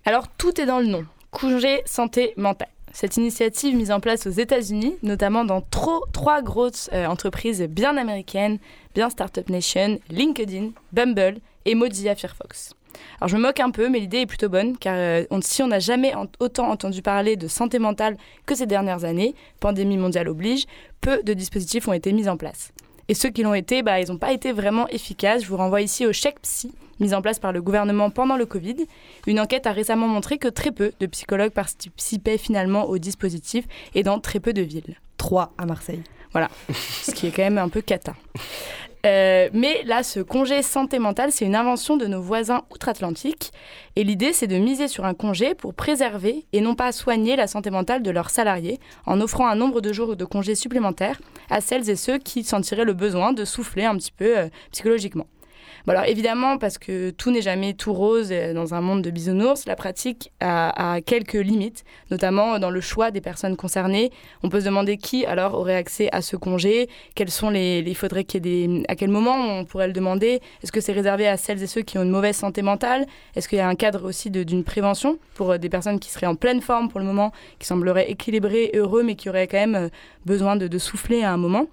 Alors, 0.03 0.27
tout 0.27 0.59
est 0.59 0.65
dans 0.65 0.79
le 0.79 0.87
nom. 0.87 1.05
Congé 1.31 1.83
santé 1.85 2.33
mentale. 2.35 2.67
Cette 2.91 3.15
initiative 3.15 3.77
mise 3.77 3.91
en 3.91 4.01
place 4.01 4.27
aux 4.27 4.31
États-Unis, 4.31 4.95
notamment 5.03 5.45
dans 5.45 5.61
trop, 5.61 6.03
trois 6.11 6.41
grosses 6.41 6.89
euh, 6.91 7.05
entreprises 7.05 7.61
bien 7.61 7.95
américaines, 7.95 8.57
bien 8.93 9.09
Startup 9.09 9.47
Nation, 9.49 9.99
LinkedIn, 10.09 10.71
Bumble 10.91 11.39
et 11.67 11.75
Mozilla 11.75 12.15
Firefox. 12.15 12.73
Alors 13.21 13.27
je 13.27 13.37
me 13.37 13.41
moque 13.43 13.59
un 13.59 13.69
peu, 13.69 13.89
mais 13.89 13.99
l'idée 13.99 14.21
est 14.21 14.25
plutôt 14.25 14.49
bonne, 14.49 14.75
car 14.77 14.95
euh, 14.97 15.23
on- 15.29 15.41
si 15.41 15.61
on 15.61 15.67
n'a 15.67 15.79
jamais 15.79 16.15
en- 16.15 16.25
autant 16.39 16.69
entendu 16.71 17.03
parler 17.03 17.35
de 17.35 17.47
santé 17.47 17.77
mentale 17.77 18.17
que 18.47 18.55
ces 18.55 18.65
dernières 18.65 19.03
années, 19.05 19.35
pandémie 19.59 19.97
mondiale 19.97 20.29
oblige, 20.29 20.65
peu 21.01 21.21
de 21.21 21.33
dispositifs 21.33 21.87
ont 21.87 21.93
été 21.93 22.11
mis 22.13 22.27
en 22.27 22.37
place. 22.37 22.71
Et 23.09 23.13
ceux 23.13 23.29
qui 23.29 23.43
l'ont 23.43 23.53
été, 23.53 23.83
bah, 23.83 23.99
ils 24.01 24.07
n'ont 24.09 24.17
pas 24.17 24.33
été 24.33 24.51
vraiment 24.51 24.87
efficaces. 24.89 25.43
Je 25.43 25.47
vous 25.47 25.55
renvoie 25.57 25.81
ici 25.81 26.05
au 26.05 26.11
chèque 26.11 26.41
psy, 26.41 26.73
mis 26.99 27.13
en 27.13 27.21
place 27.21 27.39
par 27.39 27.53
le 27.53 27.61
gouvernement 27.61 28.09
pendant 28.09 28.35
le 28.35 28.45
Covid. 28.45 28.85
Une 29.27 29.39
enquête 29.39 29.65
a 29.67 29.71
récemment 29.71 30.07
montré 30.07 30.37
que 30.37 30.47
très 30.49 30.71
peu 30.71 30.91
de 30.99 31.05
psychologues 31.05 31.51
participaient 31.53 32.37
finalement 32.37 32.85
au 32.89 32.97
dispositif 32.97 33.65
et 33.95 34.03
dans 34.03 34.19
très 34.19 34.39
peu 34.41 34.51
de 34.53 34.61
villes. 34.61 34.95
Trois 35.17 35.53
à 35.57 35.65
Marseille. 35.65 36.01
Voilà, 36.33 36.49
ce 36.73 37.11
qui 37.11 37.27
est 37.27 37.31
quand 37.31 37.43
même 37.43 37.57
un 37.59 37.69
peu 37.69 37.81
cata. 37.81 38.13
Euh, 39.05 39.49
mais 39.53 39.83
là, 39.83 40.03
ce 40.03 40.19
congé 40.19 40.61
santé 40.61 40.99
mentale, 40.99 41.31
c'est 41.31 41.45
une 41.45 41.55
invention 41.55 41.97
de 41.97 42.07
nos 42.07 42.21
voisins 42.21 42.63
outre-Atlantique. 42.71 43.51
Et 43.95 44.03
l'idée, 44.03 44.33
c'est 44.33 44.47
de 44.47 44.57
miser 44.57 44.87
sur 44.87 45.05
un 45.05 45.13
congé 45.13 45.55
pour 45.55 45.73
préserver 45.73 46.45
et 46.53 46.61
non 46.61 46.75
pas 46.75 46.91
soigner 46.91 47.35
la 47.35 47.47
santé 47.47 47.69
mentale 47.69 48.03
de 48.03 48.11
leurs 48.11 48.29
salariés 48.29 48.79
en 49.05 49.21
offrant 49.21 49.47
un 49.47 49.55
nombre 49.55 49.81
de 49.81 49.93
jours 49.93 50.15
de 50.15 50.25
congés 50.25 50.55
supplémentaires 50.55 51.19
à 51.49 51.61
celles 51.61 51.89
et 51.89 51.95
ceux 51.95 52.17
qui 52.17 52.43
sentiraient 52.43 52.85
le 52.85 52.93
besoin 52.93 53.33
de 53.33 53.45
souffler 53.45 53.85
un 53.85 53.95
petit 53.95 54.11
peu 54.11 54.37
euh, 54.37 54.47
psychologiquement. 54.71 55.27
Bon 55.85 55.93
alors 55.93 56.05
évidemment, 56.05 56.57
parce 56.57 56.77
que 56.77 57.11
tout 57.11 57.31
n'est 57.31 57.41
jamais 57.41 57.73
tout 57.73 57.93
rose 57.93 58.29
euh, 58.31 58.53
dans 58.53 58.73
un 58.73 58.81
monde 58.81 59.01
de 59.01 59.09
bisounours, 59.09 59.65
la 59.65 59.75
pratique 59.75 60.31
a, 60.39 60.99
quelques 61.05 61.33
limites, 61.33 61.83
notamment 62.11 62.59
dans 62.59 62.69
le 62.69 62.81
choix 62.81 63.11
des 63.11 63.21
personnes 63.21 63.55
concernées. 63.55 64.11
On 64.43 64.49
peut 64.49 64.59
se 64.59 64.65
demander 64.65 64.97
qui 64.97 65.25
alors 65.25 65.53
aurait 65.53 65.75
accès 65.75 66.09
à 66.11 66.21
ce 66.21 66.35
congé, 66.35 66.89
quels 67.15 67.29
sont 67.29 67.49
les, 67.49 67.83
il 67.85 67.95
faudrait 67.95 68.23
qu'il 68.23 68.41
des, 68.41 68.83
à 68.87 68.95
quel 68.95 69.09
moment 69.09 69.35
on 69.35 69.65
pourrait 69.65 69.87
le 69.87 69.93
demander. 69.93 70.41
Est-ce 70.63 70.71
que 70.71 70.81
c'est 70.81 70.93
réservé 70.93 71.27
à 71.27 71.37
celles 71.37 71.61
et 71.61 71.67
ceux 71.67 71.81
qui 71.81 71.97
ont 71.97 72.03
une 72.03 72.11
mauvaise 72.11 72.35
santé 72.35 72.61
mentale 72.61 73.05
Est-ce 73.35 73.47
qu'il 73.47 73.57
y 73.57 73.61
a 73.61 73.67
un 73.67 73.75
cadre 73.75 74.07
aussi 74.07 74.29
d'une 74.29 74.63
prévention 74.63 75.17
pour 75.35 75.51
euh, 75.51 75.57
des 75.57 75.69
personnes 75.69 75.99
qui 75.99 76.09
seraient 76.09 76.27
en 76.27 76.35
pleine 76.35 76.61
forme 76.61 76.89
pour 76.89 76.99
le 76.99 77.05
moment, 77.05 77.31
qui 77.59 77.67
sembleraient 77.67 78.09
équilibrées, 78.11 78.71
heureux, 78.73 79.03
mais 79.03 79.15
qui 79.15 79.29
auraient 79.29 79.47
quand 79.47 79.57
même 79.57 79.75
euh, 79.75 79.89
besoin 80.25 80.55
de, 80.55 80.67
de 80.67 80.77
souffler 80.77 81.23
à 81.23 81.31
un 81.31 81.37
moment 81.37 81.67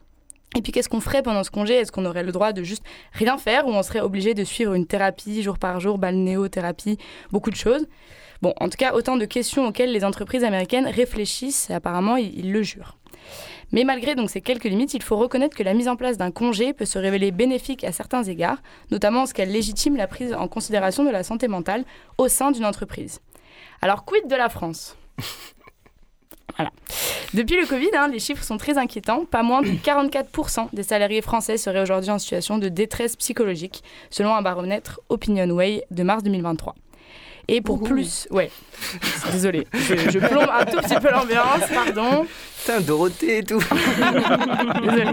et 0.54 0.62
puis 0.62 0.72
qu'est-ce 0.72 0.88
qu'on 0.88 1.00
ferait 1.00 1.22
pendant 1.22 1.42
ce 1.42 1.50
congé? 1.50 1.74
Est-ce 1.74 1.92
qu'on 1.92 2.04
aurait 2.04 2.22
le 2.22 2.32
droit 2.32 2.52
de 2.52 2.62
juste 2.62 2.84
rien 3.12 3.38
faire 3.38 3.66
ou 3.66 3.70
on 3.70 3.82
serait 3.82 4.00
obligé 4.00 4.34
de 4.34 4.44
suivre 4.44 4.74
une 4.74 4.86
thérapie 4.86 5.42
jour 5.42 5.58
par 5.58 5.80
jour, 5.80 5.98
balnéothérapie, 5.98 6.98
beaucoup 7.32 7.50
de 7.50 7.56
choses? 7.56 7.86
Bon, 8.42 8.54
en 8.60 8.68
tout 8.68 8.76
cas, 8.76 8.94
autant 8.94 9.16
de 9.16 9.24
questions 9.24 9.66
auxquelles 9.66 9.92
les 9.92 10.04
entreprises 10.04 10.44
américaines 10.44 10.86
réfléchissent 10.86 11.70
et 11.70 11.74
apparemment 11.74 12.16
ils, 12.16 12.52
le 12.52 12.62
jurent. 12.62 12.98
Mais 13.72 13.84
malgré 13.84 14.14
donc 14.14 14.30
ces 14.30 14.40
quelques 14.40 14.64
limites, 14.64 14.94
il 14.94 15.02
faut 15.02 15.16
reconnaître 15.16 15.56
que 15.56 15.62
la 15.62 15.74
mise 15.74 15.88
en 15.88 15.96
place 15.96 16.18
d'un 16.18 16.30
congé 16.30 16.72
peut 16.72 16.84
se 16.84 16.98
révéler 16.98 17.30
bénéfique 17.30 17.82
à 17.84 17.90
certains 17.90 18.22
égards, 18.22 18.58
notamment 18.90 19.22
en 19.22 19.26
ce 19.26 19.34
qu'elle 19.34 19.50
légitime 19.50 19.96
la 19.96 20.06
prise 20.06 20.34
en 20.34 20.46
considération 20.46 21.04
de 21.04 21.10
la 21.10 21.22
santé 21.22 21.48
mentale 21.48 21.84
au 22.18 22.28
sein 22.28 22.50
d'une 22.50 22.66
entreprise. 22.66 23.20
Alors 23.80 24.04
quid 24.04 24.28
de 24.28 24.36
la 24.36 24.48
France? 24.48 24.96
Voilà. 26.56 26.70
Depuis 27.32 27.56
le 27.60 27.66
Covid, 27.66 27.90
hein, 27.96 28.08
les 28.08 28.18
chiffres 28.18 28.44
sont 28.44 28.58
très 28.58 28.78
inquiétants. 28.78 29.24
Pas 29.24 29.42
moins 29.42 29.62
de 29.62 29.68
44% 29.84 30.68
des 30.72 30.82
salariés 30.82 31.22
français 31.22 31.56
seraient 31.56 31.82
aujourd'hui 31.82 32.10
en 32.10 32.18
situation 32.18 32.58
de 32.58 32.68
détresse 32.68 33.16
psychologique, 33.16 33.82
selon 34.10 34.34
un 34.34 34.42
baromètre 34.42 35.00
OpinionWay 35.08 35.84
de 35.90 36.02
mars 36.02 36.22
2023. 36.22 36.74
Et 37.46 37.60
pour 37.60 37.82
plus, 37.82 38.26
ouais, 38.30 38.50
désolé, 39.30 39.66
je, 39.74 39.96
je 39.96 40.18
plombe 40.18 40.48
un 40.50 40.64
tout 40.64 40.78
petit 40.78 40.94
peu 40.94 41.10
l'ambiance, 41.10 41.60
pardon. 41.74 42.26
Putain, 42.58 42.80
Dorothée 42.80 43.38
et 43.38 43.42
tout. 43.44 43.58
Désolée. 44.82 45.12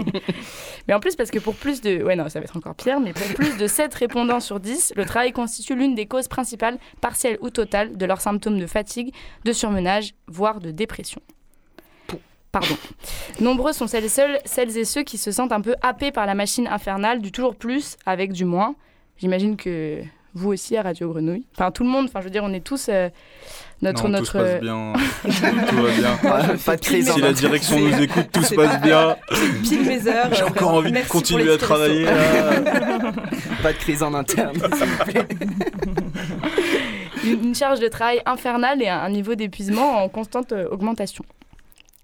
Mais 0.88 0.94
en 0.94 1.00
plus, 1.00 1.14
parce 1.14 1.30
que 1.30 1.38
pour 1.38 1.54
plus 1.54 1.82
de. 1.82 2.02
Ouais, 2.02 2.16
non, 2.16 2.30
ça 2.30 2.40
va 2.40 2.44
être 2.44 2.56
encore 2.56 2.74
pire, 2.74 3.00
mais 3.00 3.12
pour 3.12 3.26
plus 3.34 3.58
de 3.58 3.66
7 3.66 3.92
répondants 3.94 4.40
sur 4.40 4.60
10, 4.60 4.94
le 4.96 5.04
travail 5.04 5.32
constitue 5.32 5.76
l'une 5.76 5.94
des 5.94 6.06
causes 6.06 6.28
principales, 6.28 6.78
partielles 7.02 7.36
ou 7.42 7.50
totales, 7.50 7.98
de 7.98 8.06
leurs 8.06 8.22
symptômes 8.22 8.58
de 8.58 8.66
fatigue, 8.66 9.12
de 9.44 9.52
surmenage, 9.52 10.14
voire 10.26 10.60
de 10.60 10.70
dépression. 10.70 11.20
Pardon. 12.52 12.76
Nombreux 13.40 13.72
sont 13.72 13.86
celles 13.86 14.04
et, 14.04 14.08
seules, 14.10 14.38
celles 14.44 14.76
et 14.76 14.84
ceux 14.84 15.02
qui 15.02 15.16
se 15.16 15.30
sentent 15.32 15.52
un 15.52 15.62
peu 15.62 15.74
happés 15.80 16.12
par 16.12 16.26
la 16.26 16.34
machine 16.34 16.66
infernale 16.68 17.20
du 17.22 17.32
toujours 17.32 17.56
plus 17.56 17.96
avec 18.04 18.32
du 18.32 18.44
moins. 18.44 18.74
J'imagine 19.16 19.56
que 19.56 20.02
vous 20.34 20.50
aussi 20.52 20.76
à 20.76 20.82
Radio 20.82 21.10
Grenouille. 21.10 21.44
Enfin, 21.54 21.70
tout 21.70 21.82
le 21.82 21.88
monde, 21.88 22.06
enfin, 22.08 22.20
je 22.20 22.24
veux 22.24 22.30
dire, 22.30 22.44
on 22.44 22.52
est 22.52 22.60
tous. 22.64 22.86
euh, 22.90 23.08
notre. 23.80 24.04
Non, 24.04 24.10
notre 24.10 24.32
tout 24.32 24.38
se 24.38 24.42
passe 24.44 24.60
bien. 24.60 24.92
tout 25.68 25.76
va 25.76 25.90
bien. 25.90 26.12
Ouais, 26.22 26.56
pas 26.64 26.76
de 26.76 26.80
crise 26.82 27.06
Si 27.10 27.12
en 27.12 27.24
la 27.24 27.32
direction 27.32 27.78
nous 27.80 28.02
écoute, 28.02 28.26
tout 28.32 28.42
se 28.42 28.54
passe 28.54 28.72
pas- 28.72 28.86
bien. 28.86 29.16
Pile 29.62 29.82
mes 29.86 30.06
heures. 30.06 30.28
J'ai 30.34 30.42
euh, 30.42 30.46
encore 30.48 30.74
envie 30.74 30.92
de 30.92 30.98
continuer 31.08 31.52
à 31.52 31.58
travailler. 31.58 32.04
là. 32.04 32.12
Pas 33.62 33.72
de 33.72 33.78
crise 33.78 34.02
en 34.02 34.12
interne, 34.14 34.54
s'il 34.56 34.86
vous 34.86 35.04
plaît. 35.04 35.26
une, 37.24 37.44
une 37.44 37.54
charge 37.54 37.80
de 37.80 37.88
travail 37.88 38.20
infernale 38.26 38.82
et 38.82 38.88
un, 38.88 38.98
un 39.00 39.08
niveau 39.10 39.34
d'épuisement 39.36 40.02
en 40.02 40.08
constante 40.08 40.52
euh, 40.52 40.68
augmentation. 40.70 41.24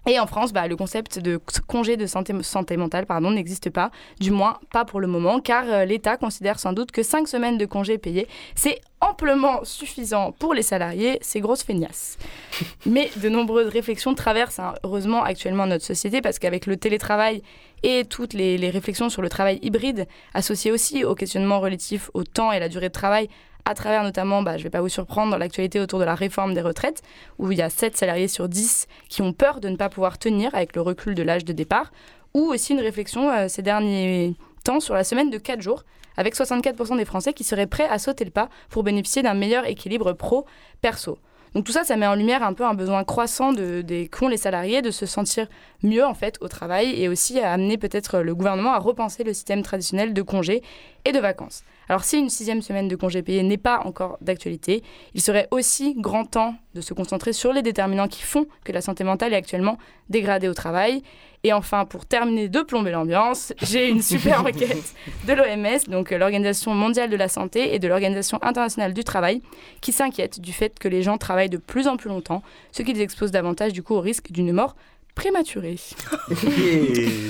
Et 0.07 0.19
en 0.19 0.27
France, 0.27 0.53
bah, 0.53 0.67
le 0.67 0.75
concept 0.75 1.19
de 1.19 1.39
congé 1.67 1.97
de 1.97 2.05
santé, 2.05 2.33
santé 2.41 2.77
mentale 2.77 3.05
pardon, 3.05 3.31
n'existe 3.31 3.69
pas, 3.69 3.91
du 4.19 4.31
moins 4.31 4.57
pas 4.71 4.85
pour 4.85 5.01
le 5.01 5.07
moment, 5.07 5.39
car 5.39 5.65
euh, 5.67 5.85
l'État 5.85 6.17
considère 6.17 6.57
sans 6.59 6.73
doute 6.73 6.91
que 6.91 7.03
5 7.03 7.27
semaines 7.27 7.57
de 7.57 7.65
congés 7.65 7.97
payés, 7.97 8.27
c'est 8.55 8.79
amplement 9.01 9.63
suffisant 9.63 10.31
pour 10.31 10.53
les 10.53 10.61
salariés, 10.61 11.19
ces 11.21 11.41
grosses 11.41 11.63
feignasses. 11.63 12.17
Mais 12.85 13.11
de 13.17 13.29
nombreuses 13.29 13.67
réflexions 13.67 14.15
traversent 14.15 14.59
hein, 14.59 14.73
heureusement 14.83 15.23
actuellement 15.23 15.67
notre 15.67 15.85
société, 15.85 16.21
parce 16.21 16.39
qu'avec 16.39 16.65
le 16.65 16.77
télétravail 16.77 17.43
et 17.83 18.05
toutes 18.05 18.33
les, 18.33 18.57
les 18.57 18.69
réflexions 18.69 19.09
sur 19.09 19.21
le 19.21 19.29
travail 19.29 19.59
hybride, 19.61 20.07
associées 20.33 20.71
aussi 20.71 21.03
aux 21.03 21.15
questionnements 21.15 21.59
relatifs 21.59 22.09
au 22.13 22.23
temps 22.23 22.51
et 22.51 22.59
la 22.59 22.69
durée 22.69 22.87
de 22.87 22.93
travail, 22.93 23.29
à 23.69 23.75
travers 23.75 24.01
notamment, 24.01 24.41
bah, 24.41 24.53
je 24.53 24.61
ne 24.61 24.63
vais 24.63 24.71
pas 24.71 24.81
vous 24.81 24.89
surprendre, 24.89 25.37
l'actualité 25.37 25.79
autour 25.79 25.99
de 25.99 26.03
la 26.03 26.15
réforme 26.15 26.55
des 26.55 26.61
retraites, 26.61 27.03
où 27.37 27.51
il 27.51 27.59
y 27.59 27.61
a 27.61 27.69
7 27.69 27.95
salariés 27.95 28.27
sur 28.27 28.49
10 28.49 28.87
qui 29.09 29.21
ont 29.21 29.31
peur 29.31 29.59
de 29.59 29.69
ne 29.69 29.75
pas 29.75 29.89
pouvoir 29.89 30.17
tenir 30.17 30.55
avec 30.55 30.75
le 30.75 30.81
recul 30.81 31.13
de 31.13 31.21
l'âge 31.21 31.45
de 31.45 31.53
départ, 31.53 31.91
ou 32.33 32.39
aussi 32.41 32.73
une 32.73 32.79
réflexion 32.79 33.29
euh, 33.31 33.47
ces 33.47 33.61
derniers 33.61 34.33
temps 34.63 34.79
sur 34.79 34.95
la 34.95 35.03
semaine 35.03 35.29
de 35.29 35.37
4 35.37 35.61
jours, 35.61 35.83
avec 36.17 36.35
64% 36.35 36.97
des 36.97 37.05
Français 37.05 37.31
qui 37.31 37.43
seraient 37.43 37.67
prêts 37.67 37.87
à 37.87 37.99
sauter 37.99 38.25
le 38.25 38.31
pas 38.31 38.49
pour 38.69 38.81
bénéficier 38.81 39.21
d'un 39.21 39.35
meilleur 39.35 39.67
équilibre 39.67 40.13
pro-perso. 40.13 41.19
Donc 41.53 41.65
tout 41.65 41.71
ça, 41.71 41.83
ça 41.83 41.95
met 41.95 42.07
en 42.07 42.15
lumière 42.15 42.41
un 42.41 42.53
peu 42.53 42.65
un 42.65 42.73
besoin 42.73 43.03
croissant 43.03 43.53
de, 43.53 43.81
des 43.81 44.07
qu'ont 44.07 44.27
les 44.27 44.37
salariés 44.37 44.81
de 44.81 44.91
se 44.91 45.05
sentir 45.05 45.47
mieux 45.83 46.05
en 46.05 46.13
fait 46.15 46.37
au 46.41 46.47
travail 46.47 46.99
et 47.01 47.07
aussi 47.07 47.39
à 47.39 47.53
amener 47.53 47.77
peut-être 47.77 48.19
le 48.19 48.33
gouvernement 48.33 48.73
à 48.73 48.79
repenser 48.79 49.23
le 49.23 49.33
système 49.33 49.61
traditionnel 49.61 50.13
de 50.13 50.21
congés 50.23 50.63
et 51.05 51.11
de 51.11 51.19
vacances. 51.19 51.63
Alors 51.89 52.03
si 52.03 52.19
une 52.19 52.29
sixième 52.29 52.61
semaine 52.61 52.87
de 52.87 52.95
congés 52.95 53.23
payés 53.23 53.41
n'est 53.41 53.57
pas 53.57 53.81
encore 53.83 54.19
d'actualité, 54.21 54.83
il 55.15 55.21
serait 55.21 55.47
aussi 55.49 55.95
grand 55.97 56.23
temps 56.23 56.53
de 56.75 56.81
se 56.81 56.93
concentrer 56.93 57.33
sur 57.33 57.51
les 57.51 57.63
déterminants 57.63 58.07
qui 58.07 58.21
font 58.21 58.45
que 58.63 58.71
la 58.71 58.81
santé 58.81 59.03
mentale 59.03 59.33
est 59.33 59.37
actuellement 59.37 59.79
dégradée 60.07 60.47
au 60.47 60.53
travail. 60.53 61.01
Et 61.43 61.51
enfin, 61.51 61.85
pour 61.85 62.05
terminer 62.05 62.47
de 62.47 62.61
plomber 62.61 62.91
l'ambiance, 62.91 63.53
j'ai 63.61 63.89
une 63.89 64.03
super 64.03 64.41
enquête 64.45 64.93
de 65.25 65.33
l'OMS, 65.33 65.79
donc 65.87 66.11
euh, 66.11 66.17
l'Organisation 66.17 66.75
mondiale 66.75 67.09
de 67.09 67.15
la 67.15 67.27
santé 67.27 67.73
et 67.73 67.79
de 67.79 67.87
l'Organisation 67.87 68.37
internationale 68.43 68.93
du 68.93 69.03
travail, 69.03 69.41
qui 69.81 69.91
s'inquiètent 69.91 70.39
du 70.39 70.53
fait 70.53 70.77
que 70.77 70.89
les 70.89 71.01
gens 71.01 71.17
travaillent 71.17 71.49
de 71.49 71.57
plus 71.57 71.87
en 71.87 71.97
plus 71.97 72.09
longtemps, 72.09 72.43
ce 72.71 72.83
qui 72.83 72.93
les 72.93 73.01
expose 73.01 73.31
davantage 73.31 73.73
du 73.73 73.81
coup 73.81 73.95
au 73.95 74.01
risque 74.01 74.31
d'une 74.31 74.51
mort 74.51 74.75
prématurée. 75.15 75.77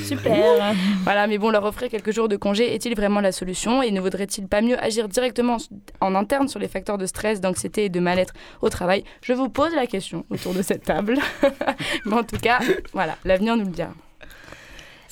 Super. 0.06 0.74
Voilà, 1.04 1.28
mais 1.28 1.38
bon, 1.38 1.50
leur 1.50 1.64
offrir 1.64 1.90
quelques 1.90 2.12
jours 2.12 2.28
de 2.28 2.36
congé 2.38 2.74
est-il 2.74 2.96
vraiment 2.96 3.22
la 3.22 3.32
solution 3.32 3.82
Et 3.82 3.92
ne 3.92 4.00
vaudrait-il 4.02 4.48
pas 4.48 4.62
mieux 4.62 4.82
agir 4.84 5.08
directement 5.10 5.58
en 6.02 6.16
interne 6.16 6.48
sur 6.48 6.60
les 6.60 6.68
facteurs 6.68 6.98
de 6.98 7.06
stress, 7.06 7.42
d'anxiété 7.42 7.86
et 7.86 7.90
de 7.90 8.00
mal-être 8.00 8.34
au 8.62 8.70
travail? 8.70 9.04
Je 9.22 9.34
vous 9.34 9.50
pose 9.50 9.74
la 9.76 9.88
question 9.88 10.26
autour 10.30 10.54
de 10.54 10.62
cette 10.62 10.84
table. 10.84 11.18
mais 12.06 12.14
en 12.14 12.24
tout 12.24 12.38
cas, 12.38 12.60
voilà, 12.94 13.18
l'avenir 13.26 13.56
nous 13.58 13.66
le 13.66 13.72
dira. 13.72 13.90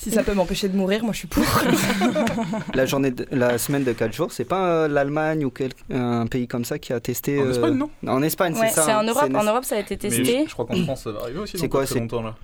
Si 0.00 0.12
ça 0.12 0.22
peut 0.22 0.32
m'empêcher 0.32 0.68
de 0.68 0.76
mourir, 0.76 1.02
moi 1.02 1.12
je 1.12 1.18
suis 1.18 1.26
pour. 1.26 1.42
La, 2.74 2.86
journée 2.86 3.10
de- 3.10 3.26
la 3.32 3.58
semaine 3.58 3.82
de 3.82 3.92
4 3.92 4.12
jours, 4.12 4.30
c'est 4.30 4.44
pas 4.44 4.64
euh, 4.84 4.88
l'Allemagne 4.88 5.44
ou 5.44 5.50
quel- 5.50 5.72
un 5.92 6.28
pays 6.28 6.46
comme 6.46 6.64
ça 6.64 6.78
qui 6.78 6.92
a 6.92 7.00
testé. 7.00 7.40
En 7.40 7.46
euh, 7.46 7.50
Espagne, 7.50 7.74
non? 7.74 7.90
En 8.06 8.22
Espagne, 8.22 8.54
Ouais, 8.54 8.68
c'est 8.68 8.76
ça. 8.76 8.82
c'est 8.84 8.94
en 8.94 8.98
hein, 9.00 9.06
Europe. 9.08 9.24
c'est- 9.28 9.36
En 9.36 9.42
Europe, 9.42 9.64
ça 9.64 9.74
a 9.74 9.80
été 9.80 9.94
Mais 10.00 10.08
testé. 10.08 10.42
je, 10.44 10.48
je 10.50 10.52
crois 10.54 10.66
qu'en 10.66 10.76
France, 10.84 11.02
ça 11.02 11.10
va 11.10 11.22
arriver 11.22 11.40
aussi. 11.40 11.58
C'est 11.58 11.68
quoi, 11.68 11.84
c'est- 11.84 11.98
longtemps 11.98 12.22
là 12.22 12.36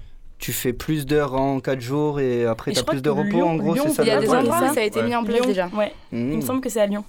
Tu 0.45 0.53
fais 0.53 0.75
plus 0.75 1.07
d'heures 1.07 1.35
en 1.35 1.59
4 1.61 1.81
jours 1.81 2.21
et 2.21 2.45
après 2.45 2.73
tu 2.73 2.77
je 2.77 2.81
as 2.83 2.85
plus 2.85 3.01
de 3.01 3.09
repos, 3.09 3.25
Lyon- 3.31 3.49
en 3.49 3.57
gros, 3.57 3.73
Lyon, 3.73 3.85
c'est 3.89 3.95
ça 3.95 4.03
Il 4.03 4.09
y 4.09 4.11
a 4.11 4.21
des 4.21 4.29
endroits 4.29 4.59
où 4.59 4.67
ça 4.67 4.75
ça 4.75 4.81
a 4.81 4.85
été 4.85 5.01
Ouais. 5.01 5.07
mis 5.07 5.15
en 5.15 5.25
place 5.25 5.37
Lyon, 5.39 5.47
déjà. 5.47 5.69
Ouais. 5.69 5.91
Il 6.13 6.19
me 6.19 6.41
semble 6.43 6.61
que 6.61 6.69
c'est 6.69 6.81
à 6.83 6.87
Lyon. 6.87 7.03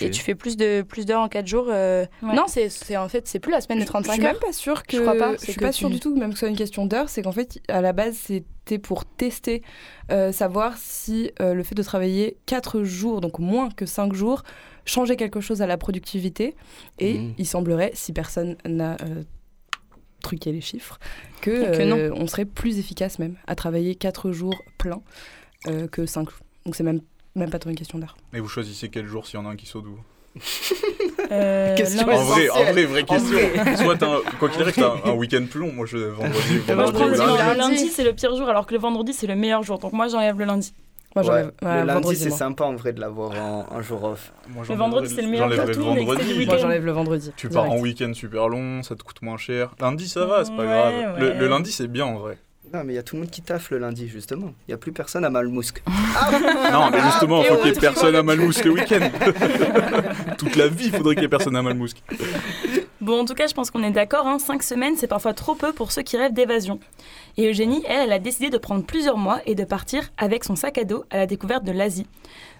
Et 0.00 0.10
tu 0.10 0.20
fais 0.20 0.34
plus 0.34 0.56
de 0.56 0.82
plus 0.82 1.06
d'heures 1.06 1.20
en 1.20 1.28
4 1.28 1.46
jours. 1.46 1.66
euh, 1.68 2.06
Ouais. 2.24 2.34
Non, 2.34 2.46
c'est 2.48 2.68
c'est- 2.70 2.96
en 2.96 3.08
fait 3.08 3.28
c'est 3.28 3.38
plus 3.38 3.52
la 3.52 3.60
semaine 3.60 3.78
de 3.78 3.84
Je 3.84 3.88
35 3.88 4.14
suis 4.14 4.24
heures. 4.26 4.32
même 4.32 4.40
pas 4.40 4.52
sûre 4.52 4.82
que. 4.82 4.96
Je 4.96 5.02
crois 5.02 5.14
pas. 5.14 5.32
Je 5.34 5.38
c'est 5.38 5.44
suis 5.52 5.54
que 5.54 5.60
pas 5.64 5.70
tu- 5.70 5.78
sûre 5.78 5.90
du 5.90 6.00
tout, 6.00 6.12
même 6.16 6.30
que 6.30 6.34
ce 6.34 6.40
soit 6.40 6.48
une 6.48 6.56
question 6.56 6.86
d'heure. 6.86 7.08
C'est 7.08 7.22
qu'en 7.22 7.30
fait, 7.30 7.60
à 7.68 7.80
la 7.80 7.92
base, 7.92 8.16
c'était 8.16 8.78
pour 8.80 9.04
tester, 9.04 9.62
euh, 10.10 10.32
savoir 10.32 10.76
si 10.76 11.30
euh, 11.40 11.54
le 11.54 11.62
fait 11.62 11.76
de 11.76 11.84
travailler 11.84 12.36
4 12.46 12.82
jours, 12.82 13.20
donc 13.20 13.38
moins 13.38 13.68
que 13.70 13.86
5 13.86 14.12
jours, 14.12 14.42
changeait 14.86 15.14
quelque 15.16 15.40
chose 15.40 15.62
à 15.62 15.68
la 15.68 15.76
productivité. 15.76 16.56
Et 16.98 17.14
Mhm. 17.18 17.34
il 17.38 17.46
semblerait, 17.46 17.92
si 17.94 18.12
personne 18.12 18.56
n'a 18.66 18.96
truqué 20.22 20.52
les 20.52 20.60
chiffres, 20.60 20.98
que, 21.40 21.76
Que 21.76 21.82
non. 21.84 21.96
euh, 21.96 22.10
on 22.14 22.26
serait 22.26 22.44
plus 22.44 22.78
efficace 22.78 23.18
même 23.18 23.36
à 23.46 23.54
travailler 23.54 23.94
4 23.94 24.32
jours 24.32 24.60
pleins 24.78 25.02
euh, 25.68 25.86
que 25.88 26.06
5 26.06 26.28
jours. 26.30 26.40
Donc 26.64 26.74
c'est 26.76 26.82
même, 26.82 27.00
même 27.34 27.50
pas 27.50 27.58
trop 27.58 27.70
une 27.70 27.76
question 27.76 27.98
d'heure. 27.98 28.16
Et 28.34 28.40
vous 28.40 28.48
choisissez 28.48 28.88
quel 28.88 29.06
jour 29.06 29.26
s'il 29.26 29.38
y 29.38 29.42
en 29.42 29.46
a 29.46 29.50
un 29.50 29.56
qui 29.56 29.66
saute 29.66 29.84
où 29.86 29.98
Euh, 31.32 31.74
Question. 31.74 32.08
En 32.08 32.22
vrai, 32.22 32.48
en 32.50 32.62
vrai, 32.72 32.84
vraie 32.84 33.02
question. 33.02 33.36
vrai. 33.36 33.76
Soit 33.82 34.00
un- 34.04 34.20
quoi 34.38 34.48
qu'il 34.48 34.62
arrive, 34.62 34.74
t'as 34.76 34.92
un, 34.92 35.10
un 35.10 35.14
week-end 35.16 35.44
plus 35.50 35.58
long. 35.58 35.72
Moi, 35.72 35.86
je 35.86 35.96
vendredi, 35.98 36.38
Moi, 36.54 36.62
je 36.68 36.72
vendredi 36.92 37.00
le. 37.20 37.52
Le 37.52 37.58
lundi, 37.58 37.88
c'est 37.88 38.04
le 38.04 38.12
pire 38.12 38.36
jour, 38.36 38.48
alors 38.48 38.64
que 38.66 38.72
le 38.74 38.78
vendredi, 38.80 39.12
c'est 39.12 39.26
le 39.26 39.34
meilleur 39.34 39.64
jour. 39.64 39.78
Donc 39.80 39.92
moi, 39.92 40.06
j'enlève 40.06 40.38
le 40.38 40.44
lundi. 40.44 40.72
Moi, 41.16 41.24
Ouais, 41.24 41.28
j'enlève- 41.30 41.52
le 41.62 41.68
lundi, 41.86 41.92
vendredi, 41.94 42.20
c'est 42.20 42.30
sympa 42.30 42.64
en 42.64 42.74
vrai 42.74 42.92
de 42.92 43.00
l'avoir 43.00 43.30
en, 43.42 43.66
un 43.74 43.80
jour 43.80 44.04
off. 44.04 44.32
Moi, 44.50 44.64
Le 44.68 44.74
vendredi, 44.74 45.14
c'est 45.14 45.22
le 45.22 45.28
meilleur 45.28 45.48
j'enlèverai 45.48 45.72
le 45.74 45.80
vendredi. 45.80 46.04
Moi, 46.04 46.14
week-end. 46.36 46.58
j'enlève 46.60 46.84
le 46.84 46.92
vendredi. 46.92 47.32
Tu 47.36 47.48
pars 47.48 47.70
en 47.70 47.78
week-end 47.78 48.12
super 48.12 48.48
long, 48.48 48.82
ça 48.82 48.94
te 48.96 49.02
coûte 49.02 49.22
moins 49.22 49.38
cher. 49.38 49.74
Lundi, 49.80 50.08
ça 50.08 50.26
va, 50.26 50.44
c'est 50.44 50.52
pas 50.54 50.58
Ouais, 50.62 50.66
grave. 50.68 51.18
Le, 51.18 51.28
ouais. 51.28 51.38
le 51.38 51.48
lundi, 51.48 51.72
c'est 51.72 51.86
bien 51.88 52.04
en 52.04 52.16
vrai. 52.18 52.36
Non, 52.74 52.82
mais 52.84 52.92
il 52.94 52.96
y 52.96 52.98
a 52.98 53.02
tout 53.02 53.14
le 53.14 53.22
monde 53.22 53.30
qui 53.30 53.40
taffe 53.42 53.70
le 53.70 53.78
lundi, 53.78 54.08
justement. 54.08 54.48
Il 54.66 54.70
n'y 54.70 54.74
a 54.74 54.76
plus 54.76 54.92
personne 54.92 55.24
à 55.24 55.30
Malmousque. 55.30 55.82
Non, 56.72 56.90
mais 56.90 57.00
justement, 57.00 57.40
il 57.42 57.46
faut 57.46 57.56
qu'il 57.58 57.72
y 57.72 57.76
ait 57.76 57.80
personne 57.80 58.14
à 58.14 58.22
Malmousque 58.22 58.64
le 58.64 58.72
week-end. 58.72 59.08
Toute 60.38 60.56
la 60.56 60.68
vie, 60.68 60.86
il 60.86 60.96
faudrait 60.96 61.14
qu'il 61.14 61.22
y 61.22 61.26
ait 61.26 61.30
personne 61.30 61.56
à 61.56 61.62
Malmousque. 61.62 62.02
Bon, 63.06 63.20
en 63.20 63.24
tout 63.24 63.34
cas, 63.34 63.46
je 63.46 63.54
pense 63.54 63.70
qu'on 63.70 63.84
est 63.84 63.92
d'accord, 63.92 64.26
hein, 64.26 64.40
5 64.40 64.64
semaines, 64.64 64.96
c'est 64.96 65.06
parfois 65.06 65.32
trop 65.32 65.54
peu 65.54 65.72
pour 65.72 65.92
ceux 65.92 66.02
qui 66.02 66.16
rêvent 66.16 66.32
d'évasion. 66.32 66.80
Et 67.36 67.48
Eugénie, 67.48 67.84
elle, 67.86 68.06
elle 68.06 68.12
a 68.12 68.18
décidé 68.18 68.50
de 68.50 68.58
prendre 68.58 68.84
plusieurs 68.84 69.16
mois 69.16 69.38
et 69.46 69.54
de 69.54 69.62
partir 69.62 70.10
avec 70.18 70.42
son 70.42 70.56
sac 70.56 70.76
à 70.76 70.82
dos 70.82 71.04
à 71.10 71.18
la 71.18 71.26
découverte 71.26 71.62
de 71.62 71.70
l'Asie. 71.70 72.08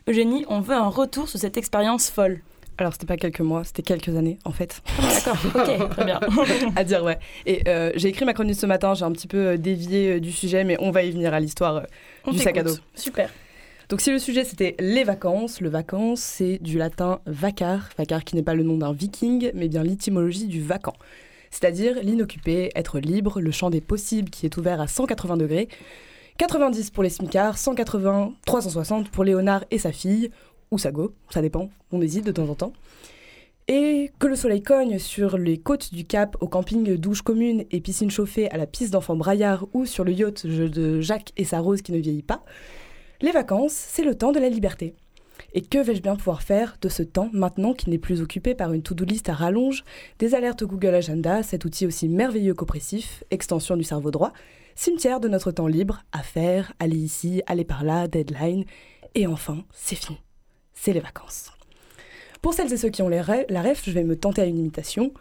Eugénie, 0.07 0.47
on 0.49 0.61
veut 0.61 0.77
un 0.77 0.87
retour 0.87 1.29
sur 1.29 1.41
cette 1.41 1.57
expérience 1.57 2.11
folle. 2.11 2.43
Alors, 2.79 2.93
c'était 2.93 3.07
pas 3.07 3.17
quelques 3.17 3.41
mois, 3.41 3.65
c'était 3.65 3.83
quelques 3.83 4.17
années, 4.17 4.39
en 4.45 4.53
fait. 4.53 4.83
D'accord, 5.01 5.37
ok, 5.53 5.91
très 5.91 6.05
bien. 6.05 6.21
à 6.77 6.85
dire, 6.85 7.03
ouais. 7.03 7.19
Et 7.45 7.63
euh, 7.67 7.91
j'ai 7.97 8.11
écrit 8.11 8.25
ma 8.25 8.33
chronique 8.33 8.55
ce 8.55 8.67
matin, 8.67 8.95
j'ai 8.95 9.05
un 9.05 9.11
petit 9.11 9.27
peu 9.27 9.39
euh, 9.39 9.57
dévié 9.57 10.13
euh, 10.13 10.21
du 10.21 10.31
sujet, 10.31 10.63
mais 10.63 10.77
on 10.79 10.93
va 10.93 11.03
y 11.03 11.11
venir 11.11 11.35
à 11.35 11.41
l'histoire 11.41 11.77
euh, 11.79 12.31
du 12.31 12.39
sac 12.39 12.57
à 12.57 12.63
dos. 12.63 12.77
Super. 12.95 13.31
Donc, 13.89 14.01
si 14.01 14.11
le 14.11 14.19
sujet 14.19 14.43
c'était 14.43 14.75
les 14.81 15.05
vacances, 15.05 15.61
le 15.61 15.69
vacances, 15.69 16.21
c'est 16.21 16.59
du 16.59 16.77
latin 16.77 17.21
vacar, 17.25 17.89
vacar 17.97 18.25
qui 18.25 18.35
n'est 18.35 18.43
pas 18.43 18.55
le 18.55 18.65
nom 18.65 18.79
d'un 18.79 18.93
viking, 18.93 19.53
mais 19.55 19.69
bien 19.69 19.85
l'étymologie 19.85 20.49
du 20.49 20.61
vacant. 20.61 20.95
C'est-à-dire 21.53 22.03
l'inoccupé, 22.03 22.71
être 22.75 22.99
libre, 22.99 23.41
le 23.41 23.53
champ 23.53 23.71
des 23.71 23.81
possibles 23.81 24.31
qui 24.31 24.45
est 24.45 24.57
ouvert 24.57 24.81
à 24.81 24.89
180 24.89 25.37
degrés, 25.37 25.69
90 26.39 26.91
pour 26.91 27.05
les 27.05 27.11
smicards, 27.11 27.59
180, 27.59 28.35
360 28.45 29.09
pour 29.11 29.23
Léonard 29.23 29.65
et 29.71 29.79
sa 29.79 29.93
fille, 29.93 30.31
ou 30.73 30.79
sa 30.79 30.91
go, 30.91 31.13
ça 31.31 31.41
dépend, 31.41 31.71
on 31.93 32.03
hésite 32.03 32.27
de 32.27 32.33
temps 32.33 32.49
en 32.49 32.57
temps. 32.57 32.73
Et 33.69 34.11
que 34.19 34.27
le 34.27 34.35
soleil 34.35 34.63
cogne 34.63 34.99
sur 34.99 35.39
les 35.39 35.59
côtes 35.59 35.95
du 35.95 36.05
Cap, 36.05 36.37
au 36.41 36.49
camping 36.49 36.97
douche 36.97 37.23
commune 37.23 37.65
et 37.71 37.81
piscine 37.81 38.11
chauffée 38.11 38.51
à 38.51 38.57
la 38.57 38.67
piste 38.67 38.93
d'enfants 38.93 39.17
braillard 39.17 39.67
ou 39.75 39.87
sur 39.87 40.03
le 40.03 40.13
yacht 40.13 40.45
de 40.45 41.01
Jacques 41.01 41.33
et 41.37 41.45
sa 41.45 41.61
rose 41.61 41.83
qui 41.83 41.93
ne 41.93 41.99
vieillit 41.99 42.23
pas, 42.23 42.45
les 43.21 43.33
vacances, 43.33 43.73
c'est 43.73 44.05
le 44.05 44.15
temps 44.15 44.33
de 44.33 44.39
la 44.39 44.49
liberté. 44.49 44.95
Et 45.55 45.63
que 45.63 45.79
vais-je 45.79 46.03
bien 46.03 46.17
pouvoir 46.17 46.43
faire 46.43 46.77
de 46.83 46.89
ce 46.89 47.03
temps 47.03 47.31
maintenant 47.33 47.73
qui 47.73 47.89
n'est 47.89 47.99
plus 47.99 48.21
occupé 48.21 48.55
par 48.55 48.73
une 48.73 48.83
to-do 48.83 49.05
list 49.05 49.29
à 49.29 49.35
rallonge, 49.35 49.85
des 50.19 50.35
alertes 50.35 50.65
Google 50.65 50.95
Agenda, 50.95 51.43
cet 51.43 51.65
outil 51.65 51.87
aussi 51.87 52.09
merveilleux 52.09 52.55
qu'oppressif, 52.55 53.25
extension 53.31 53.77
du 53.77 53.85
cerveau 53.85 54.11
droit, 54.11 54.33
cimetière 54.75 55.21
de 55.21 55.29
notre 55.29 55.51
temps 55.51 55.67
libre, 55.67 56.03
à 56.13 56.23
faire, 56.23 56.73
aller 56.79 56.99
ici, 56.99 57.43
aller 57.47 57.65
par 57.65 57.85
là, 57.85 58.07
deadline, 58.07 58.65
et 59.15 59.27
enfin, 59.27 59.65
c'est 59.73 59.97
fini. 59.97 60.19
C'est 60.75 60.93
les 60.93 61.01
vacances. 61.01 61.53
Pour 62.43 62.53
celles 62.53 62.73
et 62.73 62.77
ceux 62.77 62.91
qui 62.91 63.03
ont 63.03 63.09
les 63.09 63.23
la 63.49 63.63
ref, 63.63 63.83
je 63.85 63.91
vais 63.93 64.05
me 64.05 64.17
tenter 64.17 64.43
à 64.43 64.45
une 64.45 64.59
imitation. 64.59 65.13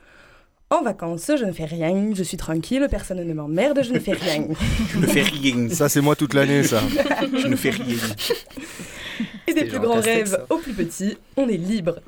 En 0.72 0.82
vacances, 0.82 1.32
je 1.38 1.46
ne 1.46 1.52
fais 1.52 1.66
rien, 1.66 2.10
je 2.14 2.24
suis 2.24 2.38
tranquille, 2.38 2.88
personne 2.90 3.24
ne 3.24 3.34
m'emmerde, 3.36 3.84
je 3.84 3.94
ne 3.94 4.00
fais 4.00 4.14
rien. 4.14 4.48
Je 4.90 4.98
ne 4.98 5.06
fais 5.06 5.22
rien. 5.22 5.70
Ça, 5.70 5.90
c'est 5.90 6.02
moi 6.02 6.16
toute 6.16 6.34
l'année, 6.34 6.64
ça. 6.64 6.82
Je 7.38 7.48
ne 7.48 7.56
fais 7.56 7.70
rien. 7.70 7.98
Et 9.48 9.54
des 9.54 9.66
plus 9.66 9.80
grands 9.80 10.00
rêves 10.02 10.44
aux 10.50 10.58
plus 10.58 10.74
petits, 10.74 11.18
on 11.38 11.48
est 11.48 11.58
libre. 11.58 12.00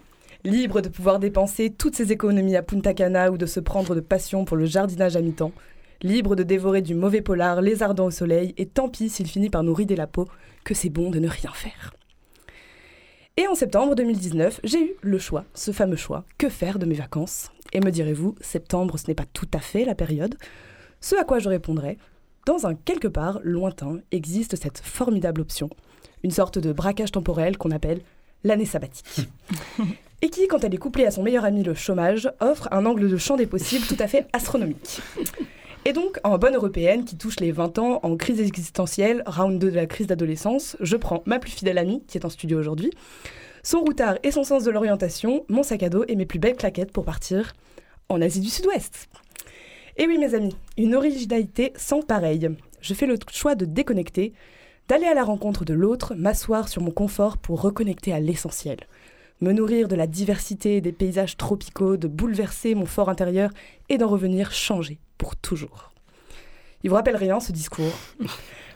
Libre 0.44 0.82
de 0.82 0.90
pouvoir 0.90 1.20
dépenser 1.20 1.70
toutes 1.70 1.96
ses 1.96 2.12
économies 2.12 2.56
à 2.56 2.64
Punta 2.64 2.96
Cana 2.96 3.32
ou 3.32 3.38
de 3.38 3.46
se 3.46 3.60
prendre 3.60 3.94
de 3.94 4.00
passion 4.00 4.44
pour 4.44 4.58
le 4.58 4.66
jardinage 4.66 5.16
à 5.16 5.22
mi-temps. 5.22 5.52
Libre 6.02 6.36
de 6.36 6.44
dévorer 6.44 6.82
du 6.82 6.96
mauvais 6.96 7.22
polar, 7.22 7.62
les 7.62 7.84
ardents 7.84 8.06
au 8.06 8.12
soleil, 8.12 8.56
et 8.58 8.66
tant 8.66 8.90
pis 8.90 9.10
s'il 9.10 9.28
finit 9.28 9.52
par 9.52 9.62
nous 9.62 9.74
rider 9.74 9.96
la 9.96 10.08
peau, 10.08 10.28
que 10.64 10.74
c'est 10.74 10.90
bon 10.90 11.12
de 11.12 11.20
ne 11.20 11.28
rien 11.28 11.52
faire. 11.54 11.94
Et 13.40 13.48
en 13.48 13.54
septembre 13.54 13.94
2019, 13.94 14.62
j'ai 14.64 14.82
eu 14.82 14.96
le 15.02 15.20
choix, 15.20 15.46
ce 15.54 15.72
fameux 15.72 15.96
choix, 15.96 16.26
que 16.40 16.50
faire 16.50 16.80
de 16.80 16.88
mes 16.88 16.96
vacances? 16.96 17.52
Et 17.72 17.82
me 17.82 17.92
direz-vous, 17.92 18.34
septembre, 18.42 18.98
ce 18.98 19.06
n'est 19.08 19.14
pas 19.14 19.28
tout 19.32 19.48
à 19.54 19.60
fait 19.60 19.86
la 19.86 19.94
période. 19.94 20.36
Ce 21.02 21.16
à 21.16 21.24
quoi 21.24 21.38
je 21.38 21.48
répondrai, 21.48 22.00
dans 22.48 22.66
un 22.66 22.74
quelque 22.74 23.08
part 23.08 23.40
lointain 23.44 24.00
existe 24.12 24.56
cette 24.56 24.80
formidable 24.80 25.42
option, 25.42 25.70
une 26.24 26.32
sorte 26.32 26.58
de 26.58 26.74
braquage 26.74 27.12
temporel 27.12 27.60
qu'on 27.60 27.70
appelle 27.70 28.02
l'année 28.44 28.66
sabbatique. 28.66 29.30
Et 30.24 30.30
qui, 30.30 30.48
quand 30.48 30.64
elle 30.64 30.74
est 30.74 30.80
couplée 30.80 31.06
à 31.06 31.12
son 31.12 31.22
meilleur 31.22 31.46
ami 31.46 31.62
le 31.62 31.76
chômage, 31.76 32.32
offre 32.40 32.68
un 32.72 32.88
angle 32.88 33.08
de 33.08 33.18
champ 33.18 33.36
des 33.36 33.46
possibles 33.46 33.86
tout 33.86 33.98
à 34.00 34.08
fait 34.08 34.26
astronomique. 34.34 35.00
Et 35.88 35.94
donc, 35.94 36.20
en 36.26 36.38
bonne 36.38 36.56
européenne 36.56 37.06
qui 37.06 37.16
touche 37.16 37.40
les 37.40 37.54
20 37.54 37.80
ans 37.80 38.02
en 38.04 38.18
crise 38.18 38.42
existentielle, 38.42 39.24
round 39.26 39.58
2 39.58 39.72
de 39.72 39.76
la 39.78 39.86
crise 39.86 40.08
d'adolescence, 40.08 40.76
je 40.82 40.98
prends 40.98 41.24
ma 41.26 41.40
plus 41.40 41.52
fidèle 41.52 41.78
amie, 41.78 42.04
qui 42.10 42.18
est 42.18 42.26
en 42.26 42.30
studio 42.30 42.60
aujourd'hui, 42.60 42.92
son 43.64 43.80
routard 43.80 44.18
et 44.22 44.32
son 44.32 44.44
sens 44.44 44.66
de 44.66 44.72
l'orientation, 44.72 45.46
mon 45.48 45.64
sac 45.64 45.84
à 45.84 45.90
dos 45.90 46.04
et 46.10 46.18
mes 46.18 46.26
plus 46.26 46.40
belles 46.40 46.58
claquettes 46.58 46.92
pour 46.92 47.06
partir 47.06 47.54
en 48.10 48.22
Asie 48.22 48.42
du 48.42 48.50
Sud-Ouest. 48.50 49.08
Et 49.96 50.08
oui, 50.08 50.18
mes 50.18 50.36
amis, 50.36 50.58
une 50.76 50.94
originalité 50.94 51.72
sans 51.78 52.02
pareille. 52.02 52.50
Je 52.82 52.94
fais 52.94 53.06
le 53.06 53.16
choix 53.32 53.56
de 53.56 53.64
déconnecter, 53.64 54.34
d'aller 54.90 55.08
à 55.08 55.14
la 55.14 55.24
rencontre 55.24 55.64
de 55.64 55.74
l'autre, 55.74 56.16
m'asseoir 56.16 56.68
sur 56.68 56.82
mon 56.82 56.92
confort 56.92 57.38
pour 57.38 57.62
reconnecter 57.62 58.12
à 58.12 58.20
l'essentiel. 58.20 58.80
Me 59.40 59.52
nourrir 59.52 59.88
de 59.88 59.96
la 59.96 60.08
diversité 60.08 60.82
des 60.82 60.92
paysages 60.92 61.38
tropicaux, 61.38 61.96
de 61.96 62.08
bouleverser 62.08 62.74
mon 62.74 62.88
fort 62.88 63.10
intérieur 63.10 63.52
et 63.88 64.00
d'en 64.00 64.08
revenir 64.08 64.52
changé 64.52 64.98
pour 65.20 65.36
toujours. 65.36 65.92
Il 66.84 66.90
vous 66.90 66.96
rappelle 66.96 67.16
rien 67.16 67.40
ce 67.40 67.52
discours 67.52 67.94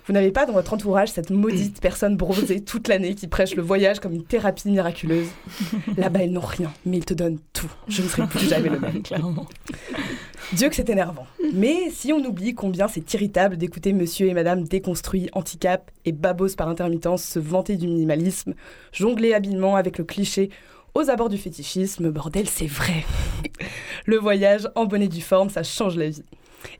Vous 0.08 0.14
n'avez 0.14 0.32
pas 0.32 0.46
dans 0.46 0.54
votre 0.54 0.74
entourage 0.74 1.10
cette 1.10 1.30
maudite 1.30 1.80
personne 1.82 2.18
bronzée 2.18 2.62
toute 2.62 2.88
l'année 2.88 3.16
qui 3.16 3.28
prêche 3.28 3.56
le 3.56 3.62
voyage 3.62 4.00
comme 4.00 4.14
une 4.14 4.24
thérapie 4.24 4.70
miraculeuse. 4.70 5.28
Là-bas, 5.98 6.24
ils 6.24 6.32
n'ont 6.32 6.42
rien, 6.42 6.72
mais 6.86 6.98
ils 6.98 7.06
te 7.06 7.14
donnent 7.14 7.40
tout. 7.54 7.72
Je 7.88 8.02
ne 8.02 8.08
serai 8.08 8.28
plus 8.28 8.48
jamais 8.48 8.70
le 8.70 8.80
même. 8.80 9.02
Clairement. 9.04 9.48
Dieu 10.54 10.70
que 10.70 10.76
c'est 10.76 10.90
énervant. 10.90 11.28
Mais 11.54 11.90
si 11.92 12.12
on 12.14 12.24
oublie 12.26 12.56
combien 12.56 12.88
c'est 12.88 13.14
irritable 13.14 13.58
d'écouter 13.58 13.94
monsieur 13.94 14.28
et 14.28 14.34
madame 14.34 14.64
déconstruits, 14.64 15.30
handicap 15.34 15.92
et 16.06 16.12
babos 16.12 16.56
par 16.56 16.68
intermittence 16.68 17.24
se 17.24 17.40
vanter 17.40 17.78
du 17.78 17.88
minimalisme, 17.88 18.54
jongler 18.92 19.34
habilement 19.34 19.76
avec 19.76 19.98
le 19.98 20.04
cliché 20.04 20.50
aux 20.94 21.10
abords 21.10 21.30
du 21.30 21.38
fétichisme, 21.38 22.10
bordel, 22.10 22.50
c'est 22.50 22.68
vrai. 22.68 23.06
Le 24.06 24.18
voyage 24.18 24.68
en 24.76 24.86
bonnet 24.86 25.08
du 25.08 25.22
forme, 25.22 25.50
ça 25.50 25.64
change 25.64 25.96
la 25.96 26.10
vie. 26.10 26.24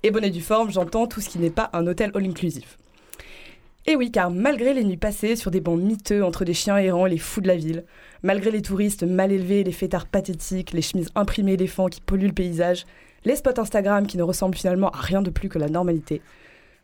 Et 0.04 0.12
bonnet 0.12 0.30
du 0.30 0.42
forme, 0.42 0.72
j'entends 0.72 1.08
tout 1.08 1.22
ce 1.22 1.30
qui 1.30 1.40
n'est 1.40 1.50
pas 1.50 1.70
un 1.74 1.88
hôtel 1.88 2.12
all-inclusive. 2.14 2.78
Et 3.88 3.96
oui, 3.96 4.12
car 4.12 4.30
malgré 4.30 4.76
les 4.76 4.84
nuits 4.84 4.98
passées 4.98 5.36
sur 5.36 5.50
des 5.50 5.60
bancs 5.60 5.80
miteux 5.80 6.24
entre 6.24 6.46
des 6.46 6.54
chiens 6.54 6.78
errants 6.78 7.08
et 7.08 7.10
les 7.10 7.18
fous 7.18 7.42
de 7.42 7.48
la 7.48 7.56
ville, 7.56 7.84
malgré 8.22 8.52
les 8.52 8.62
touristes 8.62 9.04
mal 9.04 9.32
élevés, 9.32 9.64
les 9.64 9.72
fêtards 9.72 10.06
pathétiques, 10.06 10.72
les 10.72 10.84
chemises 10.84 11.10
imprimées 11.16 11.54
éléphants 11.54 11.88
qui 11.88 12.00
polluent 12.00 12.28
le 12.28 12.34
paysage, 12.34 12.86
les 13.26 13.36
spots 13.36 13.60
Instagram 13.60 14.06
qui 14.06 14.18
ne 14.18 14.24
ressemblent 14.24 14.56
finalement 14.56 14.90
à 14.92 14.98
rien 14.98 15.24
de 15.24 15.32
plus 15.32 15.50
que 15.50 15.58
la 15.58 15.68
normalité, 15.68 16.22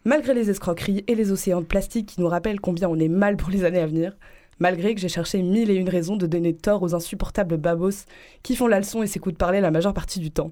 malgré 0.06 0.34
les 0.34 0.50
escroqueries 0.50 1.04
et 1.08 1.14
les 1.14 1.32
océans 1.32 1.62
de 1.62 1.66
plastique 1.68 2.08
qui 2.08 2.22
nous 2.22 2.28
rappellent 2.28 2.60
combien 2.60 2.90
on 2.90 2.98
est 2.98 3.10
mal 3.10 3.38
pour 3.38 3.52
les 3.52 3.64
années 3.64 3.80
à 3.80 3.88
venir, 3.88 4.18
malgré 4.58 4.96
que 4.96 5.02
j'ai 5.02 5.10
cherché 5.10 5.44
mille 5.44 5.70
et 5.70 5.76
une 5.76 5.90
raisons 5.90 6.16
de 6.16 6.26
donner 6.26 6.56
tort 6.56 6.82
aux 6.82 6.96
insupportables 6.96 7.58
babos 7.58 8.06
qui 8.42 8.56
font 8.56 8.68
la 8.68 8.80
leçon 8.80 9.04
et 9.04 9.08
s'écoutent 9.08 9.38
parler 9.38 9.62
la 9.62 9.70
majeure 9.70 9.94
partie 9.94 10.20
du 10.20 10.32
temps, 10.32 10.52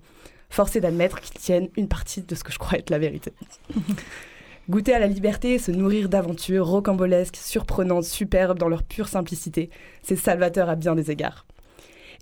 forcé 0.52 0.80
d'admettre 0.80 1.22
qu'ils 1.22 1.40
tiennent 1.40 1.70
une 1.76 1.88
partie 1.88 2.22
de 2.22 2.36
ce 2.36 2.44
que 2.44 2.52
je 2.52 2.60
crois 2.60 2.78
être 2.78 2.92
la 2.92 3.00
vérité. 3.00 3.34
Goûter 4.68 4.96
à 4.96 5.00
la 5.00 5.06
liberté, 5.06 5.60
se 5.60 5.70
nourrir 5.70 6.10
d'aventures 6.10 6.66
rocambolesques, 6.66 7.36
surprenantes, 7.36 8.04
superbes 8.04 8.58
dans 8.58 8.68
leur 8.68 8.82
pure 8.82 9.08
simplicité, 9.08 9.70
c'est 10.02 10.16
salvateur 10.16 10.70
à 10.70 10.76
bien 10.76 10.96
des 10.96 11.12
égards. 11.12 11.46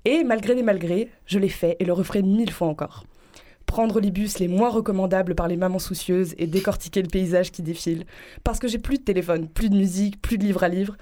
Et 0.03 0.25
malgré 0.25 0.53
les 0.53 0.61
malgrés, 0.61 1.09
je 1.25 1.39
l'ai 1.39 1.47
fait 1.47 1.77
et 1.79 1.85
le 1.85 1.93
referai 1.93 2.21
mille 2.21 2.51
fois 2.51 2.67
encore. 2.67 3.05
Prendre 3.65 4.01
les 4.01 4.11
bus 4.11 4.39
les 4.39 4.49
moins 4.49 4.69
recommandables 4.69 5.35
par 5.35 5.47
les 5.47 5.55
mamans 5.55 5.79
soucieuses 5.79 6.35
et 6.37 6.45
décortiquer 6.45 7.01
le 7.01 7.07
paysage 7.07 7.49
qui 7.49 7.61
défile, 7.61 8.03
parce 8.43 8.59
que 8.59 8.67
j'ai 8.67 8.77
plus 8.77 8.97
de 8.97 9.03
téléphone, 9.03 9.47
plus 9.47 9.69
de 9.69 9.77
musique, 9.77 10.21
plus 10.21 10.37
de 10.37 10.43
livre 10.43 10.63
à 10.63 10.67
livre. 10.67 10.97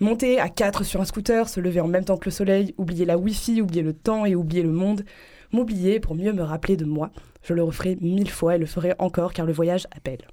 Monter 0.00 0.38
à 0.38 0.50
quatre 0.50 0.84
sur 0.84 1.00
un 1.00 1.06
scooter, 1.06 1.48
se 1.48 1.60
lever 1.60 1.80
en 1.80 1.88
même 1.88 2.04
temps 2.04 2.18
que 2.18 2.26
le 2.26 2.30
soleil, 2.30 2.74
oublier 2.76 3.06
la 3.06 3.16
Wi-Fi, 3.16 3.62
oublier 3.62 3.82
le 3.82 3.94
temps 3.94 4.26
et 4.26 4.34
oublier 4.34 4.62
le 4.62 4.72
monde, 4.72 5.06
m'oublier 5.50 5.98
pour 5.98 6.14
mieux 6.14 6.34
me 6.34 6.42
rappeler 6.42 6.76
de 6.76 6.84
moi. 6.84 7.10
Je 7.42 7.54
le 7.54 7.62
referai 7.62 7.96
mille 8.02 8.30
fois 8.30 8.56
et 8.56 8.58
le 8.58 8.66
ferai 8.66 8.92
encore 8.98 9.32
car 9.32 9.46
le 9.46 9.54
voyage 9.54 9.86
appelle. 9.96 10.26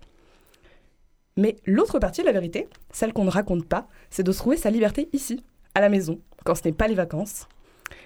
Mais 1.38 1.58
l'autre 1.66 2.00
partie 2.00 2.22
de 2.22 2.28
la 2.28 2.32
vérité, 2.32 2.70
celle 2.92 3.12
qu'on 3.12 3.26
ne 3.26 3.30
raconte 3.30 3.66
pas, 3.66 3.90
c'est 4.10 4.24
de 4.24 4.32
trouver 4.32 4.56
sa 4.56 4.70
liberté 4.70 5.10
ici, 5.12 5.44
à 5.74 5.82
la 5.82 5.90
maison, 5.90 6.20
quand 6.46 6.56
ce 6.56 6.64
n'est 6.64 6.74
pas 6.74 6.88
les 6.88 6.96
vacances. 6.96 7.50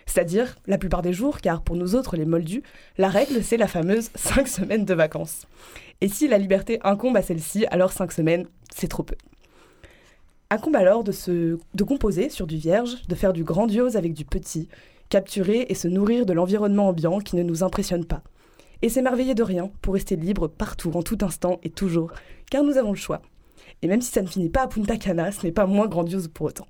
C'est-à-dire 0.08 0.56
la 0.66 0.80
plupart 0.80 1.04
des 1.04 1.14
jours, 1.14 1.40
car 1.40 1.62
pour 1.62 1.76
nous 1.76 1.94
autres, 1.94 2.18
les 2.18 2.26
moldus, 2.26 2.64
la 2.98 3.08
règle, 3.08 3.44
c'est 3.44 3.58
la 3.58 3.68
fameuse 3.68 4.10
5 4.16 4.48
semaines 4.48 4.86
de 4.86 4.96
vacances. 4.96 5.46
Et 6.02 6.08
si 6.08 6.28
la 6.28 6.40
liberté 6.40 6.80
incombe 6.84 7.18
à 7.18 7.22
celle-ci, 7.22 7.68
alors 7.68 7.92
5 7.92 8.12
semaines, 8.12 8.48
c'est 8.74 8.88
trop 8.88 9.04
peu. 9.04 9.16
Incombe 10.50 10.78
alors 10.78 11.04
de 11.04 11.84
composer 11.84 12.30
sur 12.30 12.48
du 12.48 12.58
vierge, 12.58 13.04
de 13.08 13.14
faire 13.14 13.34
du 13.34 13.44
grandiose 13.44 13.96
avec 13.96 14.14
du 14.14 14.26
petit, 14.26 14.68
capturer 15.10 15.68
et 15.70 15.76
se 15.76 15.88
nourrir 15.88 16.26
de 16.26 16.34
l'environnement 16.34 16.88
ambiant 16.88 17.20
qui 17.20 17.36
ne 17.36 17.44
nous 17.44 17.64
impressionne 17.64 18.06
pas. 18.06 18.24
Et 18.82 18.90
s'émerveiller 18.90 19.36
de 19.36 19.44
rien 19.44 19.72
pour 19.82 19.94
rester 19.94 20.16
libre 20.16 20.48
partout, 20.48 20.92
en 20.96 21.04
tout 21.04 21.18
instant 21.22 21.60
et 21.64 21.70
toujours, 21.70 22.12
car 22.50 22.64
nous 22.64 22.78
avons 22.78 22.92
le 22.92 22.98
choix. 22.98 23.22
Et 23.82 23.88
même 23.88 24.02
si 24.02 24.12
ça 24.12 24.22
ne 24.22 24.28
finit 24.28 24.50
pas 24.50 24.64
à 24.64 24.68
Punta 24.68 24.98
Cana, 24.98 25.32
ce 25.32 25.46
n'est 25.46 25.52
pas 25.52 25.66
moins 25.66 25.88
grandiose 25.88 26.28
pour 26.28 26.48
autant. 26.48 26.68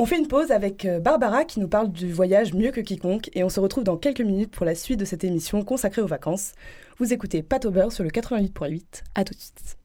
On 0.00 0.06
fait 0.06 0.18
une 0.18 0.28
pause 0.28 0.52
avec 0.52 0.84
euh, 0.84 1.00
Barbara 1.00 1.44
qui 1.44 1.58
nous 1.58 1.66
parle 1.66 1.90
du 1.90 2.12
voyage 2.12 2.54
mieux 2.54 2.70
que 2.70 2.80
quiconque 2.80 3.30
et 3.34 3.42
on 3.42 3.48
se 3.48 3.58
retrouve 3.58 3.82
dans 3.82 3.96
quelques 3.96 4.20
minutes 4.20 4.52
pour 4.52 4.64
la 4.64 4.76
suite 4.76 5.00
de 5.00 5.04
cette 5.04 5.24
émission 5.24 5.64
consacrée 5.64 6.02
aux 6.02 6.06
vacances. 6.06 6.52
Vous 6.98 7.12
écoutez 7.12 7.42
Pat 7.42 7.64
au 7.64 7.72
beurre 7.72 7.90
sur 7.90 8.04
le 8.04 8.10
88.8. 8.10 9.02
À 9.16 9.24
tout 9.24 9.34
de 9.34 9.40
suite. 9.40 9.76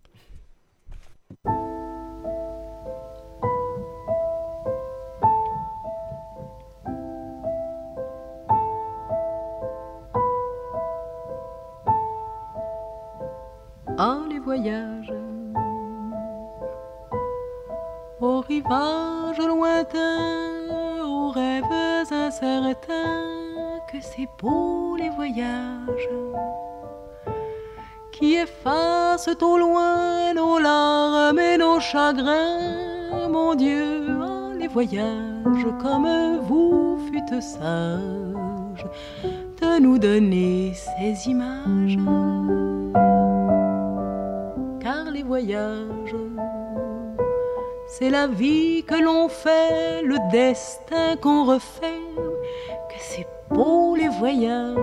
Aux 18.21 18.41
rivages 18.41 19.39
lointains, 19.39 20.69
aux 21.03 21.31
rêves 21.31 21.63
incertains, 22.11 23.79
que 23.91 23.97
c'est 23.99 24.27
beau 24.39 24.95
les 24.95 25.09
voyages 25.09 26.09
qui 28.11 28.35
effacent 28.35 29.41
au 29.41 29.57
loin 29.57 30.35
nos 30.35 30.59
larmes 30.59 31.39
et 31.39 31.57
nos 31.57 31.79
chagrins. 31.79 33.29
Mon 33.31 33.55
Dieu, 33.55 34.07
ah, 34.21 34.51
les 34.59 34.67
voyages 34.67 35.67
comme 35.81 36.37
vous 36.43 36.99
fûtes 37.07 37.41
sages 37.41 38.85
de 39.59 39.79
nous 39.79 39.97
donner 39.97 40.73
ces 40.75 41.27
images. 41.27 41.97
C'est 47.87 48.09
la 48.11 48.27
vie 48.27 48.83
que 48.83 49.03
l'on 49.03 49.29
fait, 49.29 50.03
le 50.03 50.17
destin 50.31 51.15
qu'on 51.21 51.45
refait, 51.45 52.01
que 52.89 52.99
c'est 52.99 53.27
beau 53.49 53.95
les 53.95 54.09
voyages. 54.09 54.77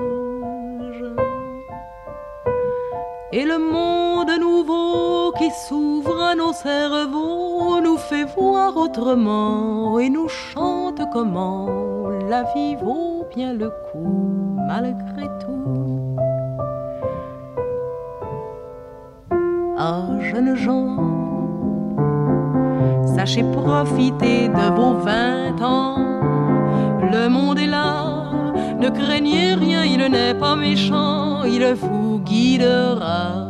Et 3.33 3.45
le 3.45 3.59
monde 3.59 4.33
nouveau 4.41 5.31
qui 5.39 5.51
s'ouvre 5.69 6.21
à 6.21 6.35
nos 6.35 6.53
cerveaux 6.53 7.81
nous 7.81 7.97
fait 7.97 8.25
voir 8.37 8.77
autrement 8.77 10.01
et 10.01 10.11
nous 10.11 10.29
chante 10.29 11.01
comment 11.13 12.09
la 12.29 12.43
vie 12.55 12.75
vaut 12.75 13.25
bien 13.33 13.53
le 13.53 13.71
coup 13.71 14.57
malgré 14.67 15.29
tout. 15.45 15.80
Ah, 19.83 20.05
jeunes 20.21 20.57
gens, 20.57 20.95
Sachez 23.17 23.43
profiter 23.45 24.49
de 24.49 24.67
vos 24.77 24.93
vingt 24.93 25.59
ans. 25.63 26.21
Le 27.01 27.31
monde 27.31 27.59
est 27.59 27.67
là, 27.67 28.31
ne 28.79 28.91
craignez 28.91 29.55
rien, 29.55 29.83
il 29.85 30.05
n'est 30.11 30.35
pas 30.35 30.55
méchant, 30.55 31.45
il 31.45 31.65
vous 31.73 32.19
guidera. 32.19 33.49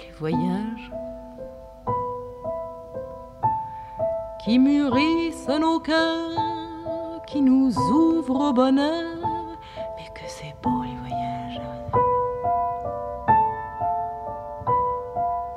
Les 0.00 0.12
voyages 0.18 0.90
qui 4.42 4.58
mûrissent 4.58 5.48
nos 5.60 5.78
cœurs, 5.78 6.41
qui 7.32 7.40
nous 7.40 7.72
ouvrent 7.90 8.50
au 8.50 8.52
bonheur 8.52 9.22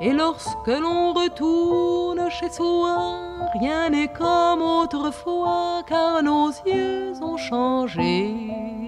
Et 0.00 0.12
lorsque 0.12 0.68
l'on 0.68 1.12
retourne 1.14 2.30
chez 2.30 2.50
soi, 2.50 2.96
rien 3.58 3.90
n'est 3.90 4.12
comme 4.12 4.62
autrefois, 4.62 5.82
car 5.86 6.22
nos 6.22 6.50
yeux 6.66 7.14
ont 7.22 7.36
changé 7.36 8.28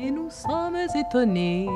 et 0.05 0.11
nous 0.11 0.31
sommes 0.31 0.77
étonnés 0.95 1.67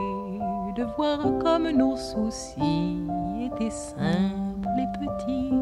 de 0.76 0.84
voir 0.96 1.18
comme 1.42 1.70
nos 1.70 1.96
soucis 1.96 3.00
étaient 3.40 3.70
simples 3.70 4.68
et 4.78 4.98
petits. 4.98 5.61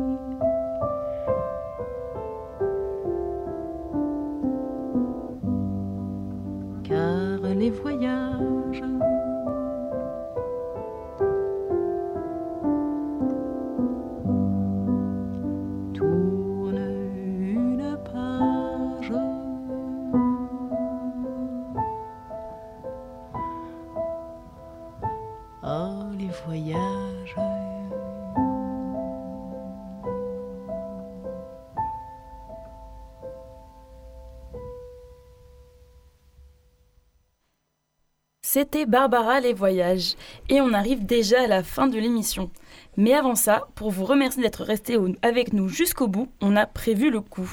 C'était 38.61 38.85
Barbara 38.85 39.41
les 39.41 39.55
voyages 39.55 40.17
et 40.51 40.61
on 40.61 40.75
arrive 40.75 41.07
déjà 41.07 41.45
à 41.45 41.47
la 41.47 41.63
fin 41.63 41.87
de 41.87 41.99
l'émission. 41.99 42.51
Mais 42.99 43.15
avant 43.15 43.35
ça, 43.35 43.69
pour 43.75 43.91
vous 43.91 44.05
remercier 44.05 44.43
d'être 44.43 44.65
resté 44.65 44.99
avec 45.23 45.55
nous 45.55 45.71
jusqu'au 45.71 46.09
bout, 46.09 46.29
on 46.43 46.57
a 46.57 46.67
prévu 46.67 47.11
le 47.11 47.23
coup. 47.23 47.51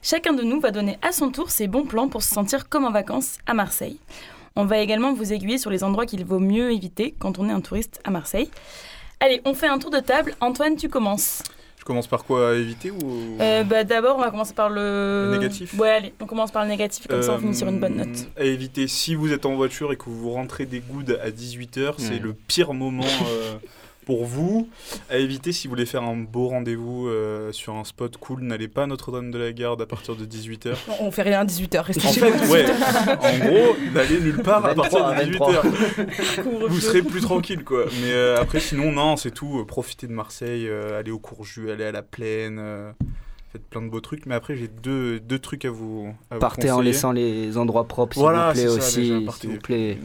Chacun 0.00 0.32
de 0.32 0.44
nous 0.44 0.60
va 0.60 0.70
donner 0.70 0.96
à 1.02 1.10
son 1.10 1.32
tour 1.32 1.50
ses 1.50 1.66
bons 1.66 1.86
plans 1.86 2.06
pour 2.06 2.22
se 2.22 2.32
sentir 2.32 2.68
comme 2.68 2.84
en 2.84 2.92
vacances 2.92 3.38
à 3.46 3.54
Marseille. 3.54 3.98
On 4.54 4.64
va 4.64 4.78
également 4.78 5.12
vous 5.12 5.32
aiguiller 5.32 5.58
sur 5.58 5.72
les 5.72 5.82
endroits 5.82 6.06
qu'il 6.06 6.24
vaut 6.24 6.38
mieux 6.38 6.70
éviter 6.70 7.16
quand 7.18 7.40
on 7.40 7.48
est 7.48 7.52
un 7.52 7.60
touriste 7.60 8.00
à 8.04 8.12
Marseille. 8.12 8.48
Allez, 9.18 9.42
on 9.44 9.54
fait 9.54 9.66
un 9.66 9.80
tour 9.80 9.90
de 9.90 9.98
table. 9.98 10.36
Antoine, 10.40 10.76
tu 10.76 10.88
commences. 10.88 11.42
Je 11.84 11.86
commence 11.86 12.06
par 12.06 12.24
quoi 12.24 12.52
à 12.52 12.54
éviter 12.54 12.90
ou 12.90 13.36
euh, 13.42 13.62
bah, 13.62 13.84
D'abord, 13.84 14.16
on 14.16 14.20
va 14.22 14.30
commencer 14.30 14.54
par 14.54 14.70
le... 14.70 15.28
le... 15.30 15.36
négatif? 15.36 15.78
Ouais, 15.78 15.90
allez, 15.90 16.14
on 16.18 16.24
commence 16.24 16.50
par 16.50 16.62
le 16.62 16.70
négatif, 16.70 17.06
comme 17.06 17.20
ça 17.20 17.34
on 17.34 17.38
finit 17.38 17.54
sur 17.54 17.68
une 17.68 17.78
bonne 17.78 17.96
note. 17.96 18.26
À 18.38 18.44
éviter, 18.44 18.88
si 18.88 19.14
vous 19.14 19.34
êtes 19.34 19.44
en 19.44 19.54
voiture 19.54 19.92
et 19.92 19.96
que 19.96 20.08
vous 20.08 20.30
rentrez 20.30 20.64
des 20.64 20.80
goudes 20.80 21.20
à 21.22 21.28
18h, 21.28 21.96
c'est 21.98 22.18
le 22.18 22.32
pire 22.32 22.72
moment 22.72 23.04
euh, 23.04 23.56
pour 24.04 24.24
vous. 24.24 24.68
À 25.10 25.16
éviter, 25.18 25.52
si 25.52 25.66
vous 25.66 25.72
voulez 25.72 25.86
faire 25.86 26.02
un 26.02 26.16
beau 26.16 26.48
rendez-vous 26.48 27.08
euh, 27.08 27.52
sur 27.52 27.74
un 27.74 27.84
spot 27.84 28.16
cool, 28.18 28.42
n'allez 28.42 28.68
pas 28.68 28.84
à 28.84 28.86
Notre-Dame 28.86 29.30
de 29.30 29.38
la 29.38 29.52
Garde 29.52 29.80
à 29.82 29.86
partir 29.86 30.16
de 30.16 30.24
18h. 30.24 30.74
On 31.00 31.10
fait 31.10 31.22
rien 31.22 31.40
à 31.40 31.44
18h, 31.44 31.80
restez 31.80 32.06
en 32.06 32.12
chez 32.12 32.20
fait, 32.20 32.30
vous. 32.30 32.52
ouais. 32.52 32.66
en 32.66 33.38
gros, 33.38 33.76
n'allez 33.92 34.20
nulle 34.20 34.42
part 34.42 34.64
à 34.64 34.74
partir 34.74 35.06
de 35.08 35.14
18h. 35.14 36.68
vous 36.68 36.80
serez 36.80 37.02
plus 37.02 37.20
tranquille, 37.20 37.64
quoi. 37.64 37.84
Mais 38.02 38.12
euh, 38.12 38.40
après, 38.40 38.60
sinon, 38.60 38.92
non, 38.92 39.16
c'est 39.16 39.30
tout. 39.30 39.60
Euh, 39.60 39.64
profitez 39.64 40.06
de 40.06 40.12
Marseille, 40.12 40.66
euh, 40.68 40.98
allez 40.98 41.10
au 41.10 41.18
Courjus, 41.18 41.70
allez 41.70 41.84
à 41.84 41.92
la 41.92 42.02
plaine. 42.02 42.60
Faites 43.54 43.64
plein 43.68 43.82
de 43.82 43.88
beaux 43.88 44.00
trucs. 44.00 44.26
Mais 44.26 44.34
après, 44.34 44.56
j'ai 44.56 44.68
deux, 44.68 45.20
deux 45.20 45.38
trucs 45.38 45.64
à 45.64 45.70
vous. 45.70 46.12
À 46.30 46.34
vous 46.34 46.40
Partez 46.40 46.70
en 46.70 46.80
laissant 46.80 47.12
les 47.12 47.56
endroits 47.56 47.84
propres, 47.84 48.14
s'il 48.14 48.20
Voilà, 48.22 48.48
vous 48.48 48.52
plaît 48.54 48.68
ça, 48.68 48.74
aussi. 48.74 49.24
S'il 49.40 49.50
vous 49.50 49.58
plaît, 49.58 49.96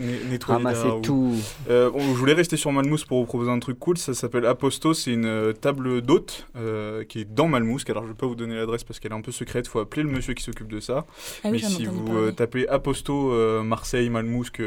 ramassez 0.45 0.87
tout. 1.01 1.33
Euh, 1.69 1.89
bon, 1.89 1.99
je 1.99 2.13
voulais 2.19 2.33
rester 2.33 2.57
sur 2.57 2.71
Malmousse 2.71 3.05
pour 3.05 3.19
vous 3.19 3.25
proposer 3.25 3.49
un 3.51 3.59
truc 3.59 3.79
cool. 3.79 3.97
Ça 3.97 4.13
s'appelle 4.13 4.45
Aposto. 4.45 4.93
C'est 4.93 5.11
une 5.13 5.25
euh, 5.25 5.53
table 5.53 6.01
d'hôte 6.01 6.47
euh, 6.55 7.03
qui 7.03 7.21
est 7.21 7.25
dans 7.33 7.47
Malmousque. 7.47 7.89
Alors, 7.89 8.03
je 8.03 8.09
vais 8.09 8.13
pas 8.13 8.27
vous 8.27 8.35
donner 8.35 8.55
l'adresse 8.55 8.83
parce 8.83 8.99
qu'elle 8.99 9.11
est 9.11 9.15
un 9.15 9.21
peu 9.21 9.31
secrète. 9.31 9.65
Il 9.67 9.69
faut 9.69 9.79
appeler 9.79 10.03
le 10.03 10.09
monsieur 10.09 10.33
qui 10.35 10.43
s'occupe 10.43 10.67
de 10.71 10.79
ça. 10.79 11.05
Ah 11.43 11.49
oui, 11.49 11.51
Mais 11.53 11.59
si 11.59 11.85
vous 11.85 12.03
parler. 12.05 12.19
euh, 12.27 12.31
tapez 12.31 12.67
Aposto 12.67 13.33
euh, 13.33 13.63
Marseille 13.63 14.09
Malmousque. 14.09 14.61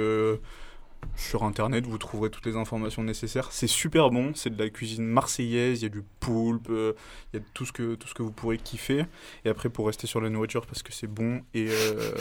Sur 1.16 1.44
internet, 1.44 1.86
vous 1.86 1.98
trouverez 1.98 2.30
toutes 2.30 2.46
les 2.46 2.56
informations 2.56 3.02
nécessaires. 3.02 3.48
C'est 3.52 3.66
super 3.66 4.10
bon, 4.10 4.32
c'est 4.34 4.54
de 4.54 4.62
la 4.62 4.70
cuisine 4.70 5.04
marseillaise, 5.04 5.80
il 5.80 5.82
y 5.82 5.86
a 5.86 5.88
du 5.88 6.02
poulpe, 6.20 6.68
euh, 6.70 6.94
il 7.32 7.38
y 7.38 7.42
a 7.42 7.44
tout 7.54 7.64
ce, 7.66 7.72
que, 7.72 7.94
tout 7.94 8.08
ce 8.08 8.14
que 8.14 8.22
vous 8.22 8.32
pourrez 8.32 8.58
kiffer. 8.58 9.04
Et 9.44 9.48
après, 9.48 9.68
pour 9.68 9.86
rester 9.86 10.06
sur 10.06 10.20
la 10.20 10.30
nourriture, 10.30 10.66
parce 10.66 10.82
que 10.82 10.92
c'est 10.92 11.06
bon 11.06 11.42
et, 11.54 11.68
euh, 11.68 12.12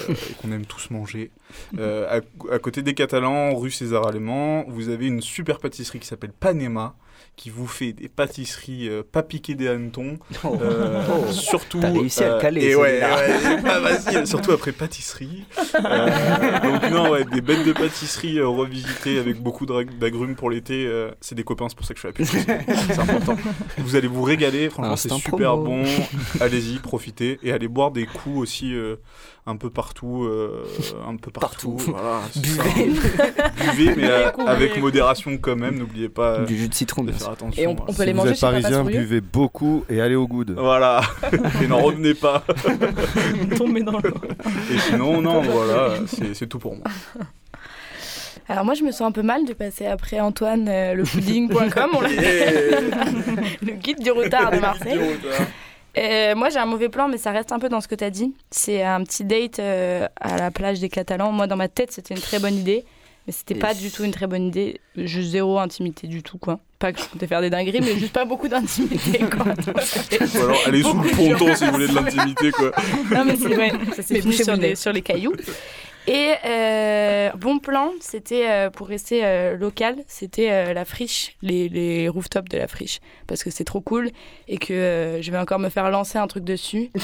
qu'on 0.41 0.51
aime 0.51 0.65
tous 0.65 0.89
manger, 0.91 1.31
euh, 1.77 2.19
à, 2.19 2.53
à 2.53 2.59
côté 2.59 2.81
des 2.81 2.93
Catalans, 2.93 3.55
rue 3.55 3.71
César 3.71 4.07
Allemand, 4.07 4.65
vous 4.67 4.89
avez 4.89 5.07
une 5.07 5.21
super 5.21 5.59
pâtisserie 5.59 5.99
qui 5.99 6.07
s'appelle 6.07 6.33
Panema 6.33 6.95
qui 7.37 7.49
vous 7.49 7.65
fait 7.65 7.91
des 7.93 8.07
pâtisseries 8.07 8.87
euh, 8.87 9.01
pas 9.09 9.23
piquées 9.23 9.55
des 9.55 9.67
hannetons. 9.67 10.17
Oh. 10.43 10.57
euh, 10.61 11.01
Oh. 11.09 11.31
surtout. 11.31 11.79
T'as 11.79 11.89
réussi 11.91 12.23
à 12.23 12.35
le 12.35 12.41
caler, 12.41 12.61
Et 12.65 12.75
ouais, 12.75 12.99
celui-là. 13.01 13.15
ouais, 13.15 13.39
c'est 13.41 13.61
pas 13.63 13.81
facile, 13.81 14.27
surtout 14.27 14.51
après 14.51 14.71
pâtisserie. 14.71 15.45
Euh, 15.75 16.59
donc, 16.61 16.91
non, 16.91 17.09
ouais, 17.09 17.25
des 17.25 17.41
bêtes 17.41 17.65
de 17.65 17.73
pâtisserie 17.73 18.37
euh, 18.37 18.47
revisitées 18.47 19.17
avec 19.17 19.41
beaucoup 19.41 19.65
d'agrumes 19.65 20.35
pour 20.35 20.49
l'été. 20.51 20.85
euh, 20.85 21.09
c'est 21.19 21.33
des 21.35 21.43
copains, 21.43 21.67
c'est 21.69 21.75
pour 21.77 21.85
ça 21.85 21.93
que 21.95 21.99
je 21.99 22.01
fais 22.01 22.09
la 22.09 22.13
pub. 22.13 22.25
C'est 22.87 22.99
important. 22.99 23.37
Vous 23.79 23.95
allez 23.95 24.07
vous 24.07 24.23
régaler, 24.23 24.69
franchement, 24.69 24.95
c'est 24.95 25.11
Instant 25.11 25.31
super 25.31 25.53
promo. 25.53 25.63
bon. 25.65 25.83
Allez-y, 26.41 26.77
profitez. 26.79 27.39
Et 27.43 27.51
allez 27.51 27.67
boire 27.67 27.89
des 27.91 28.05
coups 28.05 28.37
aussi 28.37 28.75
euh, 28.75 28.97
un 29.47 29.55
peu 29.55 29.69
partout. 29.69 30.23
euh, 30.23 30.63
un 31.07 31.15
peu 31.17 31.31
partout. 31.31 31.77
Voilà, 31.79 32.21
c'est 32.31 32.45
ça. 32.45 32.63
Buvez, 32.63 33.95
mais 33.97 34.09
euh, 34.09 34.29
avec 34.47 34.77
modération 34.79 35.37
quand 35.37 35.55
même. 35.55 35.79
N'oubliez 35.79 36.09
pas 36.09 36.39
euh, 36.39 36.45
Du 36.45 36.57
jus 36.57 36.67
de 36.69 36.73
citron, 36.73 37.03
de 37.03 37.11
faire 37.11 37.29
attention. 37.31 37.61
Et 37.61 37.67
on- 37.67 37.71
on 37.71 37.75
voilà. 37.75 37.93
peut 37.97 38.03
les 38.03 38.11
Si 38.11 38.13
manger 38.15 38.29
vous 38.29 38.35
êtes 38.35 38.41
parisien, 38.41 38.83
buvez 38.83 39.21
beaucoup 39.21 39.83
et 39.89 39.99
allez 40.01 40.15
au 40.15 40.27
good. 40.27 40.51
Voilà, 40.57 41.01
et 41.63 41.67
n'en 41.67 41.81
revenez 41.81 42.13
pas. 42.13 42.43
Tomber 43.57 43.81
dans 43.83 43.99
l'eau. 43.99 44.13
Et 44.71 44.77
sinon, 44.79 45.21
non, 45.21 45.41
voilà, 45.41 45.95
c'est 46.07 46.33
c'est 46.35 46.47
tout 46.47 46.59
pour 46.59 46.75
moi. 46.75 46.83
Alors 48.49 48.65
moi 48.65 48.73
je 48.73 48.83
me 48.83 48.91
sens 48.91 49.01
un 49.07 49.11
peu 49.13 49.21
mal 49.21 49.45
de 49.45 49.53
passer 49.53 49.85
après 49.85 50.19
Antoine 50.19 50.67
euh, 50.67 50.93
le 50.93 51.03
pudding.com, 51.03 51.89
on 51.93 52.01
l'a 52.01 52.09
le 52.09 53.71
guide 53.73 53.99
du 54.03 54.11
retard 54.11 54.51
de 54.51 54.57
Marseille. 54.57 54.99
Euh, 55.97 56.35
moi 56.35 56.49
j'ai 56.49 56.59
un 56.59 56.65
mauvais 56.65 56.87
plan 56.87 57.09
mais 57.09 57.17
ça 57.17 57.31
reste 57.31 57.51
un 57.51 57.59
peu 57.59 57.67
dans 57.67 57.81
ce 57.81 57.87
que 57.87 57.95
tu 57.95 58.03
as 58.03 58.09
dit. 58.09 58.33
C'est 58.49 58.83
un 58.83 59.03
petit 59.03 59.23
date 59.23 59.59
euh, 59.59 60.07
à 60.19 60.37
la 60.37 60.51
plage 60.51 60.79
des 60.79 60.89
Catalans. 60.89 61.31
Moi 61.31 61.47
dans 61.47 61.57
ma 61.57 61.67
tête 61.67 61.91
c'était 61.91 62.13
une 62.13 62.21
très 62.21 62.39
bonne 62.39 62.55
idée. 62.55 62.85
Mais 63.27 63.33
c'était 63.33 63.55
pas 63.55 63.75
du 63.75 63.91
tout 63.91 64.03
une 64.03 64.11
très 64.11 64.25
bonne 64.25 64.47
idée. 64.47 64.79
Juste 64.95 65.29
zéro 65.29 65.59
intimité 65.59 66.07
du 66.07 66.23
tout, 66.23 66.39
quoi. 66.39 66.59
Pas 66.79 66.91
que 66.91 66.99
je 66.99 67.05
comptais 67.05 67.27
faire 67.27 67.41
des 67.41 67.51
dingueries, 67.51 67.81
mais 67.81 67.95
juste 67.95 68.13
pas 68.13 68.25
beaucoup 68.25 68.47
d'intimité, 68.47 69.19
quoi. 69.31 69.53
Ou 69.53 70.37
alors, 70.41 70.57
allez 70.65 70.81
sous 70.81 70.99
le 70.99 71.09
ponton 71.11 71.55
si 71.55 71.65
vous 71.65 71.71
voulez 71.71 71.87
de 71.87 71.93
l'intimité, 71.93 72.49
quoi. 72.49 72.71
Non, 73.11 73.23
mais 73.23 73.35
c'est 73.35 73.53
vrai, 73.53 73.73
ça 73.95 74.01
s'est 74.01 74.21
fini 74.21 74.33
sur 74.33 74.57
nez. 74.57 74.75
sur 74.75 74.91
les 74.91 75.03
cailloux. 75.03 75.33
Et 76.07 76.33
euh, 76.45 77.29
bon 77.37 77.59
plan, 77.59 77.91
c'était 77.99 78.49
euh, 78.49 78.69
pour 78.71 78.87
rester 78.87 79.23
euh, 79.23 79.55
local, 79.55 79.97
c'était 80.07 80.49
euh, 80.51 80.73
la 80.73 80.83
friche, 80.83 81.35
les, 81.43 81.69
les 81.69 82.09
rooftops 82.09 82.49
de 82.49 82.57
la 82.57 82.67
friche, 82.67 82.99
parce 83.27 83.43
que 83.43 83.51
c'est 83.51 83.63
trop 83.65 83.81
cool 83.81 84.09
et 84.47 84.57
que 84.57 84.73
euh, 84.73 85.21
je 85.21 85.31
vais 85.31 85.37
encore 85.37 85.59
me 85.59 85.69
faire 85.69 85.89
lancer 85.91 86.17
un 86.17 86.25
truc 86.27 86.43
dessus. 86.43 86.89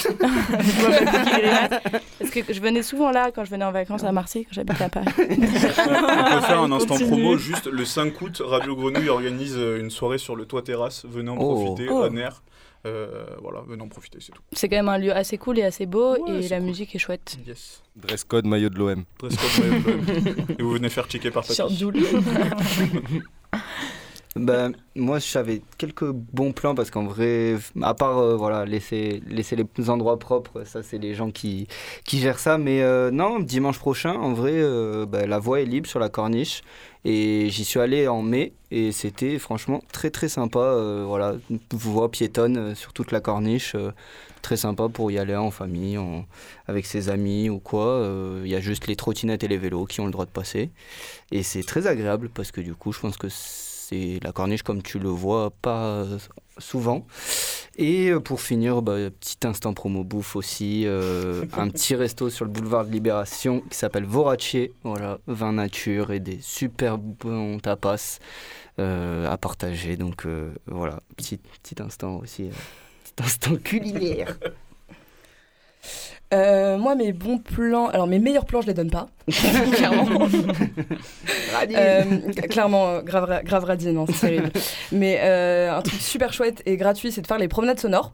Parce 2.19 2.31
que 2.31 2.39
je 2.53 2.59
venais 2.59 2.83
souvent 2.83 3.11
là 3.11 3.31
quand 3.33 3.45
je 3.45 3.51
venais 3.51 3.65
en 3.65 3.71
vacances 3.71 4.03
à 4.03 4.11
Marseille, 4.11 4.45
quand 4.45 4.53
j'habitais 4.53 4.83
à 4.83 4.89
Paris. 4.89 5.07
On 5.17 5.23
peut 5.25 6.41
faire 6.41 6.61
un 6.61 6.71
instant 6.71 6.95
Continue. 6.95 7.09
promo, 7.11 7.37
juste 7.37 7.67
le 7.67 7.85
5 7.85 8.19
août, 8.21 8.41
Radio 8.45 8.75
Grenouille 8.75 9.09
organise 9.09 9.55
une 9.55 9.89
soirée 9.91 10.17
sur 10.17 10.35
le 10.35 10.45
toit 10.45 10.61
terrasse. 10.61 11.05
Venez 11.07 11.29
en 11.29 11.37
Oh. 11.37 11.53
profiter, 11.55 11.87
Oh. 11.91 12.01
à. 12.03 12.41
Euh, 12.87 13.25
voilà, 13.41 13.61
venez 13.67 13.81
en 13.81 13.87
profiter, 13.89 14.19
c'est 14.21 14.31
tout. 14.31 14.41
C'est 14.53 14.69
quand 14.69 14.77
même 14.77 14.89
un 14.89 14.97
lieu 14.97 15.11
assez 15.15 15.37
cool 15.37 15.59
et 15.59 15.63
assez 15.63 15.85
beau 15.85 16.15
Ouais, 16.17 16.43
et 16.45 16.47
la 16.47 16.57
cool. 16.57 16.65
musique 16.67 16.95
est 16.95 16.99
chouette. 16.99 17.37
Yes. 17.45 17.83
Dress 17.95 18.23
code 18.23 18.45
maillot 18.45 18.69
de 18.69 18.77
l'OM. 18.77 19.03
Dress 19.19 19.35
code 19.35 19.65
maillot 19.65 19.81
de 19.81 19.91
l'OM. 19.91 20.45
Et 20.59 20.63
vous 20.63 20.71
venez 20.71 20.89
faire 20.89 21.07
checker 21.07 21.31
par 21.31 21.43
Sur 21.45 21.67
Papy. 21.67 21.83
Ben, 24.37 24.73
moi, 24.95 25.19
j'avais 25.19 25.61
quelques 25.77 26.09
bons 26.09 26.51
plans 26.53 26.75
parce 26.75 26.91
qu'en 26.91 27.05
vrai, 27.05 27.55
à 27.81 27.93
part 27.93 28.17
euh, 28.17 28.35
voilà, 28.35 28.65
laisser, 28.65 29.21
laisser 29.27 29.55
les 29.55 29.89
endroits 29.89 30.19
propres, 30.19 30.63
ça, 30.65 30.83
c'est 30.83 30.97
les 30.97 31.13
gens 31.15 31.31
qui, 31.31 31.67
qui 32.05 32.19
gèrent 32.19 32.39
ça. 32.39 32.57
Mais 32.57 32.81
euh, 32.81 33.11
non, 33.11 33.39
dimanche 33.39 33.79
prochain, 33.79 34.13
en 34.15 34.33
vrai, 34.33 34.53
euh, 34.53 35.05
ben, 35.05 35.27
la 35.29 35.39
voie 35.39 35.61
est 35.61 35.65
libre 35.65 35.87
sur 35.87 35.99
la 35.99 36.09
corniche. 36.09 36.61
Et 37.05 37.49
j'y 37.49 37.63
suis 37.63 37.79
allé 37.79 38.07
en 38.07 38.21
mai 38.21 38.53
et 38.69 38.91
c'était 38.91 39.39
franchement 39.39 39.81
très 39.93 40.09
très 40.09 40.27
sympa. 40.27 40.75
voilà, 41.05 41.35
voie 41.71 42.11
piétonne 42.11 42.75
sur 42.75 42.91
toute 42.91 43.11
la 43.11 43.21
corniche. 43.21 43.75
très 44.41 44.57
sympa 44.57 44.89
pour 44.89 45.11
y 45.11 45.17
aller 45.19 45.35
en 45.35 45.51
famille, 45.51 45.97
en- 45.97 46.25
avec 46.67 46.85
ses 46.85 47.09
amis 47.09 47.49
ou 47.49 47.59
quoi. 47.59 48.05
Il 48.43 48.49
y 48.49 48.55
a 48.55 48.59
juste 48.59 48.87
les 48.87 48.95
trottinettes 48.97 49.43
et 49.43 49.47
les 49.47 49.57
vélos 49.57 49.85
qui 49.85 50.01
ont 50.01 50.05
le 50.05 50.11
droit 50.11 50.25
de 50.25 50.31
passer. 50.31 50.69
Et 51.31 51.43
c'est 51.43 51.63
très 51.63 51.87
agréable 51.87 52.29
parce 52.29 52.51
que 52.51 52.61
du 52.61 52.75
coup, 52.75 52.91
je 52.93 52.99
pense 52.99 53.17
que 53.17 53.27
c'est 53.89 54.19
la 54.21 54.31
corniche 54.31 54.63
comme 54.63 54.81
tu 54.81 54.99
le 54.99 55.07
vois 55.07 55.51
pas 55.61 55.85
euh, 55.85 56.19
souvent. 56.57 57.05
Et 57.77 58.09
euh, 58.09 58.19
pour 58.19 58.41
finir, 58.41 58.81
bah, 58.81 59.09
petit 59.11 59.37
instant 59.43 59.73
promo 59.73 60.03
bouffe 60.03 60.35
aussi, 60.35 60.83
euh, 60.85 61.45
un 61.53 61.69
petit 61.69 61.95
resto 61.95 62.29
sur 62.29 62.43
le 62.43 62.51
boulevard 62.51 62.85
de 62.85 62.91
Libération 62.91 63.61
qui 63.69 63.77
s'appelle 63.77 64.03
Voracier, 64.03 64.73
voilà, 64.83 65.19
vin 65.27 65.53
nature 65.53 66.11
et 66.11 66.19
des 66.19 66.39
super 66.41 66.97
bons 66.97 67.59
tapas 67.59 68.19
à 68.77 69.37
partager. 69.39 69.95
Donc 69.95 70.27
voilà, 70.67 70.99
petit, 71.15 71.37
petit 71.37 71.81
instant 71.81 72.17
aussi, 72.17 72.49
petit 73.03 73.23
instant 73.23 73.55
culinaire. 73.55 74.37
Euh, 76.33 76.77
moi, 76.77 76.95
mes 76.95 77.13
bons 77.13 77.37
plans, 77.37 77.87
alors 77.87 78.05
mes 78.07 78.19
meilleurs 78.19 78.45
plans, 78.45 78.59
je 78.61 78.67
les 78.67 78.73
donne 78.73 78.91
pas, 78.91 79.07
clairement. 79.73 80.27
Euh, 81.73 82.03
clairement, 82.49 83.01
grave, 83.01 83.23
ra- 83.25 83.43
grave 83.43 83.63
radine, 83.63 83.93
non, 83.93 84.05
c'est 84.07 84.27
terrible. 84.27 84.51
Mais 84.91 85.19
euh, 85.21 85.73
un 85.75 85.81
truc 85.81 86.01
super 86.01 86.33
chouette 86.33 86.61
et 86.65 86.75
gratuit, 86.77 87.11
c'est 87.11 87.21
de 87.21 87.27
faire 87.27 87.37
les 87.37 87.47
promenades 87.47 87.79
sonores. 87.79 88.13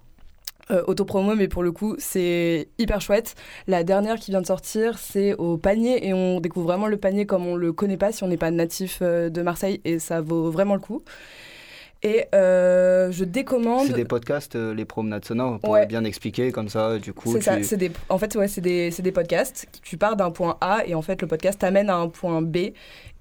Euh, 0.71 0.81
Autopromo, 0.87 1.35
mais 1.35 1.47
pour 1.49 1.61
le 1.63 1.71
coup, 1.73 1.95
c'est 1.97 2.69
hyper 2.77 3.01
chouette. 3.01 3.35
La 3.67 3.83
dernière 3.83 4.15
qui 4.15 4.31
vient 4.31 4.39
de 4.41 4.45
sortir, 4.47 4.97
c'est 4.97 5.33
au 5.33 5.57
panier 5.57 6.07
et 6.07 6.13
on 6.13 6.39
découvre 6.39 6.67
vraiment 6.67 6.87
le 6.87 6.95
panier 6.97 7.25
comme 7.25 7.45
on 7.45 7.55
le 7.55 7.73
connaît 7.73 7.97
pas 7.97 8.13
si 8.13 8.23
on 8.23 8.27
n'est 8.27 8.37
pas 8.37 8.49
natif 8.51 9.01
de 9.01 9.41
Marseille 9.41 9.81
et 9.83 9.99
ça 9.99 10.21
vaut 10.21 10.51
vraiment 10.51 10.75
le 10.75 10.79
coup. 10.79 11.03
Et 12.05 12.25
euh, 12.35 13.11
je 13.13 13.23
décommande. 13.23 13.87
C'est 13.87 13.93
des 13.93 14.03
podcasts, 14.03 14.57
euh, 14.57 14.73
les 14.73 14.83
promenades 14.83 15.23
sonores, 15.23 15.59
pour 15.61 15.69
Ouais. 15.69 15.85
bien 15.85 16.03
expliquer 16.03 16.51
comme 16.51 16.67
ça, 16.67 16.99
du 16.99 17.13
coup. 17.13 17.31
C'est 17.31 17.41
ça, 17.41 17.63
c'est 17.63 17.77
des, 17.77 17.91
en 18.09 18.17
fait, 18.17 18.35
ouais, 18.35 18.49
c'est 18.49 18.59
des, 18.59 18.89
des 18.89 19.11
podcasts. 19.13 19.67
Tu 19.83 19.95
pars 19.97 20.17
d'un 20.17 20.29
point 20.29 20.57
A 20.59 20.83
et 20.85 20.95
en 20.95 21.01
fait, 21.01 21.21
le 21.21 21.27
podcast 21.29 21.59
t'amène 21.59 21.89
à 21.89 21.95
un 21.95 22.09
point 22.09 22.41
B. 22.41 22.57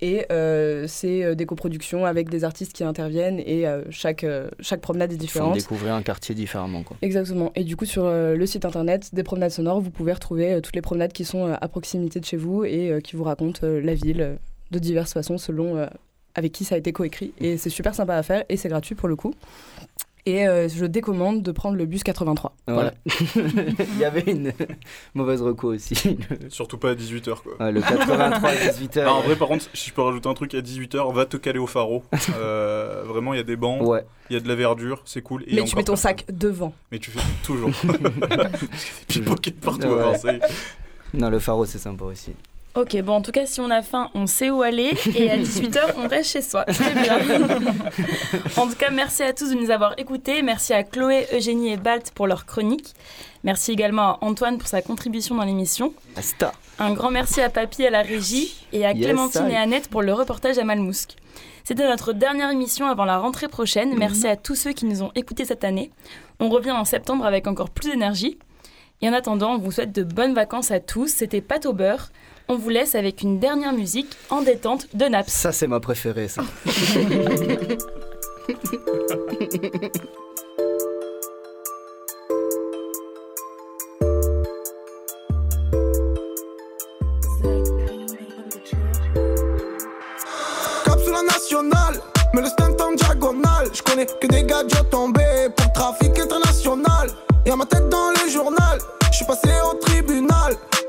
Et 0.00 0.26
euh, 0.32 0.86
c'est 0.88 1.36
des 1.36 1.46
coproductions 1.46 2.04
avec 2.06 2.28
des 2.28 2.42
artistes 2.42 2.72
qui 2.72 2.82
interviennent 2.82 3.38
et 3.38 3.64
chaque, 3.90 4.26
chaque 4.58 4.80
promenade 4.80 5.12
est 5.12 5.14
Ils 5.14 5.18
font 5.20 5.24
différente. 5.26 5.54
découvrir 5.54 5.94
un 5.94 6.02
quartier 6.02 6.34
différemment. 6.34 6.82
Quoi. 6.82 6.96
Exactement. 7.02 7.52
Et 7.54 7.62
du 7.62 7.76
coup, 7.76 7.84
sur 7.84 8.10
le 8.10 8.46
site 8.46 8.64
internet 8.64 9.14
des 9.14 9.22
promenades 9.22 9.52
sonores, 9.52 9.80
vous 9.80 9.90
pouvez 9.90 10.12
retrouver 10.12 10.60
toutes 10.60 10.74
les 10.74 10.82
promenades 10.82 11.12
qui 11.12 11.24
sont 11.24 11.46
à 11.52 11.68
proximité 11.68 12.18
de 12.18 12.24
chez 12.24 12.36
vous 12.36 12.64
et 12.64 12.98
qui 13.04 13.14
vous 13.14 13.22
racontent 13.22 13.60
la 13.64 13.94
ville 13.94 14.38
de 14.72 14.78
diverses 14.80 15.12
façons 15.12 15.38
selon 15.38 15.86
avec 16.34 16.52
qui 16.52 16.64
ça 16.64 16.74
a 16.74 16.78
été 16.78 16.92
coécrit. 16.92 17.32
Et 17.38 17.56
c'est 17.58 17.70
super 17.70 17.94
sympa 17.94 18.14
à 18.16 18.22
faire 18.22 18.44
et 18.48 18.56
c'est 18.56 18.68
gratuit 18.68 18.94
pour 18.94 19.08
le 19.08 19.16
coup. 19.16 19.34
Et 20.24 20.46
euh, 20.46 20.68
je 20.68 20.84
décommande 20.86 21.42
de 21.42 21.50
prendre 21.50 21.76
le 21.76 21.84
bus 21.84 22.04
83. 22.04 22.54
Voilà. 22.68 22.94
Il 23.34 23.98
y 23.98 24.04
avait 24.04 24.20
une 24.30 24.52
mauvaise 25.14 25.42
reco 25.42 25.74
aussi. 25.74 26.16
Surtout 26.48 26.78
pas 26.78 26.90
à 26.90 26.94
18h, 26.94 27.42
quoi. 27.42 27.56
Ouais, 27.58 27.72
le 27.72 27.80
83 27.80 28.48
à 28.48 28.54
18h. 28.54 29.02
Ah, 29.04 29.14
en 29.14 29.22
vrai, 29.22 29.34
par 29.34 29.48
contre, 29.48 29.64
si 29.74 29.88
je 29.90 29.92
peux 29.94 30.02
rajouter 30.02 30.28
un 30.28 30.34
truc 30.34 30.54
à 30.54 30.60
18h, 30.60 31.12
va 31.12 31.26
te 31.26 31.36
caler 31.36 31.58
au 31.58 31.66
pharo. 31.66 32.04
Euh, 32.38 33.02
vraiment, 33.04 33.34
il 33.34 33.38
y 33.38 33.40
a 33.40 33.42
des 33.42 33.56
bancs, 33.56 33.80
il 33.82 33.86
Ouais. 33.88 34.04
y 34.30 34.36
a 34.36 34.40
de 34.40 34.46
la 34.46 34.54
verdure, 34.54 35.02
c'est 35.06 35.22
cool. 35.22 35.42
Et 35.48 35.56
Mais 35.56 35.64
tu 35.64 35.74
mets 35.74 35.82
ton 35.82 35.94
personne. 35.94 35.96
sac 36.18 36.24
devant. 36.32 36.72
Mais 36.92 37.00
tu 37.00 37.10
fais 37.10 37.18
toujours. 37.42 37.70
Pickpockets 39.08 39.60
partout 39.60 39.88
à 39.88 39.96
Ouais. 39.96 40.04
Marseille. 40.04 40.40
Non, 41.14 41.30
le 41.30 41.40
pharo, 41.40 41.64
c'est 41.66 41.78
sympa 41.78 42.04
aussi. 42.04 42.32
Ok, 42.74 42.96
bon, 43.02 43.16
en 43.16 43.20
tout 43.20 43.32
cas, 43.32 43.44
si 43.44 43.60
on 43.60 43.68
a 43.68 43.82
faim, 43.82 44.08
on 44.14 44.26
sait 44.26 44.48
où 44.48 44.62
aller. 44.62 44.92
Et 45.14 45.30
à 45.30 45.36
18h, 45.36 45.94
on 45.98 46.08
reste 46.08 46.30
chez 46.30 46.40
soi. 46.40 46.64
Très 46.64 46.94
bien. 46.94 47.18
en 48.56 48.66
tout 48.66 48.76
cas, 48.76 48.90
merci 48.90 49.22
à 49.22 49.34
tous 49.34 49.50
de 49.50 49.56
nous 49.56 49.70
avoir 49.70 49.94
écoutés. 49.98 50.40
Merci 50.40 50.72
à 50.72 50.82
Chloé, 50.82 51.26
Eugénie 51.34 51.70
et 51.72 51.76
Balt 51.76 52.10
pour 52.14 52.26
leur 52.26 52.46
chronique. 52.46 52.94
Merci 53.44 53.72
également 53.72 54.02
à 54.14 54.18
Antoine 54.22 54.56
pour 54.56 54.68
sa 54.68 54.80
contribution 54.80 55.34
dans 55.34 55.44
l'émission. 55.44 55.92
Un 56.78 56.94
grand 56.94 57.10
merci 57.10 57.42
à 57.42 57.50
Papy 57.50 57.84
à 57.84 57.90
la 57.90 58.00
régie 58.00 58.54
et 58.72 58.86
à 58.86 58.92
Yes, 58.92 59.04
Clémentine 59.04 59.48
I. 59.50 59.52
et 59.52 59.56
Annette 59.56 59.88
pour 59.88 60.00
le 60.00 60.14
reportage 60.14 60.56
à 60.56 60.64
Malmousque. 60.64 61.16
C'était 61.64 61.86
notre 61.86 62.14
dernière 62.14 62.50
émission 62.50 62.86
avant 62.86 63.04
la 63.04 63.18
rentrée 63.18 63.48
prochaine. 63.48 63.94
Merci 63.98 64.26
à 64.26 64.36
tous 64.36 64.54
ceux 64.54 64.72
qui 64.72 64.86
nous 64.86 65.02
ont 65.02 65.12
écoutés 65.14 65.44
cette 65.44 65.64
année. 65.64 65.90
On 66.40 66.48
revient 66.48 66.72
en 66.72 66.86
septembre 66.86 67.26
avec 67.26 67.46
encore 67.46 67.68
plus 67.68 67.90
d'énergie. 67.90 68.38
Et 69.02 69.08
en 69.08 69.12
attendant, 69.12 69.54
on 69.54 69.58
vous 69.58 69.72
souhaite 69.72 69.92
de 69.92 70.04
bonnes 70.04 70.32
vacances 70.32 70.70
à 70.70 70.80
tous. 70.80 71.08
C'était 71.08 71.40
Pâte 71.42 71.66
au 71.66 71.72
beurre. 71.72 72.10
On 72.52 72.58
vous 72.58 72.68
laisse 72.68 72.94
avec 72.94 73.22
une 73.22 73.38
dernière 73.38 73.72
musique 73.72 74.14
en 74.28 74.42
détente 74.42 74.86
de 74.92 75.06
Naps. 75.06 75.32
Ça, 75.32 75.52
c'est 75.52 75.66
ma 75.66 75.80
préférée, 75.80 76.28
ça. 76.28 76.42
Mais 92.34 92.40
le 92.40 92.48
stunt 92.48 92.76
en 92.80 92.92
diagonale, 92.94 93.68
je 93.72 93.82
connais 93.82 94.04
que 94.04 94.26
des 94.26 94.44
gars 94.44 94.62
déjà 94.64 94.84
tombés 94.84 95.48
pour 95.56 95.72
trafic 95.72 96.18
international. 96.18 97.08
Y'a 97.46 97.56
ma 97.56 97.64
tête 97.64 97.88
dans 97.88 98.10
le 98.10 98.30
journal, 98.30 98.78
je 99.10 99.16
suis 99.16 99.26
passé 99.26 99.48
au 99.64 99.74
tri 99.78 99.91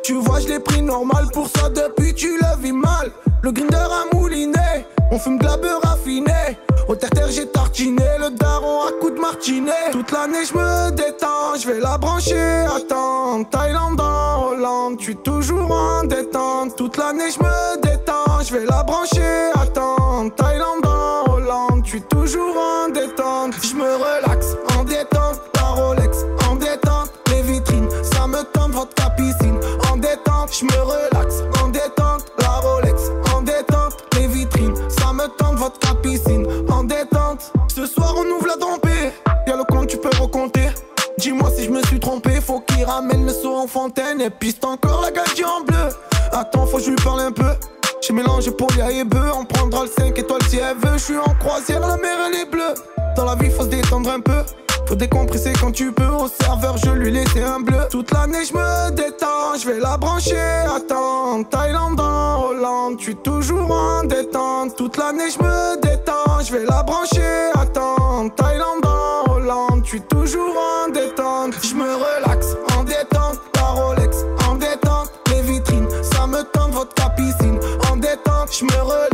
tu 0.04 0.16
vois, 0.16 0.42
je 0.42 0.50
l'ai 0.50 0.60
pris 0.60 0.82
normal, 0.82 1.28
pour 1.32 1.48
ça 1.48 1.70
depuis 1.70 2.14
tu 2.14 2.38
le 2.38 2.62
vis 2.62 2.74
mal. 2.74 3.10
Le 3.42 3.52
grinder 3.54 3.78
a 3.78 4.14
mouliné, 4.14 4.86
on 5.12 5.18
fume 5.18 5.38
de 5.38 5.46
la 5.46 5.56
beurre 5.56 5.80
raffinée. 5.82 6.58
Au 6.90 6.96
terre-terre, 6.96 7.30
j'ai 7.30 7.48
tartiné 7.48 8.04
le 8.20 8.30
daron 8.32 8.82
à 8.86 8.92
coup 9.00 9.12
de 9.12 9.20
martinet. 9.20 9.92
Toute 9.94 10.12
l'année, 10.12 10.44
je 10.46 10.54
me 10.58 10.92
détends, 10.92 11.56
je 11.58 11.68
vais 11.68 11.80
la 11.80 11.98
brancher. 11.98 12.66
Attends, 12.76 13.46
Thaïlande 13.46 14.02
en 14.02 14.48
Hollande, 14.50 14.98
tu 14.98 15.16
toujours 15.16 15.72
en 15.72 16.04
détente. 16.04 16.76
Toute 16.76 16.98
l'année, 16.98 17.32
je 17.32 17.42
me 17.42 17.82
détends, 17.82 18.42
je 18.46 18.54
vais 18.54 18.66
la 18.66 18.84
brancher. 18.84 19.52
Attends, 19.56 20.30
Thaïlande 20.36 20.86
en 20.86 21.32
Hollande, 21.32 21.84
tu 21.86 22.02
toujours 22.02 22.58
en 22.58 22.90
détente. 22.90 23.33
Je 30.54 30.66
me 30.66 30.82
relaxe 30.84 31.42
en 31.64 31.70
détente, 31.70 32.32
la 32.40 32.60
Rolex 32.60 33.10
en 33.34 33.42
détente. 33.42 33.98
Les 34.14 34.28
vitrines, 34.28 34.76
ça 34.88 35.12
me 35.12 35.26
tente, 35.26 35.56
votre 35.56 36.02
piscine 36.02 36.46
en 36.70 36.84
détente. 36.84 37.52
Ce 37.74 37.88
soir, 37.88 38.14
on 38.16 38.24
ouvre 38.24 38.46
la 38.46 38.58
dompée. 38.58 39.12
Y'a 39.48 39.56
le 39.56 39.64
compte, 39.64 39.88
tu 39.88 39.98
peux 39.98 40.16
recompter. 40.22 40.70
Dis-moi 41.18 41.50
si 41.58 41.64
je 41.64 41.72
me 41.72 41.82
suis 41.86 42.00
trompé, 42.00 42.40
faut 42.40 42.60
qu'il 42.60 42.86
ramène 42.86 43.26
le 43.26 43.34
saut 43.34 43.56
en 43.56 43.66
fontaine 43.66 44.22
et 44.22 44.30
piste 44.30 44.64
encore 44.64 45.02
la 45.02 45.10
gadget 45.10 45.44
en 45.44 45.64
bleu. 45.64 45.90
Attends, 46.32 46.68
faut 46.68 46.78
que 46.78 46.84
je 46.84 46.90
lui 46.90 47.04
parle 47.04 47.22
un 47.22 47.32
peu. 47.32 47.50
J'ai 48.02 48.14
mélangé 48.14 48.52
Polia 48.52 48.92
et 48.92 49.04
bœuf, 49.04 49.34
on 49.36 49.46
prendra 49.46 49.86
le 49.86 49.90
5 49.90 50.20
étoiles 50.20 50.44
si 50.50 50.58
elle 50.58 50.78
veut. 50.78 50.98
Je 50.98 51.04
suis 51.04 51.18
en 51.18 51.34
croisière, 51.40 51.80
la 51.80 51.98
mer 51.98 52.18
elle 52.28 52.42
est 52.42 52.52
bleue. 52.52 52.76
Dans 53.16 53.26
la 53.26 53.34
vie, 53.36 53.50
faut 53.50 53.64
se 53.64 53.70
détendre 53.70 54.12
un 54.12 54.20
peu. 54.20 54.44
Faut 54.94 55.00
décompresser 55.00 55.54
quand 55.60 55.72
tu 55.72 55.92
peux. 55.92 56.06
Au 56.06 56.28
serveur, 56.28 56.78
je 56.78 56.92
lui 56.92 57.10
laissais 57.10 57.42
un 57.42 57.62
bleu. 57.62 57.80
Toute 57.90 58.12
l'année, 58.12 58.46
je 58.46 58.54
me 58.54 58.92
détends, 58.92 59.56
je 59.60 59.68
vais 59.68 59.80
la 59.80 59.98
brancher. 59.98 60.38
Attends, 60.38 61.44
Thaïlande 61.46 62.00
en 62.00 62.44
Hollande, 62.44 62.98
je 63.00 63.06
suis 63.06 63.16
toujours 63.16 63.72
en 63.72 64.04
détente. 64.04 64.76
Toute 64.76 64.98
l'année, 64.98 65.32
je 65.36 65.44
me 65.44 65.82
détends, 65.82 66.42
je 66.46 66.54
vais 66.54 66.66
la 66.66 66.84
brancher. 66.84 67.50
Attends, 67.56 68.30
Thaïlande 68.38 68.86
en 68.86 69.32
Hollande, 69.32 69.82
je 69.84 69.90
suis 69.90 70.02
toujours 70.02 70.54
en 70.56 70.92
détente. 70.92 71.56
Je 71.64 71.74
me 71.74 71.96
relaxe 71.96 72.56
en 72.78 72.84
détente, 72.84 73.40
la 73.56 73.64
Rolex 73.64 74.18
en 74.48 74.54
détente. 74.58 75.12
Les 75.32 75.42
vitrines, 75.42 75.88
ça 76.04 76.28
me 76.28 76.44
tente, 76.44 76.72
votre 76.72 76.94
piscine 77.16 77.60
en 77.92 77.96
détente. 77.96 78.50
Je 78.52 78.64
me 78.64 78.80
relaxe 78.80 79.13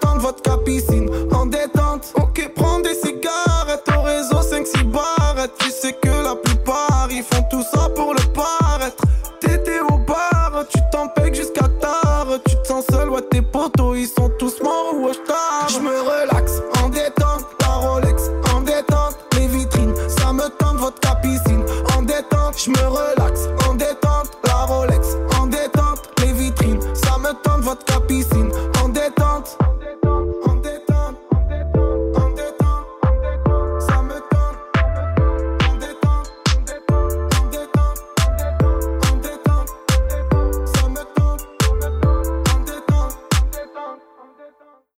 tente, 0.00 0.20
votre 0.20 0.62
piscine 0.64 1.08
en 1.32 1.46
détente. 1.46 2.12
Ok, 2.14 2.50
prends 2.54 2.80
des 2.80 2.94
cigarettes 2.94 3.88
au 3.96 4.02
réseau 4.02 4.40
5-6 4.40 4.84
barrettes. 4.84 5.52
Tu 5.58 5.70
sais 5.70 5.92
que 5.92 6.08
la 6.08 6.36
plupart 6.36 7.08
ils 7.10 7.22
font 7.22 7.44
tout 7.50 7.62
ça 7.62 7.88
pour 7.94 8.14
le 8.14 8.22
paraître. 8.32 9.02
T'étais 9.40 9.80
au 9.80 9.98
bar, 9.98 10.64
tu 10.68 10.78
t'en 10.92 11.08
pèques 11.08 11.34
jusqu'à 11.34 11.68
tard. 11.80 12.26
Tu 12.46 12.56
te 12.56 12.66
sens 12.66 12.84
seul, 12.90 13.10
ouais, 13.10 13.22
tes 13.30 13.42
potos 13.42 13.96
ils 13.96 14.08
sont 14.08 14.30
tous 14.38 14.60
morts 14.62 14.94
ou 14.94 15.08
tard. 15.26 15.68
Je 15.68 15.78
me 15.80 16.00
relaxe 16.00 16.62
en 16.82 16.88
détente, 16.88 17.46
la 17.60 17.74
Rolex 17.74 18.22
en 18.54 18.60
détente. 18.60 19.18
Les 19.36 19.46
vitrines, 19.46 19.94
ça 20.08 20.32
me 20.32 20.48
tente, 20.48 20.76
votre 20.78 21.20
piscine 21.20 21.64
en 21.96 22.02
détente. 22.02 22.54
Je 22.56 22.70
me 22.70 22.86
relaxe. 22.88 23.15